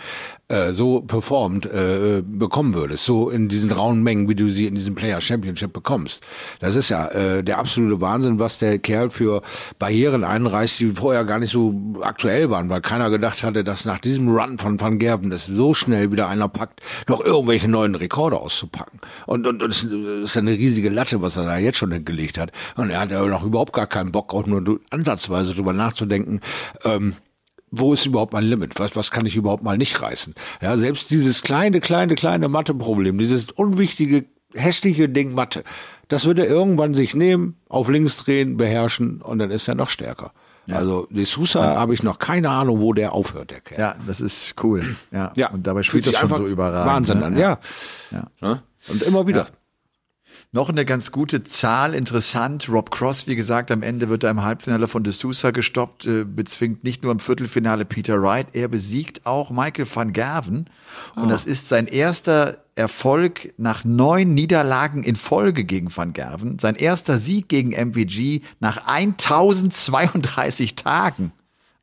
äh, 0.50 0.72
so 0.72 1.02
performt 1.02 1.66
äh, 1.66 2.24
bekommen 2.26 2.74
würdest, 2.74 3.04
so 3.04 3.30
in 3.30 3.50
diesen 3.50 3.72
rauen 3.72 4.02
Mengen, 4.02 4.30
wie 4.30 4.36
du 4.36 4.48
sie 4.50 4.66
in 4.66 4.76
diesem 4.76 4.96
Player 4.96 5.20
Championship 5.20 5.74
bekommst. 5.74 6.22
Das 6.60 6.76
ist 6.76 6.88
ja 6.90 7.08
äh, 7.08 7.44
der 7.44 7.60
absolute 7.60 8.00
Wahnsinn, 8.00 8.40
was 8.40 8.58
der 8.58 8.80
Kerl 8.80 9.10
für 9.10 9.42
Barrieren 9.78 10.24
einreißt, 10.24 10.80
die 10.80 10.92
vorher 10.92 11.26
gar 11.26 11.40
nicht 11.40 11.52
so 11.52 11.76
aktuell 12.02 12.50
waren, 12.50 12.70
weil 12.70 12.80
keiner 12.80 13.10
gedacht 13.10 13.44
hatte, 13.44 13.66
dass 13.66 13.84
nach 13.84 14.00
diesem 14.00 14.30
Run 14.30 14.58
von 14.58 14.80
Van 14.80 15.00
Gerven 15.00 15.32
es 15.34 15.48
so 15.48 15.74
schnell 15.74 16.12
wieder 16.12 16.30
einer 16.30 16.48
packt, 16.48 16.82
noch 17.10 17.20
irgendwelche 17.20 17.68
neuen 17.68 17.96
Rekorde 17.96 18.38
auszupacken. 18.38 19.00
Und, 19.26 19.48
und, 19.48 19.62
und 19.62 19.70
es 19.70 19.84
ist 19.84 20.38
eine 20.38 20.52
riesige 20.52 20.90
Latte, 20.90 21.22
was 21.22 21.36
er 21.36 21.44
da 21.44 21.58
jetzt 21.58 21.78
schon 21.78 21.92
hingelegt 21.92 22.38
hat. 22.38 22.52
Und 22.78 22.90
er 22.90 23.02
hat 23.02 23.12
ja 23.12 23.26
noch 23.26 23.44
überhaupt 23.44 23.74
gar 23.74 23.88
keinen 23.88 24.14
Bock, 24.14 24.34
auch 24.34 24.46
nur 24.46 24.80
ansatzweise 24.92 25.54
drüber 25.54 25.74
nachzudenken, 25.74 26.40
ähm, 26.86 27.16
wo 27.72 27.94
ist 27.94 28.06
überhaupt 28.06 28.34
mein 28.34 28.46
Limit? 28.46 28.80
Was, 28.80 28.96
was 28.96 29.12
kann 29.12 29.26
ich 29.26 29.36
überhaupt 29.36 29.64
mal 29.64 29.78
nicht 29.78 30.02
reißen? 30.02 30.34
Ja, 30.62 30.78
selbst 30.78 31.10
dieses 31.12 31.42
kleine, 31.42 31.80
kleine, 31.82 32.16
kleine 32.16 32.48
Mathe-Problem, 32.48 33.18
dieses 33.18 33.52
unwichtige, 33.52 34.26
hässliche 34.54 35.10
Ding 35.10 35.34
Mathe, 35.34 35.64
das 36.08 36.26
wird 36.26 36.40
er 36.40 36.48
irgendwann 36.48 36.94
sich 36.94 37.14
nehmen, 37.14 37.58
auf 37.68 37.90
links 37.90 38.18
drehen, 38.18 38.58
beherrschen 38.58 39.22
und 39.22 39.40
dann 39.40 39.52
ist 39.52 39.68
er 39.68 39.76
noch 39.76 39.90
stärker. 39.90 40.32
Also, 40.70 41.08
die 41.10 41.24
Sousa 41.24 41.78
habe 41.78 41.94
ich 41.94 42.04
noch 42.04 42.20
keine 42.20 42.50
Ahnung, 42.50 42.82
wo 42.82 42.92
der 42.92 43.14
aufhört, 43.14 43.52
der 43.52 43.62
Kerl. 43.62 43.80
ja, 43.80 43.96
das 44.06 44.20
ist 44.20 44.56
cool. 44.64 44.84
Ja. 45.12 45.32
Ja, 45.36 45.50
Und 45.52 45.66
dabei 45.66 45.82
spielt 45.84 46.06
das 46.06 46.16
schon 46.16 46.24
einfach 46.24 46.38
so 46.38 46.48
überragend. 46.48 46.94
Wahnsinn 46.94 47.20
ne? 47.20 47.26
an, 47.26 47.38
ja. 47.38 47.60
Ja. 48.42 48.64
Und 48.90 49.02
immer 49.04 49.28
wieder. 49.28 49.48
Noch 50.54 50.70
eine 50.70 50.86
ganz 50.86 51.12
gute 51.12 51.44
Zahl, 51.44 51.94
interessant. 51.94 52.70
Rob 52.70 52.90
Cross, 52.90 53.28
wie 53.28 53.36
gesagt, 53.36 53.70
am 53.70 53.84
Ende 53.84 54.08
wird 54.08 54.24
er 54.24 54.32
im 54.32 54.44
Halbfinale 54.44 54.88
von 54.88 55.04
De 55.04 55.12
Sousa 55.12 55.52
gestoppt, 55.52 56.06
äh, 56.08 56.24
bezwingt 56.24 56.86
nicht 56.86 57.04
nur 57.04 57.12
im 57.12 57.20
Viertelfinale 57.20 57.84
Peter 57.84 58.22
Wright, 58.22 58.48
er 58.54 58.70
besiegt 58.70 59.26
auch 59.26 59.50
Michael 59.52 59.88
van 59.94 60.14
Gerven. 60.14 60.70
Und 61.16 61.24
Ah. 61.26 61.28
das 61.28 61.44
ist 61.46 61.68
sein 61.68 61.86
erster 61.88 62.64
Erfolg 62.76 63.54
nach 63.58 63.84
neun 63.84 64.34
Niederlagen 64.36 65.04
in 65.04 65.16
Folge 65.18 65.66
gegen 65.66 65.96
Van 65.96 66.14
Gerven. 66.14 66.60
Sein 66.60 66.76
erster 66.76 67.18
Sieg 67.18 67.50
gegen 67.50 67.72
MVG 67.74 68.42
nach 68.60 68.88
1032 68.88 70.76
Tagen. 70.76 71.34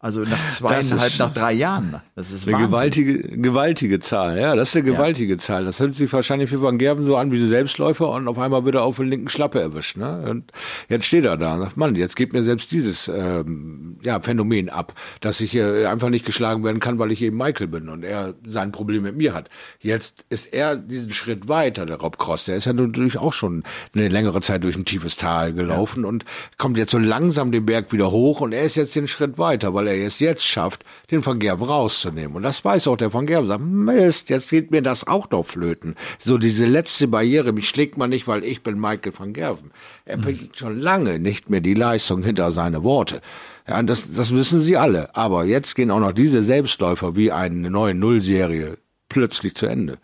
Also 0.05 0.21
nach 0.21 0.51
zweieinhalb, 0.51 1.12
ist- 1.12 1.19
nach 1.19 1.33
drei 1.33 1.55
Jahren. 1.55 2.01
Das 2.14 2.31
ist 2.31 2.47
Eine 2.47 2.57
Wahnsinn. 2.57 2.71
gewaltige, 2.71 3.19
gewaltige 3.38 4.01
Zahl, 4.01 4.38
ja, 4.38 4.55
das 4.55 4.69
ist 4.69 4.77
eine 4.77 4.85
gewaltige 4.85 5.38
Zahl. 5.38 5.64
Das 5.64 5.81
hört 5.81 5.95
sich 5.95 6.12
wahrscheinlich 6.12 6.51
für 6.51 6.61
Van 6.61 6.77
Gerben 6.77 7.07
so 7.07 7.17
an 7.17 7.33
wie 7.33 7.49
Selbstläufer 7.49 8.11
und 8.11 8.29
auf 8.29 8.38
einmal 8.38 8.67
wird 8.67 8.75
er 8.75 8.83
auf 8.83 8.99
den 8.99 9.07
linken 9.09 9.29
Schlappe 9.31 9.61
erwischt. 9.62 9.97
Ne? 9.97 10.27
Und 10.29 10.53
jetzt 10.90 11.07
steht 11.07 11.25
er 11.25 11.38
da 11.38 11.55
und 11.55 11.61
sagt, 11.61 11.77
Mann, 11.79 11.95
jetzt 11.95 12.17
geht 12.17 12.35
mir 12.35 12.43
selbst 12.43 12.71
dieses 12.71 13.09
ähm, 13.09 13.97
ja, 14.03 14.21
Phänomen 14.21 14.69
ab, 14.69 14.93
dass 15.23 15.40
ich 15.40 15.55
äh, 15.55 15.87
einfach 15.87 16.11
nicht 16.11 16.27
geschlagen 16.27 16.62
werden 16.64 16.81
kann, 16.81 16.99
weil 16.99 17.11
ich 17.11 17.23
eben 17.23 17.38
Michael 17.38 17.69
bin 17.69 17.88
und 17.88 18.05
er 18.05 18.35
sein 18.47 18.73
Problem 18.73 19.05
mit 19.05 19.17
mir 19.17 19.33
hat. 19.33 19.49
Jetzt 19.81 20.27
ist 20.29 20.53
er 20.53 20.77
diesen 20.77 21.14
Schritt 21.14 21.49
weiter, 21.49 21.87
der 21.87 21.97
Rob 21.97 22.19
Cross. 22.19 22.45
Der 22.45 22.57
ist 22.57 22.67
ja 22.67 22.75
natürlich 22.75 23.17
auch 23.17 23.33
schon 23.33 23.62
eine 23.95 24.09
längere 24.09 24.43
Zeit 24.43 24.64
durch 24.64 24.77
ein 24.77 24.85
tiefes 24.85 25.17
Tal 25.17 25.55
gelaufen 25.55 26.05
und 26.05 26.27
kommt 26.59 26.77
jetzt 26.77 26.90
so 26.90 26.99
langsam 26.99 27.53
den 27.53 27.64
Berg 27.64 27.90
wieder 27.90 28.11
hoch 28.11 28.43
und 28.43 28.53
er 28.53 28.64
ist 28.64 28.77
jetzt 28.77 28.95
den 28.95 29.09
Schritt 29.09 29.38
weiter, 29.38 29.73
weil 29.73 29.88
er 29.88 29.93
es 30.02 30.18
jetzt 30.18 30.44
schafft, 30.44 30.85
den 31.11 31.24
Van 31.24 31.38
Gerben 31.38 31.64
rauszunehmen. 31.64 32.37
Und 32.37 32.42
das 32.42 32.64
weiß 32.64 32.88
auch 32.88 32.96
der 32.96 33.12
Van 33.12 33.26
Gerben. 33.26 33.46
Sagt, 33.46 33.62
Mist, 33.62 34.30
jetzt 34.30 34.50
geht 34.50 34.70
mir 34.70 34.83
das 34.83 35.07
auch 35.07 35.30
noch 35.30 35.44
flöten. 35.44 35.94
So 36.18 36.38
diese 36.38 36.66
letzte 36.66 37.09
Barriere, 37.09 37.52
mich 37.52 37.68
schlägt 37.68 37.96
man 37.96 38.11
nicht, 38.11 38.26
weil 38.26 38.44
ich 38.44 38.62
bin 38.62 38.80
Michael 38.80 39.12
van 39.16 39.33
Gerben. 39.33 39.70
Er 40.04 40.16
bringt 40.16 40.57
schon 40.57 40.80
lange 40.80 41.18
nicht 41.18 41.50
mehr 41.50 41.61
die 41.61 41.74
Leistung 41.74 42.22
hinter 42.22 42.50
seine 42.52 42.83
Worte. 42.83 43.20
Ja, 43.68 43.83
das, 43.83 44.12
das 44.12 44.35
wissen 44.35 44.61
sie 44.61 44.76
alle. 44.76 45.14
Aber 45.16 45.44
jetzt 45.44 45.74
gehen 45.74 45.90
auch 45.90 46.00
noch 46.00 46.12
diese 46.12 46.42
Selbstläufer 46.42 47.16
wie 47.16 47.33
eine 47.33 47.70
neue 47.70 47.94
Nullserie 47.94 48.78
plötzlich 49.09 49.54
zu 49.54 49.66
Ende. 49.66 49.98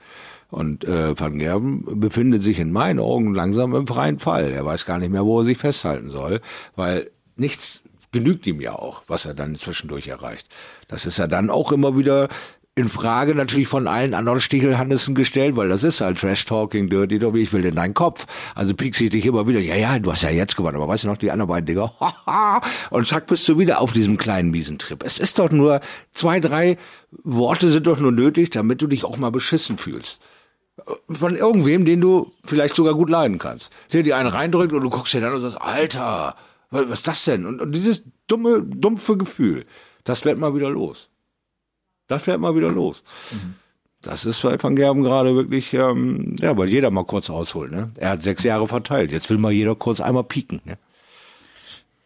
Und 0.51 0.85
äh, 0.85 1.19
Van 1.19 1.39
Gerben 1.39 2.01
befindet 2.01 2.43
sich 2.43 2.59
in 2.59 2.73
meinen 2.73 2.99
Augen 2.99 3.35
langsam 3.35 3.75
im 3.75 3.87
freien 3.87 4.19
Fall. 4.19 4.51
Er 4.53 4.65
weiß 4.65 4.85
gar 4.85 4.99
nicht 4.99 5.13
mehr, 5.13 5.25
wo 5.25 5.41
er 5.41 5.45
sich 5.45 5.59
festhalten 5.59 6.11
soll, 6.11 6.41
weil 6.75 7.11
nichts 7.37 7.83
genügt 8.13 8.47
ihm 8.47 8.61
ja 8.61 8.73
auch, 8.73 9.03
was 9.07 9.25
er 9.27 9.35
dann 9.35 9.57
zwischendurch 9.57 10.09
erreicht. 10.09 10.49
Das 10.89 11.07
ist 11.07 11.19
ja 11.19 11.27
dann 11.27 11.51
auch 11.51 11.73
immer 11.73 11.97
wieder 11.97 12.29
in 12.77 12.89
Frage 12.89 13.35
natürlich 13.35 13.69
von 13.69 13.87
allen 13.87 14.15
anderen 14.15 14.41
Stichelhannissen 14.41 15.15
gestellt, 15.15 15.57
weil 15.57 15.69
das 15.69 15.83
ist 15.83 16.01
halt 16.01 16.19
Trash 16.19 16.47
Talking, 16.47 16.89
Dirty 16.89 17.19
Dobby, 17.19 17.43
ich 17.43 17.53
will 17.53 17.65
in 17.65 17.75
deinen 17.75 17.95
Kopf. 17.95 18.27
Also 18.55 18.75
piekst 18.75 19.01
dich 19.01 19.27
immer 19.27 19.47
wieder, 19.47 19.61
ja, 19.61 19.75
ja, 19.75 19.99
du 19.99 20.11
hast 20.11 20.23
ja 20.23 20.31
jetzt 20.31 20.57
gewonnen, 20.57 20.77
aber 20.77 20.89
weißt 20.89 21.05
du 21.05 21.09
noch, 21.09 21.19
die 21.19 21.31
anderen 21.31 21.49
beiden 21.49 21.67
Dinger, 21.67 21.93
und 22.91 23.07
zack, 23.07 23.27
bist 23.27 23.49
du 23.49 23.59
wieder 23.59 23.81
auf 23.81 23.93
diesem 23.93 24.17
kleinen 24.17 24.51
miesen 24.51 24.79
Trip. 24.79 25.03
Es 25.05 25.19
ist 25.19 25.39
doch 25.39 25.51
nur, 25.51 25.81
zwei, 26.13 26.41
drei 26.41 26.79
Worte 27.23 27.69
sind 27.71 27.87
doch 27.87 27.99
nur 27.99 28.13
nötig, 28.13 28.51
damit 28.51 28.81
du 28.81 28.87
dich 28.87 29.05
auch 29.05 29.19
mal 29.19 29.31
beschissen 29.31 29.77
fühlst 29.77 30.21
von 31.11 31.37
irgendwem, 31.37 31.85
den 31.85 32.01
du 32.01 32.33
vielleicht 32.45 32.75
sogar 32.75 32.95
gut 32.95 33.11
leiden 33.11 33.39
kannst. 33.39 33.71
Der 33.93 34.03
dir 34.03 34.17
einen 34.17 34.29
reindrückt 34.29 34.73
und 34.73 34.83
du 34.83 34.89
guckst 34.89 35.13
dir 35.13 35.21
dann 35.21 35.35
und 35.35 35.43
sagst, 35.43 35.61
Alter, 35.61 36.37
was, 36.71 36.87
ist 36.87 37.09
das 37.09 37.25
denn? 37.25 37.47
Und, 37.47 37.61
und 37.61 37.73
dieses 37.73 38.03
dumme, 38.27 38.63
dumpfe 38.63 39.17
Gefühl, 39.17 39.67
das 40.05 40.25
wird 40.25 40.39
mal 40.39 40.55
wieder 40.55 40.71
los. 40.71 41.09
Das 42.07 42.27
wird 42.27 42.41
mal 42.41 42.57
wieder 42.57 42.71
los. 42.71 43.03
Das 44.03 44.25
ist 44.25 44.43
bei 44.43 44.61
Van 44.61 44.77
Gerben 44.77 45.03
gerade 45.03 45.35
wirklich, 45.35 45.75
ähm, 45.75 46.37
ja, 46.41 46.57
weil 46.57 46.69
jeder 46.69 46.91
mal 46.91 47.05
kurz 47.05 47.29
ausholt. 47.29 47.71
Ne? 47.71 47.91
Er 47.97 48.11
hat 48.11 48.23
sechs 48.23 48.43
Jahre 48.43 48.67
verteilt. 48.67 49.13
Jetzt 49.13 49.29
will 49.29 49.39
mal 49.39 49.53
jeder 49.53 49.75
kurz 49.75 50.01
einmal 50.01 50.25
pieken. 50.25 50.61
Ne? 50.65 50.79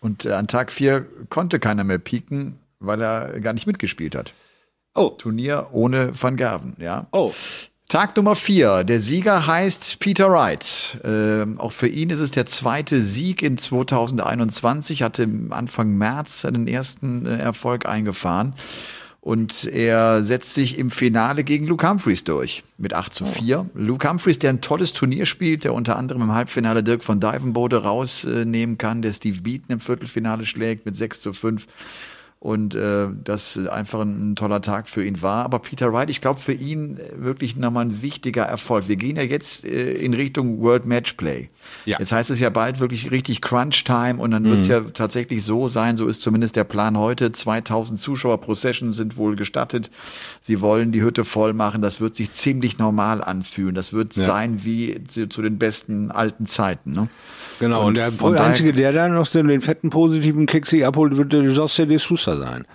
Und 0.00 0.24
äh, 0.24 0.32
an 0.32 0.48
Tag 0.48 0.72
vier 0.72 1.06
konnte 1.30 1.60
keiner 1.60 1.84
mehr 1.84 1.98
pieken, 1.98 2.58
weil 2.80 3.00
er 3.00 3.40
gar 3.40 3.52
nicht 3.52 3.66
mitgespielt 3.66 4.14
hat. 4.14 4.32
Oh, 4.94 5.10
Turnier 5.10 5.68
ohne 5.72 6.12
Van 6.20 6.36
Gerven, 6.36 6.74
ja. 6.78 7.06
oh. 7.10 7.32
Tag 7.94 8.16
Nummer 8.16 8.34
vier. 8.34 8.82
Der 8.82 9.00
Sieger 9.00 9.46
heißt 9.46 10.00
Peter 10.00 10.28
Wright. 10.28 10.98
Ähm, 11.04 11.60
auch 11.60 11.70
für 11.70 11.86
ihn 11.86 12.10
ist 12.10 12.18
es 12.18 12.32
der 12.32 12.44
zweite 12.44 13.00
Sieg 13.00 13.40
in 13.40 13.56
2021. 13.56 15.04
Hatte 15.04 15.28
Anfang 15.50 15.96
März 15.96 16.40
seinen 16.40 16.66
ersten 16.66 17.24
äh, 17.24 17.36
Erfolg 17.36 17.86
eingefahren. 17.86 18.54
Und 19.20 19.66
er 19.66 20.24
setzt 20.24 20.54
sich 20.54 20.76
im 20.76 20.90
Finale 20.90 21.44
gegen 21.44 21.68
Luke 21.68 21.88
Humphreys 21.88 22.24
durch 22.24 22.64
mit 22.78 22.94
8 22.94 23.14
zu 23.14 23.26
4. 23.26 23.70
Luke 23.74 24.10
Humphreys, 24.10 24.40
der 24.40 24.50
ein 24.50 24.60
tolles 24.60 24.92
Turnier 24.92 25.24
spielt, 25.24 25.62
der 25.62 25.72
unter 25.72 25.96
anderem 25.96 26.22
im 26.22 26.32
Halbfinale 26.32 26.82
Dirk 26.82 27.04
von 27.04 27.20
Dijvenbode 27.20 27.84
rausnehmen 27.84 28.76
kann, 28.76 29.02
der 29.02 29.12
Steve 29.12 29.40
Beaton 29.40 29.70
im 29.70 29.78
Viertelfinale 29.78 30.46
schlägt 30.46 30.84
mit 30.84 30.96
6 30.96 31.20
zu 31.20 31.32
5 31.32 31.68
und 32.44 32.74
äh, 32.74 33.06
das 33.24 33.58
einfach 33.68 34.02
ein, 34.02 34.32
ein 34.32 34.36
toller 34.36 34.60
Tag 34.60 34.86
für 34.86 35.02
ihn 35.02 35.22
war. 35.22 35.46
Aber 35.46 35.60
Peter 35.60 35.94
Wright, 35.94 36.10
ich 36.10 36.20
glaube 36.20 36.40
für 36.40 36.52
ihn 36.52 36.98
äh, 36.98 37.24
wirklich 37.24 37.56
nochmal 37.56 37.86
ein 37.86 38.02
wichtiger 38.02 38.42
Erfolg. 38.42 38.86
Wir 38.86 38.96
gehen 38.96 39.16
ja 39.16 39.22
jetzt 39.22 39.64
äh, 39.64 39.94
in 39.94 40.12
Richtung 40.12 40.60
World 40.60 40.84
Matchplay. 40.84 41.48
Ja. 41.86 41.98
Jetzt 41.98 42.12
heißt 42.12 42.28
es 42.28 42.40
ja 42.40 42.50
bald 42.50 42.80
wirklich 42.80 43.10
richtig 43.10 43.40
Crunch 43.40 43.84
Time 43.84 44.16
und 44.16 44.32
dann 44.32 44.44
wird 44.44 44.60
es 44.60 44.68
ja 44.68 44.80
tatsächlich 44.82 45.42
so 45.42 45.68
sein, 45.68 45.96
so 45.96 46.06
ist 46.06 46.20
zumindest 46.20 46.54
der 46.54 46.64
Plan 46.64 46.98
heute. 46.98 47.32
2000 47.32 47.98
Zuschauer 47.98 48.38
pro 48.42 48.52
Session 48.52 48.92
sind 48.92 49.16
wohl 49.16 49.36
gestattet. 49.36 49.90
Sie 50.42 50.60
wollen 50.60 50.92
die 50.92 51.00
Hütte 51.00 51.24
voll 51.24 51.54
machen. 51.54 51.80
Das 51.80 52.02
wird 52.02 52.14
sich 52.14 52.30
ziemlich 52.32 52.76
normal 52.76 53.24
anfühlen. 53.24 53.74
Das 53.74 53.94
wird 53.94 54.12
sein 54.12 54.66
wie 54.66 55.02
zu, 55.04 55.30
zu 55.30 55.40
den 55.40 55.56
besten 55.56 56.10
alten 56.10 56.44
Zeiten. 56.44 56.92
Ne? 56.92 57.08
Genau, 57.58 57.86
und, 57.86 57.98
Und 58.20 58.32
der 58.34 58.44
Einzige, 58.44 58.74
der 58.74 58.92
dann 58.92 59.14
noch 59.14 59.28
den, 59.28 59.48
den 59.48 59.62
fetten 59.62 59.88
positiven 59.88 60.44
Kick 60.44 60.66
sich 60.66 60.84
abholt, 60.84 61.16
wird 61.16 61.32
der 61.32 61.40
José 61.40 61.86
de 61.86 61.96
Sousa 61.96 62.33
sein. 62.36 62.66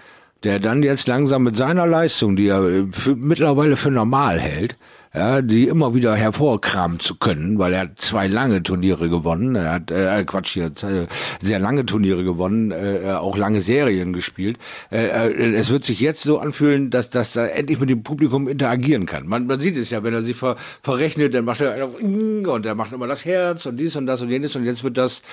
Der 0.44 0.60
dann 0.60 0.84
jetzt 0.84 1.08
langsam 1.08 1.44
mit 1.44 1.58
seiner 1.58 1.86
Leistung, 1.86 2.36
die 2.36 2.48
er 2.48 2.64
äh, 2.64 2.88
für, 2.92 3.16
mittlerweile 3.16 3.76
für 3.76 3.92
normal 3.92 4.40
hält, 4.40 4.78
ja, 5.14 5.42
die 5.42 5.68
immer 5.68 5.96
wieder 5.96 6.16
hervorkramen 6.16 7.00
zu 7.00 7.16
können, 7.16 7.58
weil 7.58 7.74
er 7.74 7.82
hat 7.82 8.00
zwei 8.00 8.28
lange 8.28 8.62
Turniere 8.62 9.10
gewonnen, 9.10 9.56
er 9.56 9.74
hat, 9.74 9.92
äh, 9.92 10.24
Quatsch, 10.24 10.54
hier, 10.54 10.66
äh, 10.66 11.08
sehr 11.42 11.58
lange 11.58 11.86
Turniere 11.86 12.24
gewonnen, 12.24 12.72
äh, 12.72 13.12
auch 13.14 13.36
lange 13.36 13.62
Serien 13.62 14.14
gespielt. 14.14 14.58
Äh, 14.92 15.08
äh, 15.08 15.54
es 15.54 15.72
wird 15.72 15.84
sich 15.84 16.00
jetzt 16.00 16.22
so 16.22 16.38
anfühlen, 16.40 16.92
dass, 16.92 17.10
dass 17.10 17.36
er 17.36 17.56
endlich 17.56 17.80
mit 17.80 17.90
dem 17.90 18.04
Publikum 18.04 18.48
interagieren 18.48 19.08
kann. 19.08 19.28
Man, 19.28 19.48
man 19.48 19.60
sieht 19.60 19.78
es 19.78 19.90
ja, 19.90 20.04
wenn 20.04 20.14
er 20.14 20.22
sich 20.22 20.36
ver, 20.36 20.58
verrechnet, 20.84 21.34
dann 21.34 21.46
macht 21.46 21.62
er 21.62 21.90
und 21.90 22.66
er 22.66 22.76
macht 22.76 22.92
immer 22.92 23.08
das 23.08 23.26
Herz 23.26 23.66
und 23.66 23.78
dies 23.78 23.96
und 23.96 24.06
das 24.06 24.22
und 24.22 24.30
jenes 24.30 24.56
und 24.56 24.66
jetzt 24.66 24.84
wird 24.84 24.98
das 24.98 25.24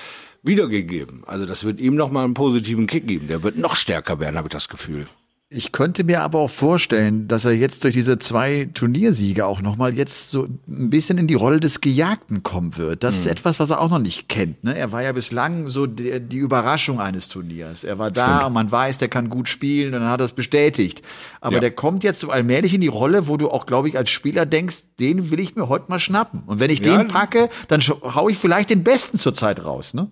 wiedergegeben. 0.43 1.23
Also 1.25 1.45
das 1.45 1.63
wird 1.63 1.79
ihm 1.79 1.95
nochmal 1.95 2.25
einen 2.25 2.33
positiven 2.33 2.87
Kick 2.87 3.07
geben. 3.07 3.27
Der 3.27 3.43
wird 3.43 3.57
noch 3.57 3.75
stärker 3.75 4.19
werden, 4.19 4.37
habe 4.37 4.47
ich 4.47 4.53
das 4.53 4.69
Gefühl. 4.69 5.05
Ich 5.49 5.71
könnte 5.71 6.03
mir 6.03 6.23
aber 6.23 6.39
auch 6.39 6.49
vorstellen, 6.49 7.29
dass 7.29 7.45
er 7.45 7.53
jetzt 7.53 7.85
durch 7.85 7.93
diese 7.93 8.19
zwei 8.19 8.67
Turniersiege 8.73 9.45
auch 9.45 9.61
nochmal 9.61 9.95
jetzt 9.95 10.29
so 10.29 10.43
ein 10.67 10.89
bisschen 10.89 11.17
in 11.17 11.27
die 11.27 11.35
Rolle 11.35 11.61
des 11.61 11.79
Gejagten 11.79 12.43
kommen 12.43 12.75
wird. 12.75 13.01
Das 13.01 13.15
ist 13.15 13.27
etwas, 13.27 13.57
was 13.61 13.69
er 13.69 13.79
auch 13.79 13.89
noch 13.89 13.99
nicht 13.99 14.27
kennt. 14.27 14.61
Ne? 14.65 14.77
Er 14.77 14.91
war 14.91 15.03
ja 15.03 15.13
bislang 15.13 15.69
so 15.69 15.85
die, 15.87 16.19
die 16.19 16.35
Überraschung 16.39 16.99
eines 16.99 17.29
Turniers. 17.29 17.85
Er 17.85 17.97
war 17.97 18.11
da 18.11 18.45
und 18.47 18.51
man 18.51 18.69
weiß, 18.69 18.97
der 18.97 19.07
kann 19.07 19.29
gut 19.29 19.47
spielen 19.47 19.93
und 19.93 20.01
dann 20.01 20.09
hat 20.09 20.19
er 20.19 20.25
es 20.25 20.33
bestätigt. 20.33 21.01
Aber 21.39 21.55
Ja. 21.55 21.59
der 21.61 21.71
kommt 21.71 22.03
jetzt 22.03 22.19
so 22.19 22.29
allmählich 22.29 22.73
in 22.73 22.81
die 22.81 22.87
Rolle, 22.87 23.29
wo 23.29 23.37
du 23.37 23.49
auch, 23.49 23.65
glaube 23.65 23.87
ich, 23.87 23.97
als 23.97 24.09
Spieler 24.09 24.45
denkst, 24.45 24.79
den 24.99 25.31
will 25.31 25.39
ich 25.39 25.55
mir 25.55 25.69
heute 25.69 25.85
mal 25.87 25.99
schnappen. 25.99 26.43
Und 26.45 26.59
wenn 26.59 26.71
ich 26.71 26.85
Ja. 26.85 26.97
den 26.97 27.07
packe, 27.07 27.47
dann 27.69 27.79
scha- 27.79 28.15
hau 28.15 28.27
ich 28.27 28.37
vielleicht 28.37 28.69
den 28.69 28.83
Besten 28.83 29.17
zurzeit 29.17 29.63
raus. 29.63 29.93
Ne? 29.93 30.11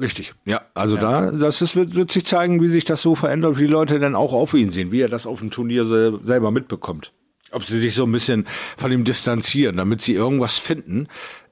Richtig. 0.00 0.34
Ja, 0.44 0.62
also 0.74 0.96
da, 0.96 1.32
das 1.32 1.60
ist, 1.60 1.74
wird, 1.74 1.94
wird 1.94 2.12
sich 2.12 2.24
zeigen, 2.24 2.62
wie 2.62 2.68
sich 2.68 2.84
das 2.84 3.02
so 3.02 3.14
verändert, 3.14 3.58
wie 3.58 3.62
die 3.62 3.72
Leute 3.72 3.98
dann 3.98 4.14
auch 4.14 4.32
auf 4.32 4.54
ihn 4.54 4.70
sehen, 4.70 4.92
wie 4.92 5.00
er 5.00 5.08
das 5.08 5.26
auf 5.26 5.40
dem 5.40 5.50
Turnier 5.50 5.84
sel 5.86 6.20
selber 6.22 6.50
mitbekommt. 6.52 7.12
Ob 7.50 7.64
sie 7.64 7.78
sich 7.78 7.94
so 7.94 8.04
ein 8.04 8.12
bisschen 8.12 8.46
von 8.76 8.92
ihm 8.92 9.04
distanzieren, 9.04 9.76
damit 9.76 10.00
sie 10.00 10.14
irgendwas 10.14 10.58
finden, 10.58 11.08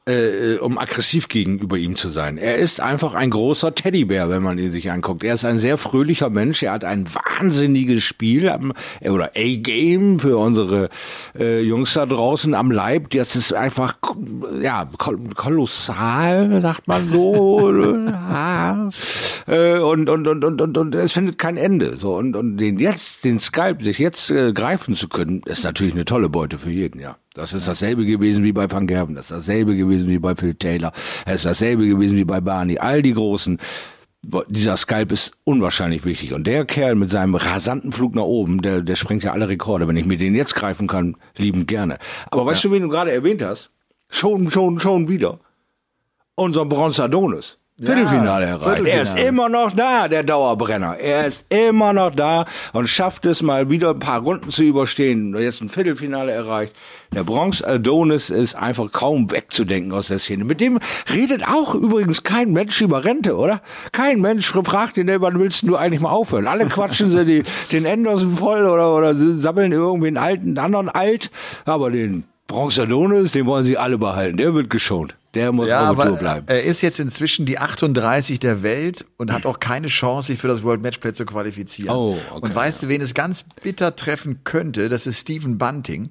äh, 0.09 0.59
um 0.59 0.79
aggressiv 0.79 1.29
gegenüber 1.29 1.77
ihm 1.77 1.97
zu 1.97 2.11
sein. 2.11 2.39
Er 2.39 2.57
ist 2.57 2.81
einfach 2.81 3.15
ein 3.15 3.31
großer 3.31 3.75
Teddybär, 3.75 4.31
wenn 4.31 4.43
man 4.43 4.59
ihn 4.59 4.71
sich 4.71 4.91
anguckt. 4.91 5.25
Er 5.25 5.35
ist 5.35 5.45
ein 5.45 5.59
sehr 5.59 5.79
fröhlicher 5.79 6.31
Mensch. 6.31 6.63
Er 6.63 6.73
hat 6.73 6.85
ein 6.85 7.07
wahnsinniges 7.13 8.05
Spiel 8.05 8.49
am, 8.49 8.73
äh, 9.01 9.11
oder 9.11 9.33
A-Game 9.37 10.21
für 10.21 10.39
unsere 10.39 10.91
äh, 11.39 11.61
Jungs 11.61 11.95
da 11.95 12.07
draußen 12.07 12.55
am 12.55 12.71
Leib. 12.71 13.11
Das 13.11 13.35
ist 13.35 13.53
einfach 13.53 13.97
ja 14.63 14.89
kol 14.97 15.19
kolossal, 15.35 16.61
sagt 16.61 16.87
man 16.87 17.11
so. 17.11 17.71
äh, 19.47 19.79
und, 19.79 20.09
und, 20.09 20.29
und, 20.29 20.45
und, 20.45 20.61
und, 20.61 20.79
und 20.79 20.95
es 20.95 21.13
findet 21.13 21.39
kein 21.39 21.57
Ende. 21.57 21.97
So 21.97 22.15
und, 22.15 22.37
und 22.37 22.59
den 22.59 22.79
jetzt, 22.79 23.25
den 23.25 23.41
Skype, 23.41 23.83
sich 23.83 23.99
jetzt 23.99 24.31
äh, 24.31 24.53
greifen 24.53 24.95
zu 24.95 25.09
können, 25.09 25.43
ist 25.47 25.65
natürlich 25.65 25.95
eine 25.95 26.05
tolle 26.05 26.29
Beute 26.29 26.59
für 26.59 26.71
jeden, 26.71 27.01
ja. 27.01 27.17
Das 27.37 27.53
ist 27.53 27.69
dasselbe 27.69 28.07
gewesen 28.07 28.45
wie 28.45 28.53
bei 28.53 28.71
Van 28.71 28.87
Gerven, 28.87 29.15
das 29.15 29.31
ist 29.31 29.33
dasselbe 29.33 29.77
gewesen 29.77 30.09
wie 30.09 30.19
bei 30.19 30.35
Phil 30.35 30.55
Taylor, 30.55 30.93
es 31.27 31.37
ist 31.37 31.45
dasselbe 31.45 31.87
gewesen 31.87 32.17
wie 32.17 32.25
bei 32.25 32.41
Barney. 32.41 32.79
All 32.79 33.03
die 33.03 33.15
großen 33.15 33.59
dieser 34.49 34.77
Skype 34.77 35.13
ist 35.15 35.35
unwahrscheinlich 35.45 36.05
wichtig. 36.05 36.33
Und 36.33 36.49
der 36.49 36.65
Kerl 36.65 36.97
mit 36.97 37.11
seinem 37.11 37.37
rasanten 37.37 37.93
Flug 37.93 38.17
nach 38.17 38.25
oben, 38.25 38.61
der, 38.61 38.81
der 38.81 38.97
sprengt 38.97 39.23
ja 39.23 39.33
alle 39.33 39.49
Rekorde. 39.49 39.87
Wenn 39.87 39.97
ich 39.97 40.07
mir 40.07 40.17
den 40.17 40.35
jetzt 40.35 40.57
greifen 40.57 40.89
kann, 40.89 41.17
liebend 41.37 41.69
gerne. 41.69 41.99
Aber 42.33 42.45
weißt 42.45 42.65
du, 42.65 42.73
wen 42.73 42.83
du 42.83 42.89
gerade 42.89 43.13
erwähnt 43.13 43.45
hast? 43.45 43.71
Schon, 44.09 44.51
schon, 44.51 44.81
schon 44.81 45.09
wieder. 45.09 45.39
unseren 46.37 46.69
Bronze 46.69 47.05
Adonis. 47.05 47.59
Viertelfinale 47.79 48.47
erreicht. 48.47 48.87
Er 48.87 49.03
ist 49.03 49.19
immer 49.19 49.51
noch 49.51 49.71
da, 49.71 50.09
der 50.09 50.23
Dauerbrenner. 50.23 50.97
Er 50.97 51.27
ist 51.27 51.45
immer 51.51 51.93
noch 51.93 52.15
da 52.15 52.47
und 52.73 52.89
schafft 52.89 53.27
es 53.27 53.43
mal 53.43 53.69
wieder 53.69 53.91
ein 53.91 53.99
paar 53.99 54.23
Runden 54.23 54.51
zu 54.51 54.63
überstehen. 54.63 55.37
Jetzt 55.39 55.61
ein 55.61 55.69
Viertelfinale 55.69 56.33
erreicht. 56.33 56.75
Der 57.15 57.23
Bronze 57.23 57.69
Adonis 57.69 58.31
ist 58.31 58.55
einfach 58.55 58.91
kaum 58.93 59.31
wegzudenken 59.31 59.93
aus 59.93 60.09
der 60.09 60.19
Szene. 60.19 60.47
Mit 60.47 60.63
dem 60.63 60.79
redet 61.13 61.47
auch 61.47 61.75
übrigens 61.75 62.23
kein 62.23 62.51
Mensch 62.53 62.81
über 62.81 63.05
Rente, 63.05 63.37
oder? 63.37 63.61
Kein 63.93 64.23
Mensch 64.23 64.49
fragt 64.49 64.97
ihn, 64.97 65.09
ey, 65.09 65.21
wann 65.21 65.39
willst 65.39 65.69
du 65.69 65.77
eigentlich 65.77 66.01
mal 66.01 66.13
aufhören? 66.13 66.47
Alle 66.47 66.65
quatschen 66.67 67.11
sie 67.11 67.27
die, 67.27 67.43
den 67.73 67.87
Anderson 67.87 68.37
voll 68.37 68.67
oder, 68.67 68.95
oder 68.97 69.15
sammeln 69.15 69.73
irgendwie 69.73 70.09
einen 70.09 70.17
alten, 70.17 70.49
einen 70.49 70.59
anderen 70.59 70.89
alt. 70.89 71.31
Aber 71.67 71.91
den 71.91 72.25
Bronze 72.47 72.83
Adonis, 72.83 73.33
den 73.33 73.47
wollen 73.47 73.65
sie 73.65 73.77
alle 73.77 73.99
behalten. 73.99 74.37
Der 74.37 74.55
wird 74.55 74.71
geschont. 74.71 75.17
Der 75.35 75.53
muss 75.53 75.69
Ja, 75.69 75.91
auf 75.91 75.97
der 75.97 76.07
Tour 76.07 76.17
bleiben. 76.17 76.47
er 76.49 76.63
ist 76.63 76.81
jetzt 76.81 76.99
inzwischen 77.01 77.45
die 77.45 77.59
38 77.59 78.39
der 78.39 78.63
Welt 78.63 79.05
und 79.19 79.33
hat 79.33 79.45
auch 79.45 79.59
keine 79.61 79.89
Chance, 79.89 80.29
sich 80.29 80.39
für 80.39 80.49
das 80.49 80.63
World 80.63 80.81
Matchplay 80.81 81.13
zu 81.13 81.27
qualifizieren. 81.27 81.95
Oh, 81.95 82.17
okay, 82.31 82.41
und 82.47 82.55
weißt 82.55 82.85
du, 82.85 82.89
wen 82.89 83.01
es 83.03 83.13
ganz 83.15 83.45
bitter 83.63 83.97
treffen 83.97 84.41
könnte? 84.45 84.89
Das 84.89 85.07
ist 85.07 85.21
Stephen 85.21 85.59
Bunting. 85.59 86.11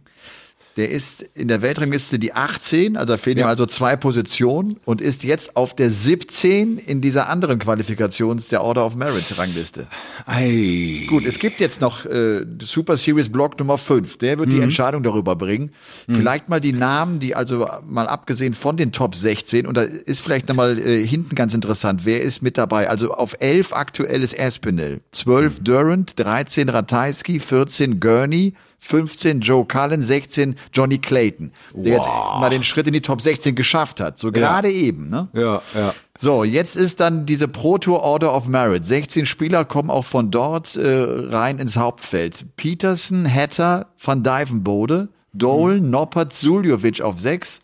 Der 0.78 0.92
ist 0.92 1.22
in 1.36 1.48
der 1.48 1.62
Weltrangliste 1.62 2.20
die 2.20 2.34
18, 2.34 2.98
also 2.98 3.14
da 3.14 3.18
fehlen 3.18 3.38
ihm 3.38 3.46
also 3.46 3.66
zwei 3.66 3.96
Positionen 3.96 4.78
und 4.84 5.00
ist 5.00 5.24
jetzt 5.24 5.56
auf 5.56 5.74
der 5.76 5.90
17 5.90 6.78
in 6.78 7.00
dieser 7.00 7.30
anderen 7.30 7.60
Qualifikations 7.60 8.50
der 8.50 8.62
Order 8.62 8.86
of 8.86 8.96
Merit 8.96 9.38
Rangliste. 9.38 9.88
Ei. 10.26 11.06
Gut, 11.08 11.26
es 11.26 11.40
gibt 11.40 11.60
jetzt 11.60 11.80
noch 11.82 12.06
äh, 12.06 12.46
Super 12.62 12.98
Series 12.98 13.30
Block 13.32 13.58
Nummer 13.60 13.78
5. 13.78 14.18
Der 14.18 14.36
Mhm. 14.36 14.40
wird 14.40 14.52
die 14.52 14.60
Entscheidung 14.60 15.04
darüber 15.04 15.36
bringen. 15.36 15.72
Vielleicht 16.10 16.50
mal 16.50 16.60
die 16.60 16.74
Namen, 16.74 17.20
die 17.20 17.36
also 17.36 17.70
mal 17.86 18.08
abgesehen 18.08 18.54
von 18.54 18.76
den 18.76 18.92
Top 18.92 19.16
16, 19.16 19.66
und 19.66 19.78
da 19.78 19.84
ist 19.84 20.20
vielleicht 20.22 20.50
nochmal 20.50 20.78
äh, 20.78 21.06
hinten 21.06 21.36
ganz 21.36 21.54
interessant, 21.54 22.06
wer 22.06 22.22
ist 22.22 22.42
mit 22.42 22.58
dabei? 22.58 22.90
Also 22.90 23.14
auf 23.14 23.38
11 23.40 23.72
aktuell 23.74 24.24
ist 24.24 24.38
Aspinall, 24.38 25.00
12 25.12 25.62
Durant, 25.62 26.20
13 26.20 26.68
Ratajski, 26.70 27.40
14 27.40 28.00
Gurney, 28.00 28.54
15 28.86 29.42
Joe 29.42 29.66
Cullen, 29.66 30.04
16 30.04 30.56
Johnny 30.72 31.00
Clayton, 31.00 31.52
der 31.74 31.96
jetzt 31.96 32.08
mal 32.08 32.50
den 32.52 32.62
Schritt 32.62 32.86
in 32.86 32.94
die 32.94 33.02
Top 33.02 33.20
16 33.20 33.56
geschafft 33.56 34.00
hat. 34.00 34.20
So 34.20 34.32
gerade 34.32 34.72
eben, 34.72 35.10
ne? 35.10 35.28
Ja, 35.34 35.64
ja. 35.74 35.96
So, 36.18 36.44
jetzt 36.44 36.78
ist 36.78 37.00
dann 37.00 37.26
diese 37.26 37.48
Pro 37.48 37.80
Tour 37.80 38.04
Order 38.04 38.36
of 38.36 38.48
Merit. 38.48 38.86
16 38.86 39.26
Spieler 39.26 39.66
kommen 39.66 39.90
auch 39.90 40.06
von 40.06 40.30
dort 40.30 40.76
äh, 40.76 40.88
rein 40.88 41.58
ins 41.58 41.78
Hauptfeld. 41.78 42.46
Peterson, 42.58 43.28
Hatter, 43.28 43.88
Van 43.98 44.22
Dijvenbode, 44.22 45.10
Dolan, 45.34 45.90
Noppert, 45.90 46.34
Suljovic 46.34 47.02
auf 47.02 47.18
6. 47.18 47.62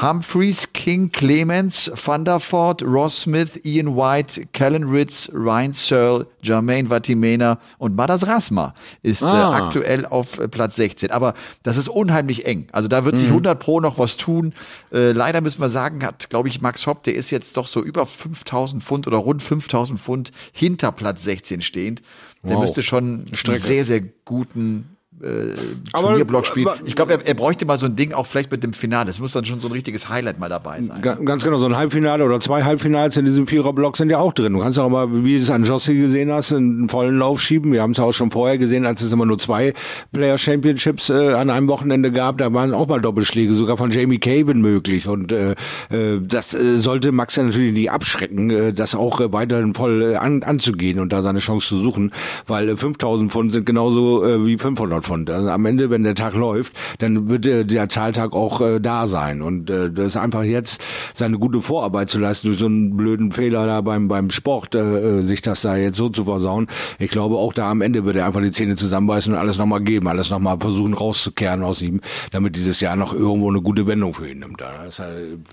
Humphreys, 0.00 0.72
King, 0.72 1.10
Clemens, 1.12 1.90
Van 1.94 2.24
der 2.24 2.40
Voort, 2.40 2.82
Ross 2.82 3.22
Smith, 3.22 3.60
Ian 3.64 3.96
White, 3.96 4.46
Callan 4.52 4.84
Ritz, 4.84 5.30
Ryan 5.34 5.72
Searle, 5.72 6.26
Jermaine 6.42 6.88
Vatimena 6.88 7.58
und 7.78 7.94
Madas 7.96 8.26
Rasma 8.26 8.74
ist 9.02 9.22
Ah. 9.22 9.58
äh, 9.58 9.62
aktuell 9.62 10.06
auf 10.06 10.38
äh, 10.38 10.48
Platz 10.48 10.76
16. 10.76 11.10
Aber 11.10 11.34
das 11.62 11.76
ist 11.76 11.88
unheimlich 11.88 12.46
eng. 12.46 12.68
Also 12.72 12.88
da 12.88 13.04
wird 13.04 13.18
sich 13.18 13.28
100 13.28 13.58
Pro 13.60 13.80
noch 13.80 13.98
was 13.98 14.16
tun. 14.16 14.54
Äh, 14.92 15.12
leider 15.12 15.40
müssen 15.42 15.60
wir 15.60 15.68
sagen, 15.68 16.02
hat, 16.04 16.30
glaube 16.30 16.48
ich, 16.48 16.60
Max 16.62 16.86
Hopp, 16.86 17.02
der 17.02 17.14
ist 17.14 17.30
jetzt 17.30 17.56
doch 17.56 17.66
so 17.66 17.82
über 17.82 18.06
5000 18.06 18.82
Pfund 18.82 19.06
oder 19.06 19.18
rund 19.18 19.42
5000 19.42 20.00
Pfund 20.00 20.32
hinter 20.52 20.92
Platz 20.92 21.24
16 21.24 21.60
stehend. 21.60 22.00
Der 22.42 22.56
Wow. 22.56 22.62
müsste 22.62 22.82
schon 22.82 23.26
einen 23.46 23.58
sehr, 23.58 23.84
sehr 23.84 24.00
guten 24.24 24.96
äh, 25.22 25.54
Turnierblock 25.92 26.50
aber- 26.50 26.76
Ich 26.84 26.96
glaube, 26.96 27.12
er, 27.12 27.26
er 27.26 27.34
bräuchte 27.34 27.66
mal 27.66 27.78
so 27.78 27.86
ein 27.86 27.96
Ding 27.96 28.12
auch 28.12 28.26
vielleicht 28.26 28.50
mit 28.50 28.62
dem 28.62 28.72
Finale. 28.72 29.10
Es 29.10 29.20
muss 29.20 29.32
dann 29.32 29.44
schon 29.44 29.60
so 29.60 29.68
ein 29.68 29.72
richtiges 29.72 30.08
Highlight 30.08 30.38
mal 30.38 30.48
dabei 30.48 30.80
sein. 30.82 31.00
Ga- 31.02 31.14
Ganz 31.24 31.44
genau, 31.44 31.58
so 31.58 31.66
ein 31.66 31.76
Halbfinale 31.76 32.24
oder 32.24 32.40
zwei 32.40 32.62
Halbfinals 32.64 33.16
in 33.16 33.24
diesem 33.24 33.46
Viererblock 33.46 33.96
sind 33.96 34.10
ja 34.10 34.18
auch 34.18 34.32
drin. 34.32 34.52
Du 34.54 34.60
kannst 34.60 34.78
auch 34.78 34.88
mal, 34.88 35.24
wie 35.24 35.36
du 35.36 35.42
es 35.42 35.50
an 35.50 35.64
Jossi 35.64 35.94
gesehen 35.96 36.32
hast, 36.32 36.52
einen 36.52 36.88
vollen 36.88 37.18
Lauf 37.18 37.40
schieben. 37.40 37.72
Wir 37.72 37.82
haben 37.82 37.92
es 37.92 38.00
auch 38.00 38.12
schon 38.12 38.30
vorher 38.30 38.58
gesehen, 38.58 38.86
als 38.86 39.02
es 39.02 39.12
immer 39.12 39.26
nur 39.26 39.38
zwei 39.38 39.74
Player 40.12 40.38
Championships 40.38 41.10
äh, 41.10 41.32
an 41.34 41.50
einem 41.50 41.68
Wochenende 41.68 42.12
gab. 42.12 42.38
Da 42.38 42.52
waren 42.52 42.72
auch 42.74 42.88
mal 42.88 43.00
Doppelschläge, 43.00 43.52
sogar 43.52 43.76
von 43.76 43.90
Jamie 43.90 44.18
Caven 44.18 44.60
möglich. 44.60 45.06
Und 45.06 45.32
äh, 45.32 45.52
äh, 45.90 46.20
das 46.22 46.54
äh, 46.54 46.78
sollte 46.78 47.12
Max 47.12 47.36
ja 47.36 47.42
natürlich 47.42 47.72
nicht 47.72 47.90
abschrecken, 47.90 48.50
äh, 48.50 48.72
das 48.72 48.94
auch 48.94 49.20
äh, 49.20 49.32
weiterhin 49.32 49.74
voll 49.74 50.02
äh, 50.02 50.16
an, 50.16 50.42
anzugehen 50.42 50.98
und 51.00 51.12
da 51.12 51.22
seine 51.22 51.40
Chance 51.40 51.68
zu 51.68 51.82
suchen, 51.82 52.12
weil 52.46 52.70
äh, 52.70 52.76
5000 52.76 53.30
Pfund 53.30 53.52
sind 53.52 53.66
genauso 53.66 54.24
äh, 54.24 54.46
wie 54.46 54.56
500 54.58 55.04
Pfund. 55.04 55.09
Also 55.10 55.50
am 55.50 55.66
Ende, 55.66 55.90
wenn 55.90 56.02
der 56.02 56.14
Tag 56.14 56.34
läuft, 56.34 56.72
dann 56.98 57.28
wird 57.28 57.46
äh, 57.46 57.64
der 57.64 57.88
Zahltag 57.88 58.32
auch 58.32 58.60
äh, 58.60 58.80
da 58.80 59.06
sein. 59.06 59.42
Und 59.42 59.70
äh, 59.70 59.90
das 59.90 60.06
ist 60.06 60.16
einfach 60.16 60.42
jetzt 60.42 60.82
seine 61.14 61.38
gute 61.38 61.60
Vorarbeit 61.60 62.10
zu 62.10 62.18
leisten, 62.18 62.48
durch 62.48 62.58
so 62.58 62.66
einen 62.66 62.96
blöden 62.96 63.32
Fehler 63.32 63.66
da 63.66 63.80
beim, 63.80 64.08
beim 64.08 64.30
Sport, 64.30 64.74
äh, 64.74 64.78
äh, 65.18 65.22
sich 65.22 65.42
das 65.42 65.62
da 65.62 65.76
jetzt 65.76 65.96
so 65.96 66.08
zu 66.08 66.24
versauen. 66.24 66.68
Ich 66.98 67.10
glaube, 67.10 67.36
auch 67.36 67.52
da 67.52 67.70
am 67.70 67.80
Ende 67.80 68.04
wird 68.04 68.16
er 68.16 68.26
einfach 68.26 68.42
die 68.42 68.52
Zähne 68.52 68.76
zusammenbeißen 68.76 69.32
und 69.32 69.38
alles 69.38 69.58
nochmal 69.58 69.80
geben, 69.80 70.08
alles 70.08 70.30
nochmal 70.30 70.58
versuchen 70.58 70.94
rauszukehren 70.94 71.62
aus 71.62 71.82
ihm, 71.82 72.00
damit 72.30 72.56
dieses 72.56 72.80
Jahr 72.80 72.96
noch 72.96 73.12
irgendwo 73.12 73.50
eine 73.50 73.60
gute 73.60 73.86
Wendung 73.86 74.14
für 74.14 74.30
ihn 74.30 74.40
nimmt. 74.40 74.60
Da, 74.60 74.84
Dass 74.84 75.00
er 75.00 75.10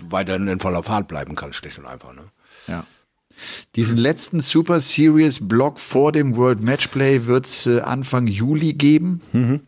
weiterhin 0.09 0.47
in 0.47 0.59
voller 0.59 0.83
Fahrt 0.83 1.07
bleiben 1.07 1.35
kann, 1.35 1.53
schlicht 1.53 1.79
und 1.79 1.85
einfach. 1.85 2.13
Ne? 2.13 2.23
Ja. 2.67 2.85
Diesen 3.75 3.97
letzten 3.97 4.39
Super 4.41 4.79
Series 4.79 5.47
Block 5.47 5.79
vor 5.79 6.11
dem 6.11 6.35
World 6.35 6.61
Matchplay 6.61 7.25
wird 7.25 7.45
es 7.45 7.67
äh, 7.67 7.81
Anfang 7.81 8.27
Juli 8.27 8.73
geben. 8.73 9.21
Mhm. 9.33 9.61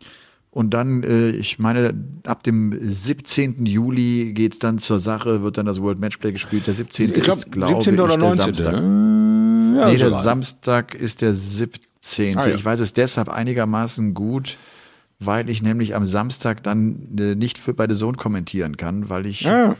Und 0.52 0.74
dann, 0.74 1.04
äh, 1.04 1.30
ich 1.30 1.60
meine, 1.60 1.94
ab 2.24 2.42
dem 2.42 2.76
17. 2.82 3.66
Juli 3.66 4.32
geht's 4.34 4.58
dann 4.58 4.78
zur 4.78 4.98
Sache, 4.98 5.42
wird 5.42 5.58
dann 5.58 5.66
das 5.66 5.80
World 5.80 6.00
Matchplay 6.00 6.32
gespielt. 6.32 6.66
Der 6.66 6.74
17. 6.74 7.08
Ich 7.14 7.22
glaube, 7.22 7.40
ist, 7.40 7.52
glaube 7.52 7.74
17. 7.84 7.94
ich, 7.94 8.00
oder 8.00 8.18
der 8.18 8.18
19. 8.18 8.54
Samstag. 8.54 8.72
Ja, 8.74 8.80
nee, 9.90 9.96
der 9.96 10.10
so. 10.10 10.20
Samstag 10.20 10.94
ist 10.96 11.22
der 11.22 11.34
17. 11.34 12.36
Ah, 12.36 12.48
ja. 12.48 12.54
Ich 12.56 12.64
weiß 12.64 12.80
es 12.80 12.92
deshalb 12.94 13.28
einigermaßen 13.28 14.12
gut, 14.14 14.56
weil 15.20 15.48
ich 15.48 15.62
nämlich 15.62 15.94
am 15.94 16.04
Samstag 16.04 16.64
dann 16.64 17.16
äh, 17.16 17.36
nicht 17.36 17.58
für 17.58 17.72
beide 17.72 17.94
Sohn 17.94 18.16
kommentieren 18.16 18.76
kann, 18.76 19.08
weil 19.08 19.26
ich 19.26 19.46
Ah. 19.46 19.76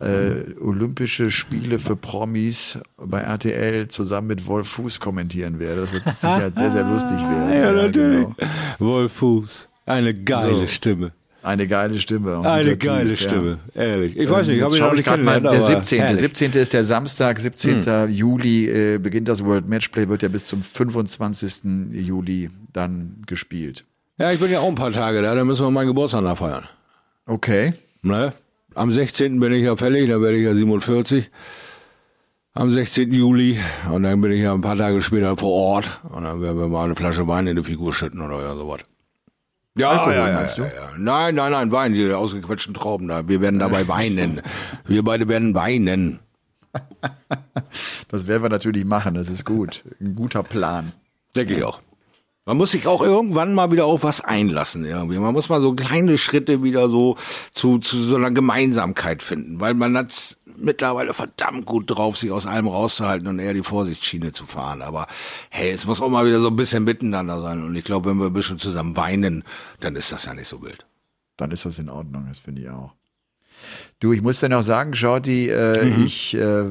Äh, 0.00 0.54
Olympische 0.60 1.30
Spiele 1.30 1.78
für 1.78 1.96
Promis 1.96 2.78
bei 2.96 3.20
RTL 3.20 3.88
zusammen 3.88 4.28
mit 4.28 4.46
Wolf 4.46 4.68
Fuß 4.68 5.00
kommentieren 5.00 5.58
werde. 5.58 5.82
Das 5.82 5.92
wird 5.92 6.06
mit 6.06 6.18
Sicherheit 6.18 6.56
sehr, 6.56 6.70
sehr 6.70 6.84
lustig 6.84 7.10
werden. 7.18 7.52
Ja, 7.52 7.72
natürlich. 7.72 8.26
genau. 8.26 8.34
Wolf 8.78 9.12
Fuß. 9.12 9.68
Eine 9.86 10.14
geile 10.14 10.60
So. 10.60 10.66
Stimme. 10.66 11.12
Eine 11.42 11.68
geile 11.68 12.00
Stimme. 12.00 12.40
Eine 12.40 12.64
der 12.64 12.72
Typ, 12.78 12.88
geile 12.88 13.10
ja. 13.10 13.16
Stimme. 13.16 13.58
Ehrlich. 13.74 14.16
Ich 14.16 14.30
weiß 14.30 14.46
nicht, 14.46 14.56
ich 14.56 14.62
Jetzt 14.62 14.64
habe 14.64 14.76
ihn 14.76 14.82
noch 14.82 14.92
ich 14.94 15.06
nicht 15.06 15.24
mal, 15.24 15.40
der 15.42 15.50
aber 15.50 15.60
17. 15.60 15.98
Der 15.98 16.06
herrlich. 16.06 16.20
17. 16.22 16.52
ist 16.52 16.72
der 16.72 16.84
Samstag, 16.84 17.38
17. 17.38 18.08
Juli 18.10 18.66
äh, 18.66 18.98
beginnt 18.98 19.28
das 19.28 19.44
World 19.44 19.68
Matchplay, 19.68 20.08
wird 20.08 20.22
ja 20.22 20.28
bis 20.28 20.46
zum 20.46 20.62
25. 20.62 21.62
Juli 21.92 22.48
dann 22.72 23.22
gespielt. 23.26 23.84
Ja, 24.16 24.32
ich 24.32 24.40
bin 24.40 24.50
ja 24.50 24.60
auch 24.60 24.68
ein 24.68 24.74
paar 24.74 24.92
Tage 24.92 25.20
da, 25.20 25.34
da 25.34 25.44
müssen 25.44 25.66
wir 25.66 25.70
meinen 25.70 25.88
Geburtstag 25.88 26.22
nachfeiern. 26.22 26.64
Okay. 27.26 27.74
Ne? 28.02 28.32
Am 28.74 28.90
16. 28.90 29.38
bin 29.38 29.52
ich 29.52 29.62
ja 29.62 29.76
fällig, 29.76 30.08
da 30.08 30.20
werde 30.20 30.36
ich 30.36 30.44
ja 30.44 30.54
47. 30.54 31.30
Am 32.54 32.72
16. 32.72 33.12
Juli 33.12 33.58
und 33.92 34.02
dann 34.02 34.20
bin 34.20 34.32
ich 34.32 34.40
ja 34.40 34.52
ein 34.52 34.60
paar 34.60 34.76
Tage 34.76 35.00
später 35.00 35.36
vor 35.36 35.52
Ort 35.52 36.00
und 36.08 36.24
dann 36.24 36.40
werden 36.40 36.58
wir 36.58 36.68
mal 36.68 36.84
eine 36.84 36.96
Flasche 36.96 37.26
Wein 37.26 37.46
in 37.46 37.56
die 37.56 37.64
Figur 37.64 37.92
schütten 37.92 38.20
oder 38.20 38.54
sowas. 38.56 38.80
Ja, 39.76 39.90
Alkohol, 39.90 40.14
ja, 40.14 40.28
ja, 40.28 40.34
meinst 40.34 40.58
ja, 40.58 40.64
du? 40.64 40.70
ja. 40.70 40.90
Nein, 40.96 41.34
nein, 41.34 41.50
nein, 41.52 41.72
Wein, 41.72 41.94
die 41.94 42.12
ausgequetschten 42.12 42.74
Trauben 42.74 43.08
da. 43.08 43.28
Wir 43.28 43.40
werden 43.40 43.58
dabei 43.58 43.88
weinen. 43.88 44.40
Wir 44.86 45.02
beide 45.02 45.28
werden 45.28 45.54
weinen. 45.54 46.20
Das 48.08 48.26
werden 48.26 48.42
wir 48.42 48.50
natürlich 48.50 48.84
machen, 48.84 49.14
das 49.14 49.28
ist 49.28 49.44
gut. 49.44 49.84
Ein 50.00 50.16
guter 50.16 50.42
Plan. 50.42 50.92
Denke 51.36 51.54
ich 51.54 51.62
auch. 51.64 51.80
Man 52.46 52.58
muss 52.58 52.72
sich 52.72 52.86
auch 52.86 53.00
irgendwann 53.00 53.54
mal 53.54 53.72
wieder 53.72 53.86
auf 53.86 54.02
was 54.02 54.20
einlassen 54.20 54.84
irgendwie. 54.84 55.18
Man 55.18 55.32
muss 55.32 55.48
mal 55.48 55.62
so 55.62 55.72
kleine 55.74 56.18
Schritte 56.18 56.62
wieder 56.62 56.88
so 56.90 57.16
zu, 57.52 57.78
zu 57.78 58.02
so 58.02 58.16
einer 58.16 58.30
Gemeinsamkeit 58.30 59.22
finden, 59.22 59.60
weil 59.60 59.72
man 59.72 59.96
hat's 59.96 60.36
mittlerweile 60.56 61.14
verdammt 61.14 61.64
gut 61.64 61.84
drauf, 61.90 62.18
sich 62.18 62.30
aus 62.30 62.46
allem 62.46 62.68
rauszuhalten 62.68 63.26
und 63.28 63.38
eher 63.38 63.54
die 63.54 63.62
Vorsichtsschiene 63.62 64.30
zu 64.32 64.44
fahren. 64.46 64.82
Aber 64.82 65.06
hey, 65.48 65.70
es 65.70 65.86
muss 65.86 66.02
auch 66.02 66.10
mal 66.10 66.26
wieder 66.26 66.40
so 66.40 66.48
ein 66.48 66.56
bisschen 66.56 66.84
miteinander 66.84 67.40
sein. 67.40 67.64
Und 67.64 67.74
ich 67.76 67.84
glaube, 67.84 68.10
wenn 68.10 68.18
wir 68.18 68.26
ein 68.26 68.32
bisschen 68.34 68.58
zusammen 68.58 68.94
weinen, 68.94 69.42
dann 69.80 69.96
ist 69.96 70.12
das 70.12 70.26
ja 70.26 70.34
nicht 70.34 70.48
so 70.48 70.60
wild. 70.62 70.84
Dann 71.38 71.50
ist 71.50 71.64
das 71.64 71.78
in 71.78 71.88
Ordnung, 71.88 72.26
das 72.28 72.40
finde 72.40 72.60
ich 72.60 72.68
auch. 72.68 72.92
Du, 74.00 74.12
ich 74.12 74.20
muss 74.20 74.40
dir 74.40 74.50
noch 74.50 74.62
sagen, 74.62 74.94
Shorty, 74.94 75.48
äh, 75.48 75.86
Mhm. 75.86 76.04
ich, 76.04 76.34
äh, 76.34 76.66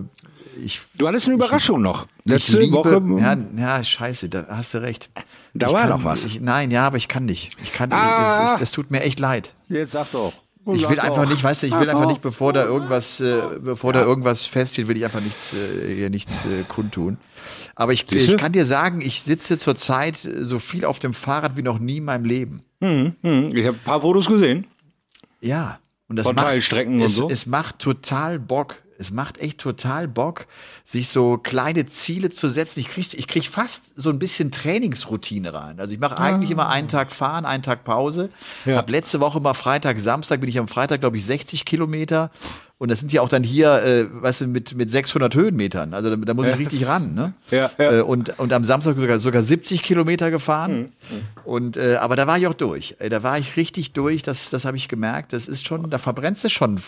ich, 0.63 0.81
Du 0.95 1.07
hattest 1.07 1.27
eine 1.27 1.35
Überraschung 1.35 1.81
noch. 1.81 2.07
Letzte 2.25 2.59
ich 2.59 2.65
liebe, 2.71 2.77
Woche. 2.77 3.01
Ja, 3.19 3.37
ja, 3.57 3.83
scheiße, 3.83 4.29
da 4.29 4.45
hast 4.49 4.73
du 4.73 4.81
recht. 4.81 5.09
Da 5.53 5.67
ich 5.67 5.73
war 5.73 5.81
kann, 5.81 5.89
noch 5.89 6.03
was. 6.03 6.25
Ich, 6.25 6.41
nein, 6.41 6.71
ja, 6.71 6.85
aber 6.87 6.97
ich 6.97 7.07
kann 7.07 7.25
nicht. 7.25 7.51
Ich 7.61 7.73
kann, 7.73 7.91
Ah. 7.91 8.45
es, 8.45 8.55
es, 8.55 8.61
es 8.61 8.71
tut 8.71 8.91
mir 8.91 9.01
echt 9.01 9.19
leid. 9.19 9.53
Jetzt 9.69 9.91
sag 9.91 10.11
doch. 10.11 10.33
Ich 10.73 10.87
will 10.87 10.99
einfach 10.99 11.27
nicht, 11.27 11.43
weißt 11.43 11.63
du, 11.63 11.67
ich 11.67 11.77
will 11.77 11.89
einfach 11.89 12.07
nicht, 12.07 12.21
bevor 12.21 12.53
da 12.53 12.63
irgendwas, 12.63 13.19
äh, 13.19 13.41
bevor 13.61 13.91
da 13.91 14.01
irgendwas 14.01 14.45
feststeht, 14.45 14.87
will 14.87 14.95
ich 14.95 15.03
einfach 15.03 15.19
nichts, 15.19 15.53
äh, 15.53 15.93
hier 15.93 16.09
nichts 16.09 16.45
äh, 16.45 16.63
kundtun. 16.69 17.17
Aber 17.75 17.91
ich, 17.91 18.09
ich 18.09 18.37
kann 18.37 18.53
dir 18.53 18.65
sagen, 18.65 19.01
ich 19.01 19.21
sitze 19.23 19.57
zurzeit 19.57 20.15
so 20.15 20.59
viel 20.59 20.85
auf 20.85 20.99
dem 20.99 21.13
Fahrrad 21.13 21.57
wie 21.57 21.63
noch 21.63 21.79
nie 21.79 21.97
in 21.97 22.05
meinem 22.05 22.23
Leben. 22.23 22.61
Hm, 22.81 23.13
ich 23.23 23.65
habe 23.65 23.75
ein 23.77 23.83
paar 23.83 24.01
Fotos 24.01 24.27
gesehen. 24.27 24.65
Ja. 25.41 25.79
Und 26.07 26.15
das 26.15 26.27
Von 26.27 26.35
macht, 26.35 26.45
Teilstrecken 26.45 26.95
und 26.95 27.01
es, 27.01 27.15
so? 27.15 27.29
Es 27.29 27.45
macht 27.45 27.79
total 27.79 28.39
Bock. 28.39 28.75
Es 28.99 29.11
macht 29.11 29.39
echt 29.39 29.59
total 29.59 30.07
Bock, 30.07 30.47
sich 30.85 31.09
so 31.09 31.37
kleine 31.37 31.87
Ziele 31.87 32.29
zu 32.29 32.49
setzen. 32.49 32.79
Ich 32.79 32.89
krieg, 32.89 33.13
ich 33.13 33.27
krieg 33.27 33.45
fast 33.45 33.99
so 33.99 34.09
ein 34.09 34.19
bisschen 34.19 34.51
Trainingsroutine 34.51 35.53
rein. 35.53 35.79
Also 35.79 35.93
ich 35.93 35.99
mache 35.99 36.17
eigentlich 36.19 36.51
immer 36.51 36.69
einen 36.69 36.87
Tag 36.87 37.11
fahren, 37.11 37.45
einen 37.45 37.63
Tag 37.63 37.83
Pause. 37.83 38.29
Ja. 38.65 38.77
Hab 38.77 38.89
letzte 38.89 39.19
Woche 39.19 39.39
mal 39.39 39.53
Freitag, 39.53 39.99
Samstag 39.99 40.39
bin 40.39 40.49
ich 40.49 40.59
am 40.59 40.67
Freitag, 40.67 41.01
glaube 41.01 41.17
ich, 41.17 41.25
60 41.25 41.65
Kilometer. 41.65 42.31
Und 42.79 42.91
das 42.91 42.99
sind 42.99 43.13
ja 43.13 43.21
auch 43.21 43.29
dann 43.29 43.43
hier, 43.43 43.81
äh, 43.83 44.05
weißt 44.11 44.41
du, 44.41 44.47
mit, 44.47 44.75
mit 44.75 44.91
600 44.91 45.33
Höhenmetern. 45.35 45.93
Also 45.93 46.09
da, 46.09 46.15
da 46.17 46.33
muss 46.33 46.47
ich 46.47 46.57
richtig 46.57 46.85
ran, 46.85 47.13
ne? 47.13 47.33
Ja, 47.49 47.71
ja. 47.77 47.99
Äh, 47.99 48.01
und, 48.01 48.37
und 48.39 48.51
am 48.51 48.65
Samstag 48.65 48.97
sogar, 48.97 49.19
sogar 49.19 49.41
70 49.41 49.83
Kilometer 49.83 50.31
gefahren. 50.31 50.89
Mhm, 51.09 51.15
Und, 51.45 51.77
äh, 51.77 51.95
aber 51.95 52.17
da 52.17 52.27
war 52.27 52.37
ich 52.37 52.45
auch 52.47 52.53
durch. 52.55 52.95
Äh, 52.99 53.07
Da 53.09 53.23
war 53.23 53.37
ich 53.37 53.55
richtig 53.55 53.93
durch. 53.93 54.21
Das, 54.23 54.49
das 54.49 54.65
habe 54.65 54.75
ich 54.75 54.89
gemerkt. 54.89 55.31
Das 55.31 55.47
ist 55.47 55.65
schon, 55.65 55.89
da 55.91 55.97
verbrennst 55.97 56.43
du 56.43 56.49
schon 56.49 56.79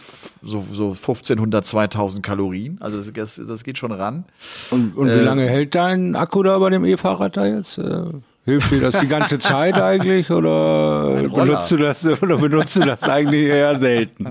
so, 0.41 0.65
so 0.69 0.89
1500, 0.89 1.65
2000 1.65 2.21
Kalorien. 2.25 2.77
Also 2.81 2.97
das, 2.97 3.13
das, 3.13 3.39
das 3.47 3.63
geht 3.63 3.77
schon 3.77 3.93
ran. 3.93 4.25
Und, 4.71 4.97
und 4.97 5.07
wie 5.07 5.19
lange 5.23 5.43
hält 5.47 5.75
dein 5.75 6.15
Akku 6.17 6.43
da 6.43 6.59
bei 6.59 6.71
dem 6.71 6.83
E-Fahrrad 6.83 7.37
da 7.37 7.45
jetzt? 7.45 7.77
Äh, 7.77 8.01
hilft 8.43 8.69
dir 8.71 8.81
das 8.81 8.99
die 8.99 9.07
ganze 9.07 9.39
Zeit 9.39 9.75
eigentlich 9.81 10.29
oder 10.29 11.23
benutzt 11.29 11.71
du 11.71 11.77
das 11.77 12.05
oder 12.05 12.37
benutzt 12.37 12.75
du 12.75 12.81
das 12.81 13.03
eigentlich 13.03 13.43
eher 13.45 13.79
selten? 13.79 14.27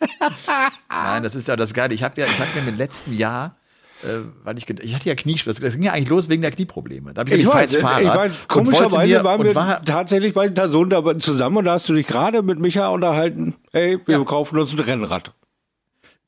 Nein, 0.90 1.22
das 1.22 1.34
ist 1.34 1.48
ja 1.48 1.56
das 1.56 1.74
Geile. 1.74 1.94
Ich 1.94 2.02
habe 2.02 2.20
ja, 2.20 2.26
ich 2.26 2.38
habe 2.38 2.60
mir 2.62 2.68
im 2.68 2.76
letzten 2.76 3.12
Jahr, 3.12 3.56
äh, 4.02 4.20
weil 4.44 4.56
ich, 4.58 4.68
ich 4.68 4.94
hatte 4.94 5.08
ja 5.08 5.14
Knieschmerzen. 5.14 5.62
Das 5.62 5.74
ging 5.74 5.82
ja 5.82 5.92
eigentlich 5.92 6.08
los 6.08 6.28
wegen 6.28 6.42
der 6.42 6.50
Knieprobleme. 6.50 7.12
Da 7.14 7.20
hab 7.22 7.28
ich, 7.28 7.34
Ich 7.34 7.46
weiß, 7.46 7.72
ich 7.72 7.80
fahr 7.80 7.98
ich 8.00 8.06
jetzt 8.06 8.16
weiß, 8.16 8.32
Fahrrad 8.32 8.48
komischerweise 8.48 9.24
waren 9.24 9.44
wir 9.44 9.54
war, 9.54 9.84
tatsächlich 9.84 10.34
bei 10.34 10.48
Person 10.48 10.90
da 10.90 11.18
zusammen 11.18 11.58
und 11.58 11.64
da 11.66 11.72
hast 11.72 11.88
du 11.88 11.94
dich 11.94 12.06
gerade 12.06 12.42
mit 12.42 12.58
Micha 12.58 12.88
unterhalten, 12.88 13.56
hey, 13.72 13.98
wir 14.06 14.18
Ja. 14.18 14.24
kaufen 14.24 14.58
uns 14.58 14.72
ein 14.72 14.80
Rennrad. 14.80 15.32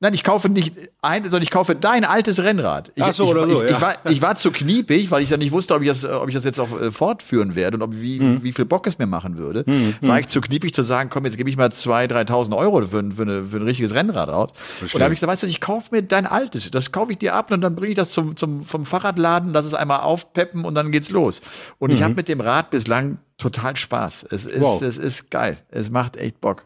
Nein, 0.03 0.15
ich 0.15 0.25
kaufe 0.25 0.49
nicht 0.49 0.75
ein, 1.01 1.23
sondern 1.23 1.43
ich 1.43 1.51
kaufe 1.53 1.77
dein 1.77 2.05
altes 2.05 2.43
Rennrad. 2.43 2.91
Ich, 2.97 3.03
Ach 3.05 3.13
so, 3.13 3.25
ich, 3.25 3.31
oder 3.31 3.49
so, 3.49 3.63
ich, 3.63 3.71
ja. 3.71 3.77
ich, 3.77 3.81
war, 3.81 3.95
ich 4.11 4.21
war 4.21 4.35
zu 4.35 4.51
kniepig, 4.51 5.13
weil 5.13 5.23
ich 5.23 5.29
dann 5.31 5.39
nicht 5.39 5.53
wusste, 5.53 5.75
ob 5.77 5.83
ich 5.83 5.89
das, 5.89 6.05
ob 6.05 6.29
ich 6.29 6.35
das 6.35 6.45
jetzt 6.45 6.59
auch 6.59 6.81
äh, 6.81 6.91
fortführen 6.91 7.55
werde 7.55 7.77
und 7.77 7.83
ob, 7.83 7.93
wie, 7.95 8.19
Mhm. 8.19 8.43
wie 8.43 8.51
viel 8.53 8.65
Bock 8.65 8.87
es 8.89 8.99
mir 8.99 9.07
machen 9.07 9.39
würde. 9.39 9.65
War 10.01 10.19
ich 10.19 10.27
zu 10.27 10.41
kniepig 10.41 10.75
zu 10.75 10.83
sagen, 10.83 11.09
komm, 11.09 11.25
jetzt 11.25 11.37
gebe 11.37 11.49
ich 11.49 11.57
mal 11.57 11.69
2.000, 11.69 12.09
3.000 12.27 12.57
Euro 12.57 12.85
für, 12.85 12.99
ein- 12.99 13.13
für, 13.13 13.23
eine, 13.23 13.45
für 13.45 13.59
ein 13.59 13.63
richtiges 13.63 13.95
Rennrad 13.95 14.29
aus. 14.29 14.51
Und 14.83 14.95
da 14.97 15.05
habe 15.05 15.15
ich 15.15 15.21
gesagt, 15.21 15.31
weißt 15.33 15.45
du, 15.45 15.47
ich 15.47 15.61
kaufe 15.61 15.95
mir 15.95 16.03
dein 16.03 16.27
altes, 16.27 16.69
das 16.73 16.91
kaufe 16.91 17.13
ich 17.13 17.19
dir 17.19 17.35
ab 17.37 17.53
und 17.53 17.61
dann 17.61 17.77
bringe 17.77 17.91
ich 17.93 17.97
das 17.97 18.11
zum, 18.11 18.35
zum, 18.37 18.65
vom 18.65 18.85
Fahrradladen, 18.85 19.53
lass 19.53 19.67
es 19.67 19.75
einmal 19.75 20.01
aufpeppen 20.01 20.65
und 20.65 20.75
dann 20.75 20.91
geht's 20.91 21.11
los. 21.11 21.43
Und 21.79 21.91
ich 21.91 22.03
habe 22.03 22.15
mit 22.15 22.27
dem 22.29 22.41
Rad 22.41 22.71
bislang 22.71 23.19
total 23.39 23.77
Spaß. 23.77 24.27
Es 24.31 24.47
ist, 24.47 24.57
Mhm. 24.57 24.63
Wow. 24.63 24.83
es 24.83 24.99
ist 24.99 25.31
geil. 25.31 25.59
Es 25.71 25.91
macht 25.91 26.17
echt 26.17 26.41
Bock. 26.41 26.65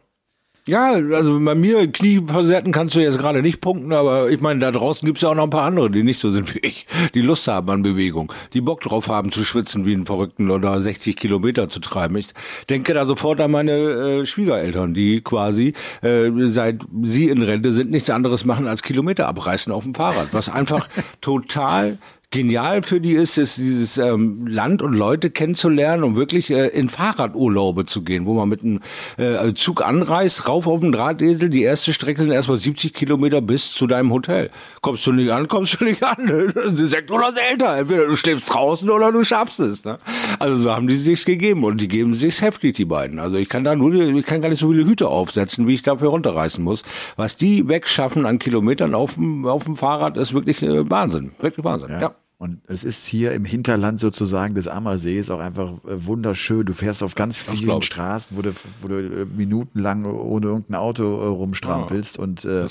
Ja, 0.69 0.95
also 0.95 1.39
bei 1.39 1.55
mir 1.55 1.87
Knieversehrten 1.87 2.73
kannst 2.73 2.97
du 2.97 2.99
jetzt 2.99 3.19
gerade 3.19 3.41
nicht 3.41 3.61
punkten, 3.61 3.93
aber 3.93 4.31
ich 4.31 4.41
meine, 4.41 4.59
da 4.59 4.73
draußen 4.73 5.07
gibt's 5.07 5.23
ja 5.23 5.29
auch 5.29 5.37
noch 5.37 5.45
ein 5.45 5.51
paar 5.51 5.62
andere, 5.62 5.93
die 5.93 6.03
nicht 6.03 6.19
so 6.19 6.31
sind 6.31 6.53
wie 6.57 6.59
ich, 6.59 6.89
die 7.14 7.21
Lust 7.21 7.47
haben 7.47 7.71
an 7.71 7.83
Bewegung, 7.83 8.33
die 8.53 8.61
Bock 8.61 8.81
drauf 8.81 9.09
haben 9.09 9.31
zu 9.31 9.45
schwitzen 9.45 9.87
wie 9.87 9.95
einen 9.95 10.07
Verrückten 10.07 10.51
oder 10.51 10.81
60 10.81 11.14
Kilometer 11.14 11.69
zu 11.69 11.79
treiben. 11.79 12.17
Ich 12.17 12.31
denke 12.69 12.95
da 12.95 13.07
sofort 13.07 13.41
an 13.41 13.53
meine 13.53 13.73
äh, 13.73 14.27
Schwiegereltern, 14.27 14.93
die 14.93 15.21
quasi 15.21 15.73
äh, 16.03 16.33
seit 16.35 16.81
sie 17.03 17.29
in 17.29 17.43
Rente 17.43 17.71
sind 17.71 17.93
nichts 17.93 18.11
anderes 18.11 18.45
machen 18.45 18.67
als 18.67 18.83
Kilometer 18.83 19.29
abreißen 19.29 19.73
auf 19.73 19.85
dem 19.85 19.95
Fahrrad, 19.95 20.31
was 20.33 20.49
einfach 20.49 20.89
total 21.21 21.99
genial 22.31 22.83
für 22.83 23.01
die 23.01 23.12
ist, 23.12 23.39
ist 23.39 23.57
dieses 23.57 23.99
ähm, 23.99 24.47
Land 24.47 24.83
und 24.83 24.93
Leute 24.93 25.31
kennenzulernen 25.31 26.03
und 26.03 26.16
wirklich 26.16 26.51
äh, 26.51 26.66
in 26.68 26.89
Fahrradurlaube 26.89 27.87
zu 27.87 28.03
gehen, 28.03 28.27
wo 28.27 28.35
man 28.35 28.49
mit 28.49 28.62
einem 28.62 28.81
äh, 29.16 29.55
Zug 29.55 29.83
anreist, 29.83 30.49
rauf 30.49 30.66
auf 30.66 30.81
den 30.81 30.93
Drahtesel, 30.93 31.49
die 31.49 31.62
erste 31.62 31.93
Strecke 31.93 32.22
sind 32.22 32.33
erstmal 32.33 32.59
70 32.59 32.93
Kilometer 32.93 33.41
bis 33.41 33.72
zu 33.72 33.87
deinem 33.87 34.12
Hotel. 34.12 34.51
Kommst 34.83 35.07
du 35.07 35.12
nicht 35.12 35.31
an, 35.31 35.47
kommst 35.49 35.81
du 35.81 35.85
nicht 35.85 36.03
an. 36.03 36.53
Sekt 36.89 37.11
oder 37.11 37.33
älter. 37.51 37.79
Entweder 37.79 38.07
du 38.07 38.16
schläfst 38.16 38.53
draußen 38.53 38.91
oder 38.91 39.12
du 39.12 39.22
schaffst 39.22 39.61
es. 39.61 39.85
Ne? 39.85 39.99
Also 40.39 40.57
so 40.57 40.72
haben 40.72 40.89
die 40.89 40.97
sich's 40.97 41.24
gegeben 41.24 41.64
und 41.64 41.81
die 41.81 41.89
geben 41.89 42.14
sich's 42.14 42.43
heftig, 42.43 42.77
die 42.77 42.85
beiden. 42.85 43.18
Also 43.18 43.37
ich 43.37 43.49
kann 43.49 43.64
da 43.64 43.77
nur, 43.77 43.95
ich 43.95 44.27
kann 44.27 44.43
gar 44.43 44.49
nicht 44.49 44.61
so 44.61 44.70
viele 44.70 44.85
Hüte 44.85 45.09
aufsetzen, 45.09 45.66
wie 45.68 45.74
ich 45.74 45.83
dafür 45.83 46.09
runterreißen 46.09 46.62
muss. 46.62 46.83
Was 47.16 47.37
die 47.37 47.68
wegschaffen 47.68 48.27
an 48.27 48.39
Kilometern 48.39 48.95
auf 48.95 49.14
dem, 49.14 49.47
auf 49.47 49.64
dem 49.64 49.77
Fahrrad 49.77 50.16
ist 50.16 50.35
wirklich 50.35 50.62
äh, 50.62 50.91
Wahnsinn. 50.91 51.33
Wirklich 51.41 51.64
Wahnsinn. 51.64 51.91
ja. 52.01 52.14
Und 52.39 52.61
es 52.68 52.84
ist 52.84 53.07
hier 53.07 53.32
im 53.32 53.47
Hinterland 53.47 53.99
sozusagen 53.99 54.55
des 54.55 54.68
Ammersees 54.68 55.30
auch 55.30 55.39
einfach 55.39 55.72
äh, 55.84 56.05
wunderschön. 56.05 56.66
Du 56.66 56.74
fährst 56.74 57.03
auf 57.03 57.14
ganz 57.14 57.39
vielen. 57.39 57.80
Straßen, 57.80 58.37
wo 58.37 58.43
du, 58.43 58.53
wo 58.82 58.89
du 58.89 59.22
äh, 59.22 59.24
minutenlang 59.24 60.05
ohne 60.05 60.47
irgendein 60.47 60.74
Auto 60.74 61.03
äh, 61.03 61.26
rumstrampelst. 61.26 62.18
und 62.18 62.45
äh, 62.45 62.66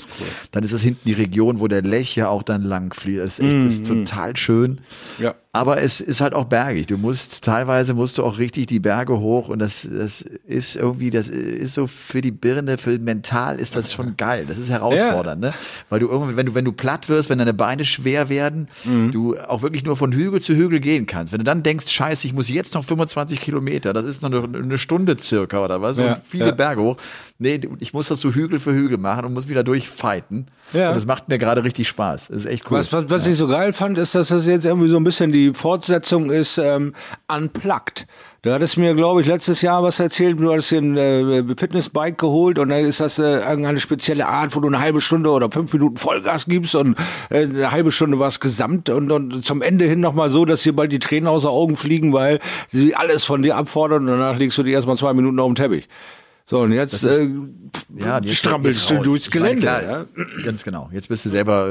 dann 0.52 0.62
ist 0.62 0.72
es 0.72 0.82
hinten 0.82 1.02
die 1.04 1.14
Region, 1.14 1.58
wo 1.58 1.66
der 1.66 1.82
Lech 1.82 2.14
ja 2.14 2.28
auch 2.28 2.44
dann 2.44 2.62
lang 2.62 2.94
fließt. 2.94 3.20
Das 3.20 3.38
ist 3.40 3.44
echt 3.44 3.64
das 3.64 3.74
ist 3.74 3.86
total 3.86 4.36
schön. 4.36 4.82
Ja. 5.18 5.34
Aber 5.56 5.80
es 5.80 6.02
ist 6.02 6.20
halt 6.20 6.34
auch 6.34 6.44
bergig. 6.44 6.86
Du 6.86 6.98
musst, 6.98 7.42
teilweise 7.42 7.94
musst 7.94 8.18
du 8.18 8.24
auch 8.24 8.36
richtig 8.36 8.66
die 8.66 8.78
Berge 8.78 9.18
hoch 9.18 9.48
und 9.48 9.58
das, 9.58 9.88
das 9.90 10.20
ist 10.20 10.76
irgendwie, 10.76 11.10
das 11.10 11.28
ist 11.28 11.72
so 11.72 11.86
für 11.86 12.20
die 12.20 12.30
Birne, 12.30 12.76
für 12.76 12.98
mental 12.98 13.58
ist 13.58 13.74
das 13.74 13.90
schon 13.92 14.18
geil. 14.18 14.44
Das 14.46 14.58
ist 14.58 14.68
herausfordernd, 14.68 15.40
ne? 15.40 15.54
Weil 15.88 16.00
du 16.00 16.08
irgendwie, 16.08 16.36
wenn 16.36 16.46
du, 16.46 16.54
wenn 16.54 16.66
du 16.66 16.72
platt 16.72 17.08
wirst, 17.08 17.30
wenn 17.30 17.38
deine 17.38 17.54
Beine 17.54 17.86
schwer 17.86 18.28
werden, 18.28 18.68
du 19.12 19.38
auch 19.38 19.62
wirklich 19.62 19.84
nur 19.84 19.96
von 19.96 20.12
Hügel 20.12 20.42
zu 20.42 20.54
Hügel 20.54 20.80
gehen 20.80 21.06
kannst. 21.06 21.32
Wenn 21.32 21.38
du 21.38 21.44
dann 21.44 21.62
denkst, 21.62 21.88
scheiße, 21.88 22.26
ich 22.26 22.34
muss 22.34 22.50
jetzt 22.50 22.74
noch 22.74 22.84
25 22.84 23.40
Kilometer, 23.40 23.94
das 23.94 24.04
ist 24.04 24.20
noch 24.20 24.30
eine, 24.30 24.58
eine 24.58 24.78
Stunde 24.78 25.16
circa 25.18 25.64
oder 25.64 25.80
was, 25.80 25.96
Ja, 25.96 26.14
und 26.14 26.20
viele 26.28 26.46
ja. 26.46 26.52
Berge 26.52 26.82
hoch. 26.82 26.96
Nee, 27.38 27.60
ich 27.80 27.92
muss 27.92 28.08
das 28.08 28.20
so 28.20 28.32
Hügel 28.32 28.58
für 28.60 28.72
Hügel 28.72 28.96
machen 28.96 29.26
und 29.26 29.34
muss 29.34 29.46
wieder 29.48 29.62
durchfighten. 29.62 30.48
Ja. 30.72 30.88
Und 30.88 30.96
das 30.96 31.06
macht 31.06 31.28
mir 31.28 31.38
gerade 31.38 31.64
richtig 31.64 31.86
Spaß. 31.86 32.28
Das 32.28 32.36
ist 32.38 32.46
echt 32.46 32.70
cool. 32.70 32.78
Was, 32.78 32.92
was, 32.92 33.10
was 33.10 33.26
ich 33.26 33.36
so 33.36 33.46
geil 33.46 33.72
fand, 33.72 33.98
ist, 33.98 34.14
dass 34.14 34.28
das 34.28 34.46
jetzt 34.46 34.64
irgendwie 34.64 34.88
so 34.88 34.96
ein 34.96 35.04
bisschen 35.04 35.32
die 35.32 35.45
Fortsetzung 35.54 36.30
ist, 36.30 36.58
ähm, 36.58 36.94
unplugged. 37.28 38.06
Du 38.42 38.52
hattest 38.52 38.76
mir, 38.76 38.94
glaube 38.94 39.20
ich, 39.20 39.26
letztes 39.26 39.60
Jahr 39.60 39.82
was 39.82 39.98
erzählt, 39.98 40.38
du 40.38 40.52
hattest 40.52 40.70
dir 40.70 40.78
ein 40.78 40.96
äh, 40.96 41.42
Fitnessbike 41.56 42.16
geholt 42.16 42.60
und 42.60 42.68
da 42.68 42.78
ist 42.78 43.00
das 43.00 43.18
äh, 43.18 43.40
irgendeine 43.40 43.80
spezielle 43.80 44.26
Art, 44.28 44.54
wo 44.54 44.60
du 44.60 44.68
eine 44.68 44.78
halbe 44.78 45.00
Stunde 45.00 45.30
oder 45.30 45.50
fünf 45.50 45.72
Minuten 45.72 45.96
Vollgas 45.96 46.46
gibst 46.46 46.76
und 46.76 46.96
äh, 47.30 47.42
eine 47.42 47.72
halbe 47.72 47.90
Stunde 47.90 48.20
was 48.20 48.38
gesamt 48.38 48.88
und, 48.88 49.10
und 49.10 49.44
zum 49.44 49.62
Ende 49.62 49.84
hin 49.86 49.98
nochmal 49.98 50.30
so, 50.30 50.44
dass 50.44 50.62
dir 50.62 50.76
bald 50.76 50.92
die 50.92 51.00
Tränen 51.00 51.26
aus 51.26 51.42
den 51.42 51.50
Augen 51.50 51.76
fliegen, 51.76 52.12
weil 52.12 52.38
sie 52.68 52.94
alles 52.94 53.24
von 53.24 53.42
dir 53.42 53.56
abfordern 53.56 54.02
und 54.02 54.18
danach 54.18 54.38
legst 54.38 54.58
du 54.58 54.62
dir 54.62 54.74
erstmal 54.74 54.96
zwei 54.96 55.12
Minuten 55.12 55.40
auf 55.40 55.48
dem 55.48 55.56
Teppich. 55.56 55.88
So, 56.48 56.60
und 56.60 56.70
jetzt 56.72 56.92
ist- 56.92 57.04
äh, 57.18 57.28
Ja, 57.96 58.18
und 58.18 58.24
jetzt- 58.24 58.36
strampelst 58.38 58.88
jetzt 58.88 58.98
du 59.00 59.02
durchs 59.02 59.26
Ich 59.26 59.34
meine, 59.34 59.56
Gelände. 59.56 59.62
klar, 59.62 59.82
ja? 59.82 60.04
Ganz 60.44 60.62
genau. 60.62 60.88
Jetzt 60.92 61.08
bist 61.08 61.24
du 61.24 61.28
selber 61.28 61.66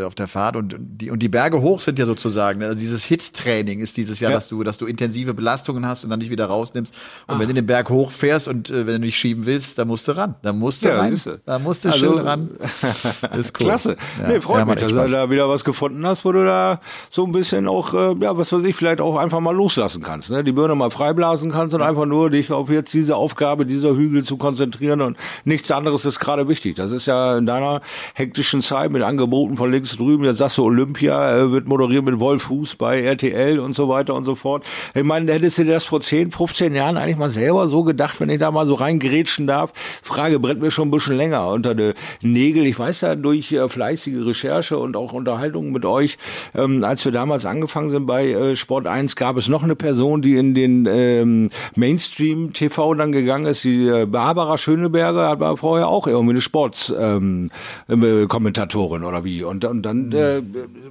äh, 0.00 0.02
auf 0.04 0.14
der 0.14 0.26
Fahrt 0.26 0.56
und 0.56 0.74
die, 0.78 1.10
und 1.10 1.18
die 1.22 1.28
Berge 1.28 1.60
hoch 1.60 1.82
sind 1.82 1.98
ja 1.98 2.06
sozusagen, 2.06 2.62
also 2.62 2.74
dieses 2.74 3.04
Hit-Training 3.04 3.80
ist 3.80 3.96
dieses 3.98 4.18
Jahr, 4.18 4.30
Ja. 4.30 4.38
dass 4.38 4.48
du, 4.48 4.64
dass 4.64 4.78
du 4.78 4.86
intensive 4.86 5.34
Belastungen 5.34 5.84
hast 5.86 6.02
und 6.04 6.10
dann 6.10 6.20
dich 6.20 6.30
wieder 6.30 6.46
rausnimmst. 6.46 6.94
Und 7.26 7.38
wenn 7.38 7.48
du 7.48 7.54
den 7.54 7.66
Berg 7.66 7.90
hochfährst 7.90 8.48
und 8.48 8.70
äh, 8.70 8.86
wenn 8.86 8.94
du 8.94 8.98
nicht 9.00 9.18
schieben 9.18 9.44
willst, 9.44 9.78
dann 9.78 9.86
musst 9.88 10.08
du 10.08 10.12
ran. 10.16 10.34
Dann 10.42 10.58
musst 10.58 10.82
du 10.84 10.88
Ja, 10.88 10.98
rein. 10.98 11.10
siehste. 11.10 11.40
Da 11.44 11.58
musst 11.58 11.84
du 11.84 11.90
Also- 11.90 12.06
schön 12.16 12.18
ran. 12.26 12.48
Ist 13.36 13.60
cool. 13.60 13.66
Klasse. 13.66 13.96
Ja, 14.22 14.28
nee, 14.28 14.40
freut 14.40 14.66
mich, 14.66 14.76
dass 14.76 14.92
du 14.92 15.06
da 15.12 15.30
wieder 15.30 15.48
was 15.50 15.62
gefunden 15.62 16.06
hast, 16.06 16.24
wo 16.24 16.32
du 16.32 16.42
da 16.44 16.80
so 17.10 17.24
ein 17.26 17.32
bisschen 17.32 17.68
auch, 17.68 17.92
äh, 17.92 18.14
ja, 18.20 18.36
was 18.36 18.50
weiß 18.50 18.64
ich, 18.64 18.74
vielleicht 18.74 19.00
auch 19.02 19.16
einfach 19.18 19.40
mal 19.40 19.54
loslassen 19.54 20.02
kannst. 20.02 20.30
Ne? 20.30 20.42
Die 20.42 20.52
Birne 20.52 20.74
mal 20.74 20.90
freiblasen 20.90 21.50
kannst 21.50 21.74
und 21.74 21.82
einfach 21.82 22.06
nur 22.06 22.30
dich 22.30 22.50
auf 22.50 22.70
jetzt 22.70 22.94
diese 22.94 23.14
Aufgabe, 23.16 23.66
dieser 23.66 23.94
Hügel 24.06 24.24
zu 24.24 24.36
konzentrieren 24.36 25.00
und 25.00 25.16
nichts 25.44 25.70
anderes 25.70 26.04
ist 26.04 26.20
gerade 26.20 26.48
wichtig. 26.48 26.76
Das 26.76 26.92
ist 26.92 27.06
ja 27.06 27.36
in 27.36 27.46
deiner 27.46 27.82
hektischen 28.14 28.62
Zeit 28.62 28.90
mit 28.90 29.02
Angeboten 29.02 29.56
von 29.56 29.70
links 29.70 29.96
drüben, 29.96 30.24
jetzt 30.24 30.38
sagst 30.38 30.58
Olympia, 30.58 31.36
äh, 31.36 31.52
wird 31.52 31.68
moderiert 31.68 32.04
mit 32.04 32.20
Wolf 32.20 32.44
Fuß 32.44 32.76
bei 32.76 33.02
RTL 33.02 33.58
und 33.58 33.74
so 33.74 33.88
weiter 33.88 34.14
und 34.14 34.24
so 34.24 34.34
fort. 34.34 34.64
Ich 34.94 35.02
meine, 35.02 35.32
hättest 35.32 35.58
du 35.58 35.64
dir 35.64 35.72
das 35.72 35.84
vor 35.84 36.00
10, 36.00 36.30
15 36.30 36.74
Jahren 36.74 36.96
eigentlich 36.96 37.16
mal 37.16 37.30
selber 37.30 37.68
so 37.68 37.82
gedacht, 37.82 38.20
wenn 38.20 38.30
ich 38.30 38.38
da 38.38 38.50
mal 38.50 38.66
so 38.66 38.74
reingerätschen 38.74 39.46
darf? 39.46 39.72
Frage 40.02 40.38
brennt 40.38 40.60
mir 40.60 40.70
schon 40.70 40.88
ein 40.88 40.90
bisschen 40.90 41.16
länger 41.16 41.48
unter 41.48 41.74
die 41.74 41.92
Nägel. 42.20 42.66
Ich 42.66 42.78
weiß 42.78 43.00
ja 43.02 43.14
durch 43.14 43.52
äh, 43.52 43.68
fleißige 43.68 44.24
Recherche 44.26 44.78
und 44.78 44.96
auch 44.96 45.12
Unterhaltungen 45.12 45.72
mit 45.72 45.84
euch, 45.84 46.18
ähm, 46.54 46.84
als 46.84 47.04
wir 47.04 47.12
damals 47.12 47.46
angefangen 47.46 47.90
sind 47.90 48.06
bei 48.06 48.30
äh, 48.30 48.56
Sport 48.56 48.86
1, 48.86 49.16
gab 49.16 49.36
es 49.36 49.48
noch 49.48 49.62
eine 49.62 49.76
Person, 49.76 50.22
die 50.22 50.36
in 50.36 50.54
den 50.54 50.86
ähm, 50.86 51.50
Mainstream 51.74 52.52
TV 52.52 52.94
dann 52.94 53.12
gegangen 53.12 53.46
ist, 53.46 53.64
die 53.64 53.88
äh, 54.02 54.06
Barbara 54.06 54.58
Schöneberger, 54.58 55.28
hat 55.28 55.40
war 55.40 55.56
vorher 55.56 55.88
auch 55.88 56.06
irgendwie 56.06 56.32
eine 56.32 56.40
Sportskommentatorin 56.40 57.50
ähm, 57.88 58.22
äh, 58.22 58.26
Kommentatorin 58.26 59.04
oder 59.04 59.24
wie. 59.24 59.42
Und, 59.42 59.64
und 59.64 59.82
dann 59.82 60.12
äh, 60.12 60.42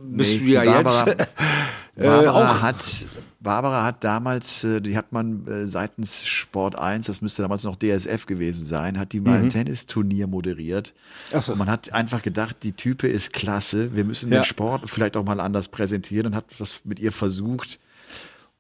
bist 0.04 0.42
Nee, 0.42 0.46
du 0.46 0.52
ja 0.52 0.64
Barbara- 0.64 1.08
jetzt 1.08 1.20
äh, 1.96 2.04
Barbara 2.04 2.32
auch 2.32 2.62
hat 2.62 3.06
Barbara 3.40 3.84
hat 3.84 4.04
damals, 4.04 4.64
äh, 4.64 4.82
die 4.82 4.98
hat 4.98 5.12
man 5.12 5.46
äh, 5.48 5.68
seitens 5.68 6.26
Sport 6.26 6.76
1, 6.80 7.06
das 7.06 7.22
müsste 7.22 7.44
damals 7.44 7.64
noch 7.64 7.76
DSF 7.76 8.26
gewesen 8.26 8.66
sein, 8.66 8.98
hat 9.00 9.14
die 9.14 9.20
mal 9.22 9.38
ein 9.38 9.52
Tennisturnier 9.52 10.26
moderiert. 10.26 10.96
Mhm. 11.32 11.38
Ach 11.38 11.42
so. 11.44 11.52
Und 11.52 11.60
man 11.60 11.70
hat 11.70 11.94
einfach 11.94 12.24
gedacht, 12.24 12.56
die 12.64 12.72
Type 12.72 13.08
ist 13.08 13.34
klasse, 13.34 13.96
wir 13.96 14.04
müssen 14.04 14.32
Ja. 14.32 14.40
den 14.40 14.46
Sport 14.46 14.90
vielleicht 14.90 15.16
auch 15.16 15.24
mal 15.24 15.40
anders 15.40 15.68
präsentieren 15.68 16.26
und 16.26 16.36
hat 16.36 16.46
das 16.58 16.80
mit 16.86 17.00
ihr 17.00 17.12
versucht. 17.12 17.80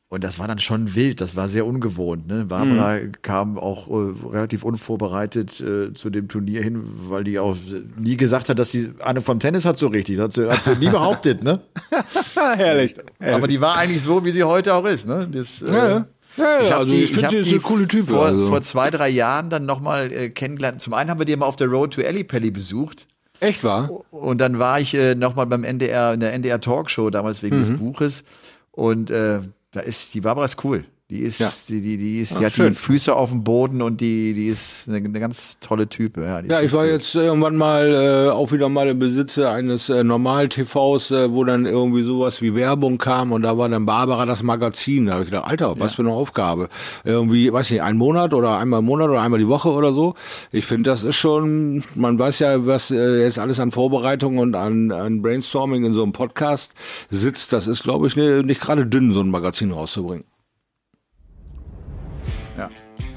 Und 0.08 0.24
das 0.24 0.38
war 0.38 0.48
dann 0.48 0.60
schon 0.60 0.94
wild, 0.94 1.20
das 1.20 1.36
war 1.36 1.50
sehr 1.50 1.66
ungewohnt. 1.66 2.28
Ne? 2.28 2.46
Barbara 2.46 3.00
Mhm. 3.00 3.12
kam 3.24 3.58
auch 3.58 3.88
äh, 3.90 4.14
relativ 4.30 4.64
unvorbereitet 4.64 5.60
äh, 5.60 5.94
zu 5.94 6.10
dem 6.12 6.28
Turnier 6.28 6.62
hin, 6.62 6.84
weil 7.10 7.24
die 7.24 7.40
auch 7.40 7.58
nie 7.98 8.16
gesagt 8.16 8.50
hat, 8.50 8.60
dass 8.60 8.72
sie 8.72 8.92
eine 9.04 9.22
vom 9.22 9.40
Tennis 9.40 9.66
hat 9.66 9.80
so 9.80 9.88
richtig. 9.88 10.20
Hat 10.20 10.34
sie, 10.34 10.48
hat 10.48 10.64
sie 10.64 10.76
nie 10.76 10.90
behauptet, 10.90 11.44
ne? 11.44 11.62
herrlich. 12.36 12.96
Aber 13.20 13.48
die 13.48 13.60
war 13.62 13.76
eigentlich 13.76 14.02
so, 14.04 14.24
wie 14.24 14.32
sie 14.32 14.44
heute 14.44 14.76
auch 14.76 14.86
ist, 14.86 15.08
ne? 15.08 15.28
Das, 15.32 15.62
äh, 15.62 15.74
Ja, 15.74 15.88
ja. 15.90 16.06
Ja, 16.38 16.72
hab 16.72 16.80
also 16.80 16.94
ich 16.94 17.14
finde, 17.14 17.42
die 17.44 17.50
eine 17.52 17.60
coole 17.62 17.88
Type, 17.88 18.12
Vor, 18.14 18.26
also. 18.26 18.48
vor 18.48 18.62
zwei, 18.62 18.92
drei 18.92 19.08
Jahren 19.08 19.50
dann 19.50 19.66
nochmal 19.66 20.12
äh, 20.12 20.30
kennengelernt. 20.30 20.82
Zum 20.82 20.94
einen 20.94 21.10
haben 21.10 21.18
wir 21.20 21.26
die 21.26 21.34
mal 21.36 21.46
auf 21.46 21.56
der 21.56 21.68
Road 21.68 21.94
to 21.94 22.02
Ellipelli 22.02 22.52
besucht. 22.52 23.08
Echt 23.40 23.64
wahr? 23.64 23.90
Und 24.12 24.40
dann 24.42 24.60
war 24.60 24.80
ich 24.82 24.94
äh, 24.96 25.16
nochmal 25.16 25.46
beim 25.46 25.64
NDR, 25.64 26.14
in 26.14 26.20
der 26.20 26.34
NDR 26.34 26.60
Talkshow 26.60 27.10
damals 27.10 27.42
wegen 27.42 27.56
Mhm. 27.56 27.60
des 27.62 27.78
Buches. 27.78 28.24
Und 28.72 29.10
äh, 29.12 29.40
da 29.76 29.82
ist, 29.82 30.14
die 30.14 30.22
Barbara 30.22 30.46
ist 30.46 30.64
cool. 30.64 30.86
Die 31.12 31.20
ist, 31.20 31.38
Ja. 31.40 31.52
die, 31.70 31.82
die, 31.82 31.98
die 32.00 32.20
ist, 32.20 32.36
Ah, 32.36 32.40
die 32.40 32.46
hat 32.48 32.54
schön. 32.54 32.70
die 32.70 32.74
Füße 32.74 33.16
auf 33.16 33.30
dem 33.30 33.44
Boden 33.44 33.84
und 33.84 34.02
die, 34.02 34.34
die 34.34 34.48
ist 34.48 34.86
eine, 34.88 34.98
eine 34.98 35.20
ganz 35.20 35.60
tolle 35.60 35.88
Type. 35.88 36.20
Ja, 36.24 36.40
Ja, 36.42 36.62
ich 36.62 36.74
war 36.74 36.84
cool. 36.84 36.90
jetzt 36.94 37.14
irgendwann 37.14 37.58
mal 37.58 37.94
äh, 37.94 38.32
auch 38.32 38.52
wieder 38.52 38.70
mal 38.70 38.88
im 38.88 38.98
Besitzer 38.98 39.52
eines 39.52 39.88
äh, 39.90 40.04
Normal-TVs, 40.04 41.12
äh, 41.12 41.32
wo 41.32 41.44
dann 41.44 41.68
irgendwie 41.68 42.02
sowas 42.02 42.42
wie 42.42 42.56
Werbung 42.56 42.98
kam 42.98 43.34
und 43.34 43.44
da 43.44 43.56
war 43.56 43.70
dann 43.70 43.86
Barbara 43.86 44.26
das 44.26 44.42
Magazin. 44.42 45.06
Da 45.06 45.14
habe 45.14 45.24
ich 45.26 45.30
gedacht, 45.30 45.48
Alter, 45.48 45.80
was 45.80 45.94
für 45.94 46.02
eine 46.02 46.12
Aufgabe. 46.12 46.70
Irgendwie, 47.04 47.54
weiß 47.54 47.70
nicht, 47.70 47.84
ein 47.84 47.98
Monat 47.98 48.34
oder 48.34 48.58
einmal 48.58 48.80
im 48.80 48.86
Monat 48.88 49.08
oder 49.10 49.22
einmal 49.22 49.40
die 49.40 49.48
Woche 49.48 49.70
oder 49.70 49.94
so. 49.94 50.16
Ich 50.52 50.66
finde, 50.66 50.90
das 50.90 51.04
ist 51.04 51.18
schon, 51.18 51.84
man 51.94 52.18
weiß 52.18 52.40
ja, 52.40 52.66
was 52.66 52.90
äh, 52.90 53.22
jetzt 53.22 53.38
alles 53.38 53.60
an 53.60 53.72
Vorbereitung 53.72 54.40
und 54.40 54.56
an, 54.56 54.92
an 54.92 55.22
Brainstorming 55.22 55.86
in 55.86 55.94
so 55.94 56.02
einem 56.02 56.14
Podcast 56.14 56.74
sitzt. 57.12 57.54
Das 57.54 57.68
ist, 57.68 57.84
glaube 57.84 58.08
ich, 58.08 58.16
ne, 58.16 58.42
nicht 58.42 58.60
gerade 58.60 58.88
dünn, 58.88 59.12
so 59.14 59.20
ein 59.22 59.30
Magazin 59.30 59.70
rauszubringen. 59.72 60.26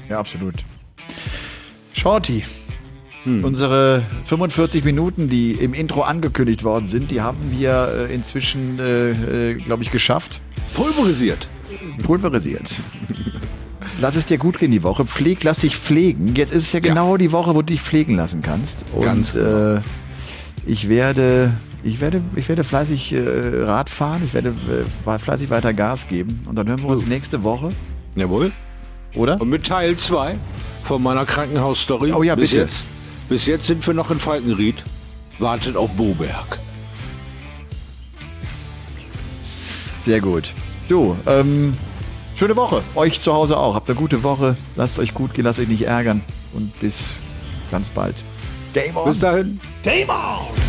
Ja, 0.09 0.15
ja, 0.15 0.19
absolut. 0.19 0.55
Shorty. 1.93 2.43
Hm. 3.23 3.43
Unsere 3.43 4.03
45 4.25 4.83
Minuten, 4.83 5.29
die 5.29 5.51
im 5.51 5.73
Intro 5.73 6.01
angekündigt 6.01 6.63
worden 6.63 6.87
sind, 6.87 7.11
die 7.11 7.21
haben 7.21 7.51
wir 7.51 8.07
äh, 8.09 8.13
inzwischen, 8.13 8.79
äh, 8.79 9.51
äh, 9.51 9.53
glaube 9.55 9.83
ich, 9.83 9.91
geschafft. 9.91 10.41
Pulverisiert. 10.73 11.47
Pulverisiert. 12.03 12.75
Lass 13.99 14.15
es 14.15 14.25
dir 14.25 14.37
gut 14.37 14.59
gehen 14.59 14.71
die 14.71 14.83
Woche. 14.83 15.05
Pfleg, 15.05 15.43
lass 15.43 15.59
dich 15.59 15.75
pflegen. 15.75 16.33
Jetzt 16.35 16.53
ist 16.53 16.63
es 16.63 16.71
ja 16.71 16.79
genau 16.79 17.17
die 17.17 17.31
Woche, 17.33 17.53
wo 17.53 17.61
du 17.61 17.73
dich 17.73 17.81
pflegen 17.81 18.15
lassen 18.15 18.41
kannst. 18.41 18.85
Und 18.93 19.03
Ganz 19.03 19.33
genau. 19.33 19.75
äh, 19.75 19.81
ich 20.65 20.87
werde, 20.87 21.51
ich 21.83 21.99
werde, 21.99 22.21
ich 22.35 22.47
werde 22.47 22.63
fleißig 22.63 23.13
äh, 23.13 23.63
Rad 23.63 23.89
fahren. 23.89 24.21
Ich 24.25 24.33
werde 24.33 24.53
äh, 25.05 25.19
fleißig 25.19 25.49
weiter 25.49 25.73
Gas 25.73 26.07
geben. 26.07 26.45
Und 26.47 26.55
dann 26.55 26.69
hören 26.69 26.81
wir 26.81 26.89
uns 26.89 27.05
nächste 27.05 27.43
Woche, 27.43 27.71
Jawohl. 28.15 28.51
Oder? 29.15 29.39
Und 29.39 29.49
mit 29.49 29.65
Teil 29.65 29.97
2 29.97 30.37
von 30.83 31.03
meiner 31.03 31.25
Krankenhausstory. 31.25 32.13
Oh 32.13 32.23
ja, 32.23 32.35
bis 32.35 32.51
bitte. 32.51 32.61
jetzt. 32.63 32.87
Bis 33.27 33.45
jetzt 33.45 33.67
sind 33.67 33.85
wir 33.85 33.93
noch 33.93 34.11
in 34.11 34.19
Falkenried. 34.19 34.83
Wartet 35.37 35.75
auf 35.75 35.93
Boberg. 35.93 36.59
Sehr 40.01 40.21
gut. 40.21 40.51
Du, 40.87 41.15
ähm, 41.27 41.77
schöne 42.35 42.55
Woche. 42.55 42.81
Euch 42.95 43.21
zu 43.21 43.33
Hause 43.33 43.57
auch. 43.57 43.75
Habt 43.75 43.89
eine 43.89 43.99
gute 43.99 44.23
Woche. 44.23 44.57
Lasst 44.75 44.97
euch 44.97 45.13
gut 45.13 45.33
gehen, 45.33 45.45
lasst 45.45 45.59
euch 45.59 45.67
nicht 45.67 45.83
ärgern. 45.83 46.21
Und 46.53 46.77
bis 46.79 47.17
ganz 47.69 47.89
bald. 47.89 48.15
Game 48.73 48.97
on. 48.97 49.05
Bis 49.05 49.19
dahin. 49.19 49.59
Game 49.83 50.09
on! 50.09 50.68